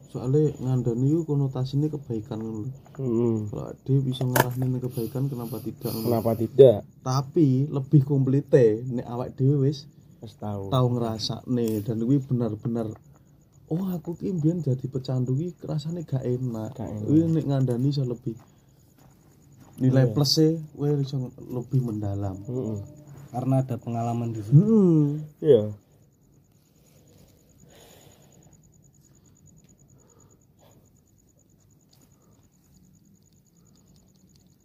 Soalnya 0.09 0.57
ngandani 0.57 1.05
itu 1.05 1.21
konotasinya 1.25 1.89
kebaikan 1.89 2.41
ngono. 2.41 2.69
Mm-mm. 2.97 3.49
kalau 3.53 3.73
dia 3.85 3.97
bisa 4.01 4.25
ngarahin 4.25 4.81
kebaikan 4.81 5.29
kenapa 5.29 5.61
tidak 5.61 5.93
kenapa 5.93 6.31
tidak? 6.37 6.81
Tapi 7.05 7.69
lebih 7.69 8.01
komplite 8.05 8.85
nek 8.89 9.05
awak 9.05 9.37
dhewe 9.37 9.69
wis 9.69 9.85
tahu 10.41 10.71
tahu. 10.71 10.87
ngerasa 10.97 11.45
nih 11.51 11.83
dan 11.83 11.99
gue 12.01 12.17
benar-benar 12.21 12.87
oh 13.71 13.85
aku 13.95 14.17
ki 14.19 14.33
mbiyen 14.35 14.59
jadi 14.59 14.85
pecandu 14.91 15.35
ki 15.37 15.55
rasanya 15.63 16.03
gak 16.03 16.23
enak. 16.25 16.75
Gak 16.75 16.89
enak. 16.89 17.29
Nek 17.31 17.45
ngandani 17.47 17.87
iso 17.91 18.03
lebih. 18.03 18.35
Nilai 19.79 20.05
Iya. 20.05 20.13
plus 20.13 20.33
e 20.37 20.49
iso 21.01 21.31
lebih 21.49 21.79
mendalam. 21.81 22.37
Mm-mm. 22.45 22.79
karena 23.33 23.65
ada 23.65 23.75
pengalaman 23.81 24.29
di 24.29 24.45
situ. 24.45 24.53
Hmm 24.53 25.25
iya. 25.41 25.73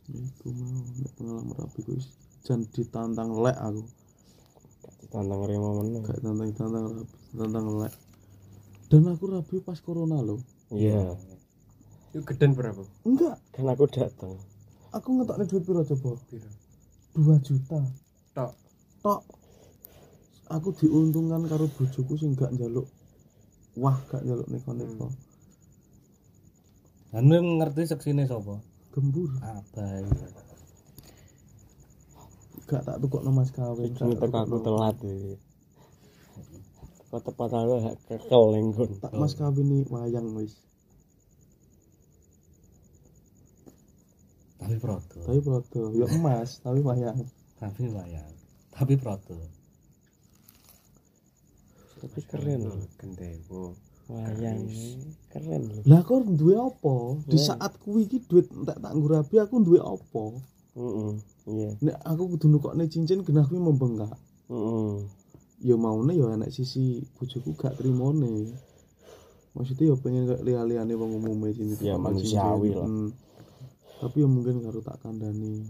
Iku 0.09 0.49
mau 0.53 0.85
nek 1.01 1.13
pengalaman 1.17 1.55
rapi 1.57 1.81
ku 1.85 1.97
wis 1.97 2.13
jan 2.45 2.65
ditantang 2.73 3.41
lek 3.45 3.57
aku. 3.57 3.83
Ditantang 5.05 5.41
remo 5.49 5.81
meneng 5.81 6.05
gak 6.05 6.21
tantang 6.21 6.53
tantang 6.57 6.85
rapi 6.93 7.17
tantang 7.37 7.67
lek 7.85 7.95
dan 8.89 9.05
aku 9.09 9.25
rapi 9.29 9.61
pas 9.61 9.79
corona 9.81 10.21
loh 10.25 10.41
iya. 10.73 11.17
Itu 12.09 12.25
geden 12.25 12.57
berapa? 12.57 12.81
enggak. 13.05 13.37
Kan 13.53 13.69
aku 13.69 13.85
datang 13.93 14.41
aku 14.97 15.09
ngetokne 15.21 15.45
duit 15.45 15.63
piro 15.69 15.85
coba? 15.85 16.17
Piro? 16.33 16.49
2 17.21 17.37
juta. 17.45 17.81
Tok. 18.33 18.53
tok. 19.05 19.21
Aku 20.49 20.73
diuntungkan 20.73 21.45
karo 21.45 21.69
bojoku 21.69 22.17
sing 22.17 22.33
gak 22.33 22.57
njaluk 22.57 22.89
wah 23.77 24.01
gak 24.09 24.25
njaluk 24.25 24.49
neko-neko 24.49 25.13
dan 27.09 27.25
lu 27.25 27.41
ngerti 27.57 27.89
seksine 27.89 28.29
sapa? 28.29 28.61
Gembur. 28.93 29.33
Abai. 29.41 30.05
Gak 32.69 32.85
tak 32.85 33.01
tukokno 33.01 33.33
mas 33.33 33.49
kawin 33.49 33.97
ini 33.97 34.13
tek 34.21 34.29
aku 34.29 34.61
telat 34.61 34.97
iki 35.01 35.41
kok 37.09 37.25
tepat 37.25 37.51
aku 37.57 37.75
gak 37.81 37.97
kekel 38.05 38.43
lenggon 38.53 38.91
tak 39.01 39.13
mas 39.17 39.33
kawin 39.33 39.65
nih 39.65 39.83
wayang 39.89 40.29
wis. 40.37 40.61
Tapi 44.61 44.77
proto. 44.77 45.19
Tapi 45.25 45.41
prodo 45.41 45.83
ya 45.97 46.05
emas 46.13 46.61
tapi 46.61 46.85
wayang. 46.85 47.25
Tapi 47.57 47.89
wayang. 47.89 48.33
Tapi 48.77 48.95
proto. 49.01 49.39
Tapi 51.99 52.21
keren 52.29 52.61
loh 52.69 52.85
Gendewo. 53.01 53.73
wayang 54.13 54.69
keren 55.33 55.63
loh. 55.65 55.83
Lah 55.89 56.05
kok 56.05 56.29
duwe 56.29 56.61
apa? 56.61 56.97
Di 57.25 57.39
saat 57.41 57.81
kuwi 57.81 58.05
iki 58.05 58.21
duit 58.29 58.53
tak 58.69 58.81
nggo 58.85 59.09
rabi 59.09 59.41
aku 59.41 59.65
duwe 59.65 59.81
apa? 59.81 60.25
Mm-mm. 60.79 61.11
iya. 61.51 61.75
Nek 61.83 61.97
aku 62.07 62.37
kudu 62.37 62.47
nukokne 62.55 62.87
cincin 62.87 63.27
genah 63.27 63.49
kuwi 63.49 63.59
membengkak. 63.59 64.15
Mm-mm. 64.47 65.18
Ya 65.59 65.75
maune 65.75 66.13
ya 66.13 66.33
enek 66.33 66.51
sisi 66.51 66.85
bojoku 67.15 67.55
gak 67.55 67.75
trimone 67.75 68.55
maksudnya 69.53 69.91
ya 69.91 69.97
pengen 69.97 70.25
kayak 70.25 70.43
liya-liyane 70.43 70.95
wong 70.95 71.19
umume 71.19 71.51
cincin 71.51 71.83
Ya, 71.85 71.97
manusiawi 71.97 72.71
lah. 72.73 72.87
Hmm. 72.87 73.11
tapi 73.99 74.23
ya 74.23 74.29
mungkin 74.29 74.63
karo 74.63 74.79
tak 74.79 75.01
kandani 75.01 75.67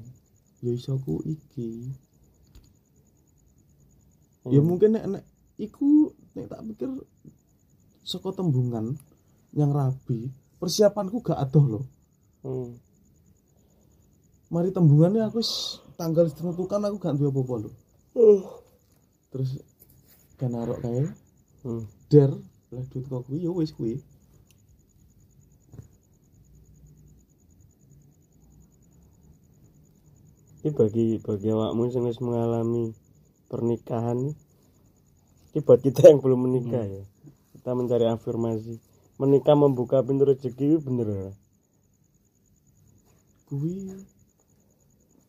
ya 0.61 0.71
iso 0.71 0.99
ku 0.99 1.23
iki 1.23 1.89
ya 4.45 4.61
Hmm. 4.61 4.67
mungkin 4.67 4.93
nek 4.93 5.05
nek 5.09 5.25
iku 5.57 6.09
nek 6.33 6.49
tak 6.49 6.61
pikir 6.65 6.89
saka 8.03 8.33
tembungan 8.35 8.97
yang 9.53 9.71
rabi 9.71 10.29
persiapanku 10.57 11.21
gak 11.21 11.37
adoh 11.39 11.65
loh 11.67 11.85
Hmm. 12.39 12.77
mari 14.49 14.71
tembungannya 14.71 15.21
aku 15.23 15.41
tanggal 15.95 16.25
ditentukan 16.25 16.81
aku 16.83 16.97
gak 16.97 17.15
duwe 17.15 17.29
apa-apa 17.29 17.55
loh 17.65 17.75
terus 19.29 19.61
kan 20.39 20.51
narok 20.55 20.81
kae 20.83 21.05
Hmm. 21.67 21.91
der 22.07 22.31
lah 22.71 22.85
duit 22.95 23.05
kok 23.11 23.27
kuwi 23.27 23.43
ya 23.43 23.51
wis 23.51 23.75
kuwi 23.75 23.99
Ini 30.59 30.75
bagi 30.75 31.23
bagi 31.23 31.49
awakmu 31.55 31.87
sing 31.91 32.03
wis 32.07 32.19
mengalami 32.19 32.95
pernikahan 33.47 34.35
ini 35.55 35.59
buat 35.65 35.81
kita 35.81 36.13
yang 36.13 36.21
belum 36.21 36.51
menikah 36.51 36.83
ya. 36.83 37.03
Kita 37.57 37.73
mencari 37.79 38.05
afirmasi. 38.11 38.77
Menikah 39.23 39.55
membuka 39.55 40.03
pintu 40.03 40.29
rezeki 40.29 40.83
bener 40.83 41.09
ya. 41.09 41.31
kuwi 43.49 43.97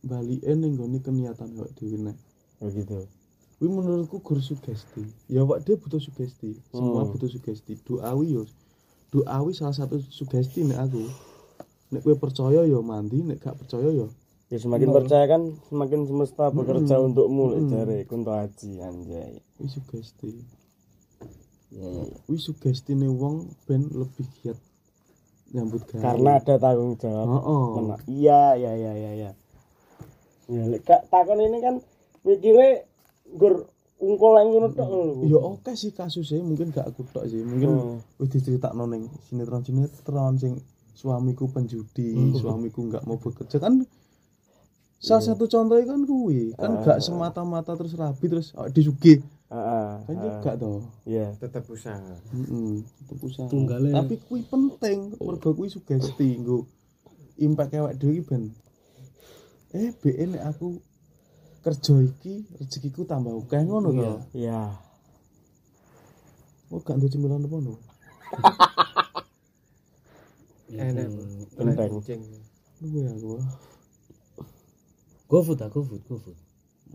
balike 0.04 0.52
ning 0.60 0.76
nggone 0.76 1.00
keniatan 1.00 1.56
kok 1.56 1.72
dhewe 1.80 1.98
nek 2.04 2.18
Begitu. 2.60 3.19
Kuwi 3.60 3.70
menurutku 3.70 4.18
gur 4.20 4.40
sugesti 4.40 5.04
ya 5.28 5.44
awak 5.44 5.62
dia 5.62 5.76
butuh 5.76 6.00
sugesti 6.00 6.56
semua 6.70 7.04
Hmm. 7.04 7.12
butuh 7.12 7.28
sugesti 7.28 7.76
doawi 7.78 8.34
yo 8.34 8.44
doawi 9.10 9.52
salah 9.52 9.76
satu 9.76 10.00
sugesti 10.02 10.64
nek 10.64 10.80
aku 10.80 11.04
nek 11.90 12.02
kowe 12.02 12.16
percaya 12.16 12.64
ya 12.64 12.80
mandi 12.80 13.20
nek 13.20 13.38
gak 13.38 13.56
percaya 13.56 13.92
ya 13.92 14.08
Ya 14.50 14.58
semakin 14.58 14.90
Bener. 14.90 14.98
percaya 14.98 15.26
kan 15.28 15.42
semakin 15.64 16.00
semesta 16.04 16.50
bekerja 16.50 16.98
Mm-mm. 16.98 17.06
untukmu 17.08 17.44
lek 17.48 17.60
Mm-mm. 17.60 17.70
jare 17.70 17.98
kunto 18.04 18.34
haji 18.34 18.82
anjay. 18.82 19.38
kuwi 19.54 19.70
sugesti 19.70 20.32
Ya, 21.70 21.86
ya, 21.86 22.02
ya. 22.02 22.18
kuwi 22.26 22.42
sugestine 22.42 23.06
wong 23.06 23.46
ben 23.68 23.86
lebih 23.92 24.26
giat 24.36 24.58
nyambut 25.52 25.86
gawe 25.86 26.02
Karena 26.02 26.42
ada 26.42 26.58
tanggung 26.58 26.98
jawab. 26.98 27.30
heeh 27.30 27.66
Mena- 27.76 28.02
Iya, 28.08 28.42
iya, 28.56 28.72
iya, 28.74 28.92
iya, 28.96 29.12
iya. 29.14 29.32
Ya 30.50 30.64
lek 30.66 30.82
gak 30.82 31.06
takon 31.08 31.38
ini 31.40 31.62
kan 31.62 31.76
mikire 32.24 32.89
gur 33.32 33.68
ungkul 33.98 34.32
yang 34.34 34.50
ngono 34.50 34.68
tok 34.72 34.88
lho. 34.88 35.02
ya 35.26 35.38
oke 35.38 35.72
sih 35.74 35.92
kasusnya 35.92 36.40
mungkin 36.40 36.70
gak 36.70 36.88
aku 36.88 37.04
tok 37.06 37.26
sih 37.26 37.42
mungkin 37.42 37.70
Hmm. 37.70 37.98
wis 38.16 38.30
diceritakno 38.30 38.86
ning 38.86 39.06
sinetron 39.22 39.62
sinetron 39.62 40.36
sing 40.36 40.54
suamiku 40.94 41.46
penjudi 41.46 42.12
Hmm. 42.12 42.34
suamiku 42.34 42.80
nggak 42.86 43.04
mau 43.04 43.16
bekerja 43.16 43.58
kan 43.58 43.84
salah 44.98 45.22
satu 45.22 45.46
contohnya 45.46 45.86
kan 45.86 46.02
kuwi 46.04 46.52
kan 46.54 46.72
Ah. 46.74 46.84
gak 46.86 47.00
semata-mata 47.00 47.72
terus 47.74 47.94
rabi 47.94 48.26
terus 48.26 48.52
awake 48.54 48.72
disugi 48.74 49.20
Heeh. 49.48 49.92
kan 50.02 50.16
juga 50.16 50.52
toh 50.56 50.80
Iya. 51.04 51.36
Tetap 51.36 51.64
usaha. 51.66 52.00
heeh 52.30 52.74
itu 52.80 53.14
usaha 53.20 53.48
Tunggale- 53.48 53.92
tapi 53.92 54.16
kuwi 54.22 54.44
penting 54.44 55.12
mergo 55.18 55.52
kuwi 55.52 55.68
sugesti 55.68 56.36
nggo 56.36 56.64
impact 57.38 57.76
awake 57.76 57.96
dhewe 57.98 58.20
ben 58.22 58.44
eh 59.72 59.92
be 59.94 60.10
nek 60.26 60.44
aku 60.46 60.80
kerja 61.60 61.94
iki 62.02 62.34
rezekiku 62.60 63.04
tambah 63.04 63.34
akeh 63.36 63.62
ngono 63.68 63.90
to 63.92 64.12
Iya. 64.38 64.74
oh 66.72 66.80
gak 66.82 66.96
ndek 66.98 67.12
cemilan 67.12 67.44
apa 67.46 67.58
no 67.60 67.74
Enak. 70.70 71.10
Enteng. 71.58 71.92
Kucing. 71.98 72.22
luwe 72.80 73.02
aku 73.12 73.34
GoFood 75.28 75.60
ah 75.66 75.70
GoFood 75.74 76.02
GoFood 76.08 76.38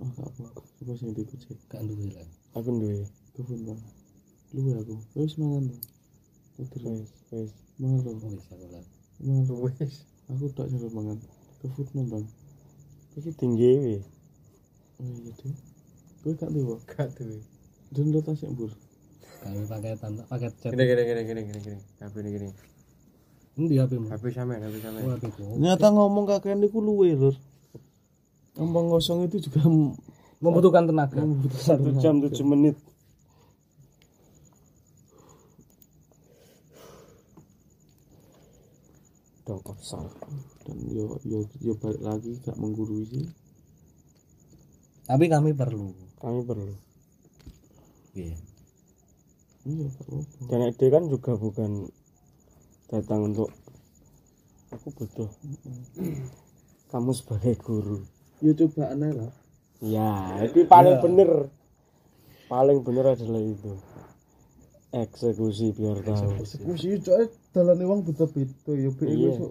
Ah, 0.03 0.11
gak 0.11 0.27
apa 0.27 0.45
coba 0.78 0.93
sing 0.99 1.15
dikucek 1.15 1.59
gak 1.70 1.82
duwe 1.86 2.11
lah 2.15 2.27
Aku 2.55 2.70
duwe. 2.70 3.07
Kebun 3.35 3.62
bang. 3.66 3.81
Luwe 4.55 4.78
aku. 4.78 4.95
Wis 5.19 5.35
mangan 5.39 5.70
to. 5.70 5.77
Terus 6.55 6.82
Wis, 6.86 7.11
wis. 7.31 7.51
mangan 7.78 7.99
to. 8.03 8.11
oh 8.15 8.31
wis 8.31 8.47
aku 8.51 8.66
lah 8.70 8.85
Mangan 9.23 9.45
to. 9.47 9.55
Wes. 9.59 9.95
Aku 10.31 10.51
tak 10.55 10.66
cara 10.70 10.89
mangan. 10.91 11.19
Kebun 11.62 11.86
no 11.95 12.03
bang. 12.11 12.24
Iki 13.19 13.31
tinggi 13.39 13.70
we. 13.82 13.97
Oh 15.00 15.06
iya 15.22 15.32
tuh. 15.34 15.54
Kowe 16.22 16.32
gak 16.38 16.50
dewa. 16.54 16.76
Gak 16.86 17.08
duwe. 17.18 17.38
Dan 17.94 18.10
lo 18.14 18.20
tas 18.22 18.40
yang 18.42 18.54
bur. 18.54 18.70
kami 19.44 19.60
pakai 19.68 19.92
tanda 20.00 20.24
paket 20.24 20.56
chat 20.56 20.72
Gini 20.72 20.84
gini 20.88 21.02
gini 21.04 21.22
gini 21.28 21.40
gini 21.44 21.58
gini. 21.60 21.78
HP 22.00 22.14
ini 22.24 22.30
gini. 22.32 22.48
ini 23.60 23.76
HP 23.76 23.92
mu 24.00 24.08
HP 24.08 24.24
sampean, 24.32 24.64
HP 24.64 24.76
sampean. 24.80 25.04
oh 25.04 25.12
HP 25.20 25.24
ku 25.36 25.42
Nyata 25.60 25.88
ngomong 25.92 26.24
kakek 26.24 26.56
niku 26.56 26.80
luwe 26.80 27.12
lur. 27.12 27.36
Ngomong 28.56 28.88
kosong 28.96 29.28
itu 29.28 29.36
juga 29.44 29.68
membutuhkan 30.40 30.88
tenaga 30.88 31.20
membutuhkan 31.20 31.76
Satu 31.76 31.92
jam 32.00 32.24
tujuh 32.24 32.46
menit. 32.48 32.76
Dong 39.44 39.60
kosong. 39.60 40.08
dan 40.64 40.78
yo 40.88 41.20
yo 41.28 41.44
yo 41.60 41.76
balik 41.76 42.00
lagi 42.00 42.40
gak 42.40 42.56
menggurui 42.56 43.04
sih. 43.04 43.28
Tapi 45.05 45.24
kami 45.28 45.52
perlu. 45.52 45.93
Kami 46.20 46.40
perlu. 46.44 46.74
Iya. 48.14 48.36
iya 49.66 49.86
apa-apa 49.90 50.47
dan 50.47 50.60
ide 50.70 50.86
kan 50.86 51.05
juga 51.10 51.35
bukan 51.35 51.90
datang 52.86 53.32
untuk 53.32 53.51
aku 54.70 54.89
butuh 54.94 55.31
kamu 56.94 57.10
sebagai 57.10 57.59
guru. 57.59 58.06
Ya 58.39 58.55
coba 58.55 58.94
aneh 58.94 59.10
lah. 59.10 59.32
Ya 59.82 60.47
itu 60.47 60.62
paling 60.70 61.02
bener. 61.02 61.51
Paling 62.47 62.86
bener 62.86 63.18
adalah 63.18 63.43
itu. 63.43 63.74
Eksekusi 64.94 65.74
biar 65.74 65.98
tahu. 66.06 66.39
Eksekusi 66.39 67.02
coy. 67.02 67.26
Dalane 67.51 67.82
wong 67.82 68.06
beda-beda 68.06 68.70
ya 68.78 68.90
be 68.94 69.05
Iya. 69.10 69.51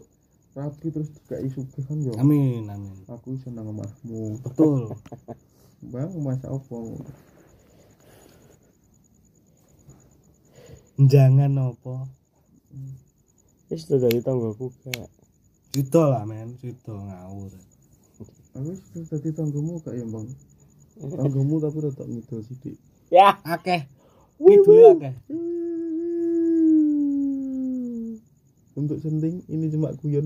Rapi 0.54 0.94
terus 0.94 1.10
dikai 1.10 1.50
sugih 1.50 1.82
kan 1.86 1.98
ya 2.06 2.14
amin 2.22 2.70
amin. 2.70 2.98
Aku 3.10 3.34
iso 3.34 3.50
nang 3.50 3.74
omahmu 3.74 4.38
betul. 4.46 4.94
Bang 5.92 6.14
masa 6.22 6.48
apa? 6.48 6.78
Jangan 11.02 11.52
apa. 11.58 12.06
Wis 13.74 13.90
sudah 13.90 14.06
dari 14.08 14.22
tanggaku 14.22 14.70
gak 14.86 15.10
Sido 15.74 16.06
lah 16.06 16.22
men, 16.30 16.54
sido 16.62 16.94
ngawur. 16.94 17.50
aku 18.54 18.78
wis 18.94 19.10
dadi 19.10 19.34
tanggamu 19.34 19.82
gak 19.82 19.98
ya 19.98 20.06
bang 20.06 20.30
tanggamu 21.02 21.58
tapi 21.58 21.78
rada 21.82 22.04
ngidul 22.06 22.46
sithik. 22.46 22.78
Ya. 23.10 23.42
Akeh. 23.42 23.90
Kidul 24.38 24.94
akeh. 24.94 25.14
Untuk 28.74 28.98
senting 29.00 29.46
ini 29.48 29.70
cuma 29.70 29.94
guyon. 29.96 30.26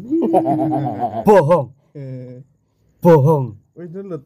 Bohong, 1.28 1.68
Eh, 1.94 2.40
bohong. 2.99 3.57
wis 3.76 3.90
delet 3.90 4.24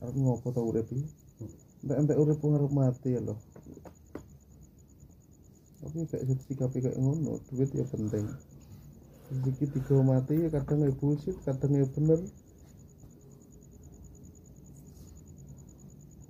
aku 0.00 0.16
ngopo 0.16 0.48
tau 0.52 0.68
urip 0.68 0.88
iki? 0.88 1.04
Entek 1.84 1.96
entek 1.96 2.18
urip 2.20 2.40
arep 2.40 2.72
mati 2.72 3.16
ya 3.16 3.20
loh. 3.20 3.38
Tapi 5.80 6.04
kayak 6.08 6.24
sikapi 6.44 6.78
kayak 6.84 6.98
ngono 7.00 7.40
duit 7.48 7.72
ya 7.72 7.84
penting. 7.88 8.28
Rezeki 9.30 9.66
tiga 9.78 9.96
mati 10.04 10.34
ya 10.36 10.48
kadang 10.52 10.84
ya 10.84 10.92
bullshit 10.92 11.36
kadang 11.46 11.72
ya 11.72 11.86
bener 11.88 12.20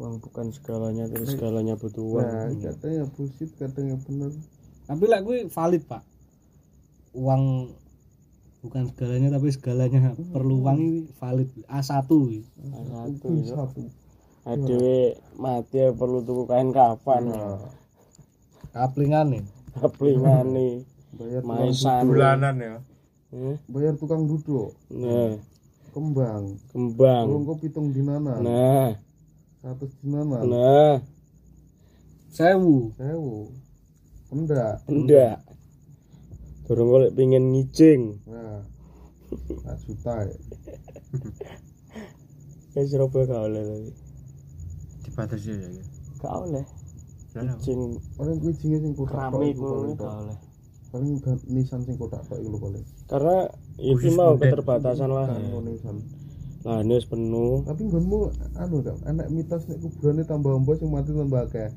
uang 0.01 0.17
bukan 0.25 0.49
segalanya 0.49 1.05
tapi 1.13 1.29
segalanya 1.29 1.77
butuh 1.77 2.01
uang. 2.01 2.25
nah 2.25 2.49
kadang 2.57 2.93
ya 2.97 3.05
bullshit 3.05 3.53
kadang 3.61 3.93
ya 3.93 3.97
bener. 4.01 4.33
Tapi 4.89 5.05
lah 5.05 5.21
gue 5.21 5.45
valid 5.53 5.83
pak. 5.85 6.03
Uang 7.13 7.69
bukan 8.65 8.89
segalanya 8.89 9.29
tapi 9.37 9.53
segalanya 9.53 10.17
perlu 10.35 10.65
uang 10.65 10.79
ini 10.81 11.05
valid. 11.21 11.53
A1 11.69 11.77
ini. 11.77 11.85
satu 11.85 12.17
Wih, 12.33 12.45
itu 13.13 13.29
satu. 13.53 13.83
Adewe 14.49 15.21
mati 15.37 15.85
ya 15.85 15.93
perlu 15.93 16.25
tuku 16.25 16.49
kain 16.49 16.73
kapan 16.73 17.23
nah. 17.29 17.61
Kaplingan 18.73 19.37
nih. 19.37 19.45
kaplingane 19.71 20.83
bayar 21.15 21.47
tukang 21.47 21.63
maisan 21.63 22.03
bulanan 22.11 22.55
ya? 22.59 22.77
Eh, 23.31 23.57
bayar 23.71 23.95
tukang 24.01 24.27
duduk. 24.27 24.75
Nah. 24.91 25.39
Kembang. 25.95 26.59
Kembang. 26.75 27.25
Kalau 27.31 27.47
kau 27.47 27.57
pitung 27.61 27.93
dinanan 27.93 28.41
nah 28.43 29.10
satu 29.61 29.85
dinanan 30.01 30.49
nah. 30.49 30.97
Sewu. 32.33 32.97
sewu. 32.97 33.53
Enggak. 34.33 34.81
Ndak 34.89 35.45
durung 36.65 36.89
golek 36.95 37.13
pingin 37.19 37.53
ngicing 37.53 38.25
nah. 38.25 38.65
Tak 39.67 39.77
juta 39.85 40.15
ya. 40.25 40.37
Ya 42.71 42.87
Surabaya 42.87 43.27
gak 43.27 43.43
oleh 43.51 43.63
tapi 43.67 43.91
dibatasi 45.03 45.51
ya 45.59 45.69
ya? 45.75 45.85
Gak 46.23 46.33
oleh. 46.47 46.65
Ngicing 47.35 47.81
kuwi 48.15 48.53
jinge 48.63 48.79
sing 48.79 48.93
kotak 48.95 49.35
iku 49.43 49.67
ngono 49.67 49.75
paling 49.75 49.97
gak 49.99 50.15
oleh. 50.23 50.39
Paling 50.95 51.11
nisan 51.51 51.83
sing 51.83 51.99
kotak 51.99 52.23
tok 52.31 52.39
iku 52.39 52.55
lho 52.55 52.59
paling 52.63 52.85
karena 53.11 53.51
itu 53.83 54.09
mau 54.15 54.39
keterbatasan 54.39 55.11
lah 55.11 55.27
kan 55.27 55.43
nisan 55.67 55.99
lah 56.61 56.85
ini 56.85 57.01
wis 57.01 57.09
penuh 57.09 57.65
tapi 57.65 57.89
nggonmu 57.89 58.19
anu 58.61 58.85
gak 58.85 59.01
enak 59.09 59.27
mitos 59.33 59.65
nek 59.65 59.81
kuburane 59.81 60.23
tambah 60.29 60.53
ombo 60.53 60.77
sing 60.77 60.93
mati 60.93 61.11
tambah 61.17 61.49
akeh 61.49 61.73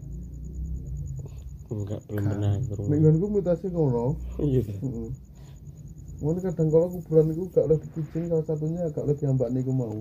enggak 1.72 2.02
belum 2.12 2.24
pernah 2.28 2.52
nek 2.60 2.62
kurung 2.68 2.88
nggonku 2.92 3.26
mitosnya 3.32 3.70
ngono 3.72 4.06
iya 4.44 4.62
heeh 4.62 5.10
Ngono 6.24 6.40
kadang 6.40 6.72
kalau 6.72 6.88
kuburan 6.88 7.36
itu 7.36 7.52
gak 7.52 7.68
oleh 7.68 7.78
dikucing 7.84 8.32
salah 8.32 8.46
satunya 8.48 8.88
gak 8.96 9.04
oleh 9.04 9.16
diambak 9.20 9.52
niku 9.52 9.76
mau. 9.76 10.00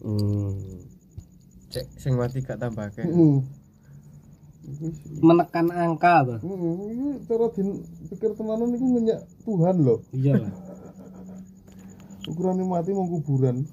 hmm. 0.00 0.56
cek 1.68 1.84
sing 2.00 2.16
mati 2.16 2.40
gak 2.40 2.56
tambah 2.56 2.88
akeh 2.88 3.04
Heeh. 3.04 3.36
Iku. 4.68 4.88
Menekan 5.24 5.72
angka 5.72 6.24
tuh. 6.24 6.38
Heeh, 6.44 7.20
cara 7.24 7.46
din 7.56 7.84
pikir 8.12 8.36
tenanan 8.36 8.72
iku 8.76 8.86
ngenyak 8.96 9.20
Tuhan 9.44 9.76
loh. 9.80 10.00
Iya 10.12 10.40
lah. 10.44 10.52
Ukurane 12.28 12.64
mati 12.64 12.92
mau 12.92 13.08
kuburan. 13.08 13.64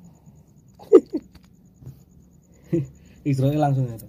Israel 3.31 3.59
langsung 3.59 3.89
itu. 3.89 4.07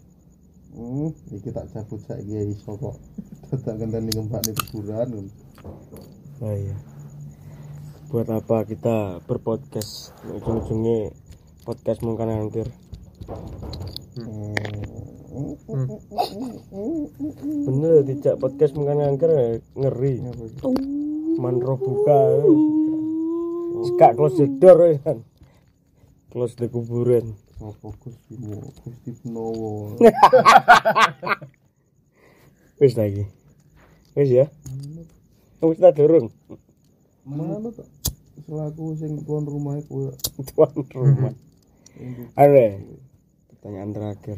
Hmm, 0.76 1.10
iki 1.32 1.48
tak 1.54 1.72
cabut 1.72 2.00
saiki 2.04 2.36
ya 2.36 2.42
iso 2.44 2.76
kok. 2.76 2.96
Ngenteni 3.64 4.12
ngembak 4.12 4.44
ning 4.44 4.56
kuburan. 4.68 5.30
oh 6.42 6.52
iya. 6.52 6.76
Buat 8.12 8.28
apa 8.30 8.68
kita 8.68 9.24
berpodcast? 9.24 10.12
Ujung-ujungnya 10.30 11.10
podcast 11.66 11.98
mungkin 12.06 12.30
angkir 12.30 12.70
bener 17.66 18.00
tidak 18.06 18.34
podcast 18.40 18.72
mungkin 18.78 19.02
angkir 19.02 19.28
ya, 19.28 19.46
ngeri. 19.74 20.22
Manro 21.36 21.76
buka 21.76 22.40
Sekak 23.84 24.16
close 24.16 24.40
the 24.40 24.48
door 24.56 24.88
ya 24.88 24.96
kan 25.04 25.20
close 26.36 26.52
the 26.60 26.68
kuburan. 26.68 27.32
Apa 27.56 27.96
Gusti 27.96 28.36
mu, 28.36 28.60
Gusti 28.84 29.08
Penowo. 29.24 29.96
wis 32.84 32.92
lagi. 32.92 33.24
Wis 34.12 34.28
ya? 34.28 34.44
Wis 35.64 35.80
tak 35.80 35.96
durung 35.96 36.28
Mana 37.24 37.72
tuh? 37.72 37.88
Selaku 38.44 39.00
sing 39.00 39.24
tuan 39.24 39.48
rumah 39.48 39.80
kowe 39.88 40.12
tuan 40.52 40.76
rumah. 40.92 41.32
Ada 42.36 42.84
pertanyaan 43.56 43.96
terakhir. 43.96 44.36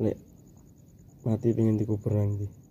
Lek 0.00 0.16
mati 1.28 1.52
pengen 1.52 1.76
dikubur 1.76 2.16
nanti 2.16 2.61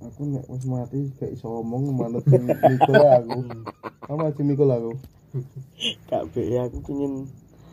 aku 0.00 0.20
nek 0.26 0.44
wis 0.48 0.64
mati 0.64 1.12
gak 1.20 1.30
iso 1.32 1.46
ngomong 1.48 1.92
manut 1.92 2.24
mikul 2.26 2.96
aku. 2.96 3.38
Sama 4.08 4.32
aja 4.32 4.42
mikul 4.42 4.70
aku. 4.72 4.92
kak 6.10 6.26
be 6.34 6.42
ya 6.50 6.66
aku 6.66 6.82
pengen 6.82 7.30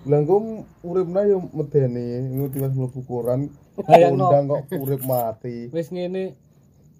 Lah 0.07 0.23
engko 0.23 0.63
uripna 0.87 1.27
yo 1.27 1.51
medeni, 1.51 2.31
ngerti 2.31 2.63
Mas 2.63 2.71
mlebu 2.71 3.01
koran. 3.03 3.51
Undang 3.75 4.47
kok 4.47 4.63
urip 4.79 5.03
mati. 5.03 5.67
Wis 5.73 5.91
ngene 5.91 6.37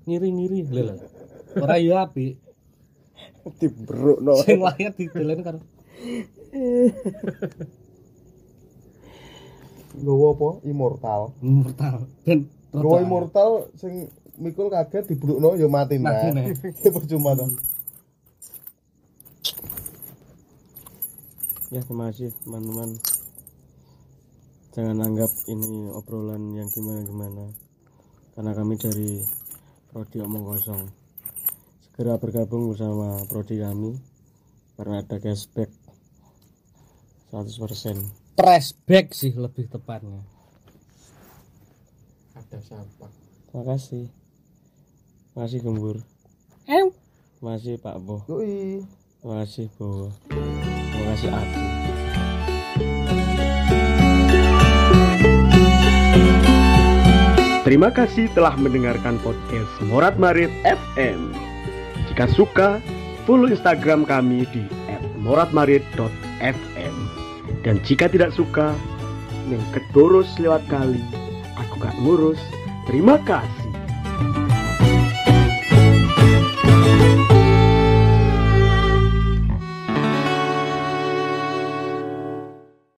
ngiri-ngiri 0.04 0.68
lho. 0.68 0.92
lho. 0.92 0.96
Ora 1.56 1.80
yo 1.80 1.96
apik. 1.96 2.36
diberuk 3.56 4.20
no 4.20 4.36
Sing 4.44 4.60
lahir 4.60 4.92
didelen 4.92 5.40
karo 5.40 5.64
Nggawa 9.98 10.28
apa? 10.36 10.50
Immortal. 10.68 11.22
immortal. 11.42 11.96
Ben 12.22 12.46
Nggawa 12.76 12.98
immortal 13.02 13.52
sing 13.80 14.12
mikul 14.38 14.70
kaget 14.70 15.10
dibrukno 15.10 15.58
yo 15.58 15.68
mati 15.68 15.98
Mati 15.98 16.30
nah. 16.34 16.46
Ya 16.86 16.90
percuma 16.94 17.34
to. 17.34 17.48
ya 21.68 21.84
terima 21.84 22.08
kasih 22.08 22.32
teman-teman. 22.48 22.96
Jangan 24.72 24.98
anggap 25.04 25.32
ini 25.52 25.92
obrolan 25.92 26.56
yang 26.56 26.72
gimana-gimana. 26.72 27.52
Karena 28.38 28.56
kami 28.56 28.80
dari 28.80 29.20
Prodi 29.92 30.24
Omong 30.24 30.46
Kosong. 30.48 30.84
Segera 31.84 32.16
bergabung 32.22 32.72
bersama 32.72 33.20
Prodi 33.28 33.60
kami 33.60 34.00
karena 34.78 35.02
ada 35.02 35.18
cashback 35.18 35.74
100% 37.34 38.38
Flashback 38.38 39.18
sih 39.18 39.34
lebih 39.34 39.66
tepatnya. 39.66 40.22
ada 42.38 42.62
sampah. 42.62 43.10
Terima 43.50 43.64
kasih 43.74 44.06
terima 45.38 45.54
kasih 45.54 45.62
Gembur. 45.62 45.98
Terima 46.66 47.52
kasih 47.62 47.78
Pak 47.78 47.96
Yoi. 48.26 48.82
terima 49.22 49.36
kasih 49.46 49.70
Bowo 49.78 50.10
terima 50.34 51.14
kasih 51.14 51.30
aku. 51.30 51.60
Terima 57.62 57.90
kasih 57.94 58.26
telah 58.34 58.58
mendengarkan 58.58 59.22
podcast 59.22 59.70
Morat 59.86 60.18
Marit 60.18 60.50
FM. 60.66 61.30
Jika 62.10 62.26
suka, 62.34 62.82
follow 63.30 63.46
Instagram 63.46 64.10
kami 64.10 64.42
di 64.50 64.66
moratmarit.fm 65.22 66.96
dan 67.62 67.78
jika 67.86 68.10
tidak 68.10 68.34
suka 68.34 68.74
ning 69.46 69.62
keturus 69.70 70.34
lewat 70.42 70.66
kali. 70.66 71.06
Aku 71.62 71.78
gak 71.78 71.94
ngurus. 72.02 72.42
Terima 72.90 73.22
kasih 73.22 73.67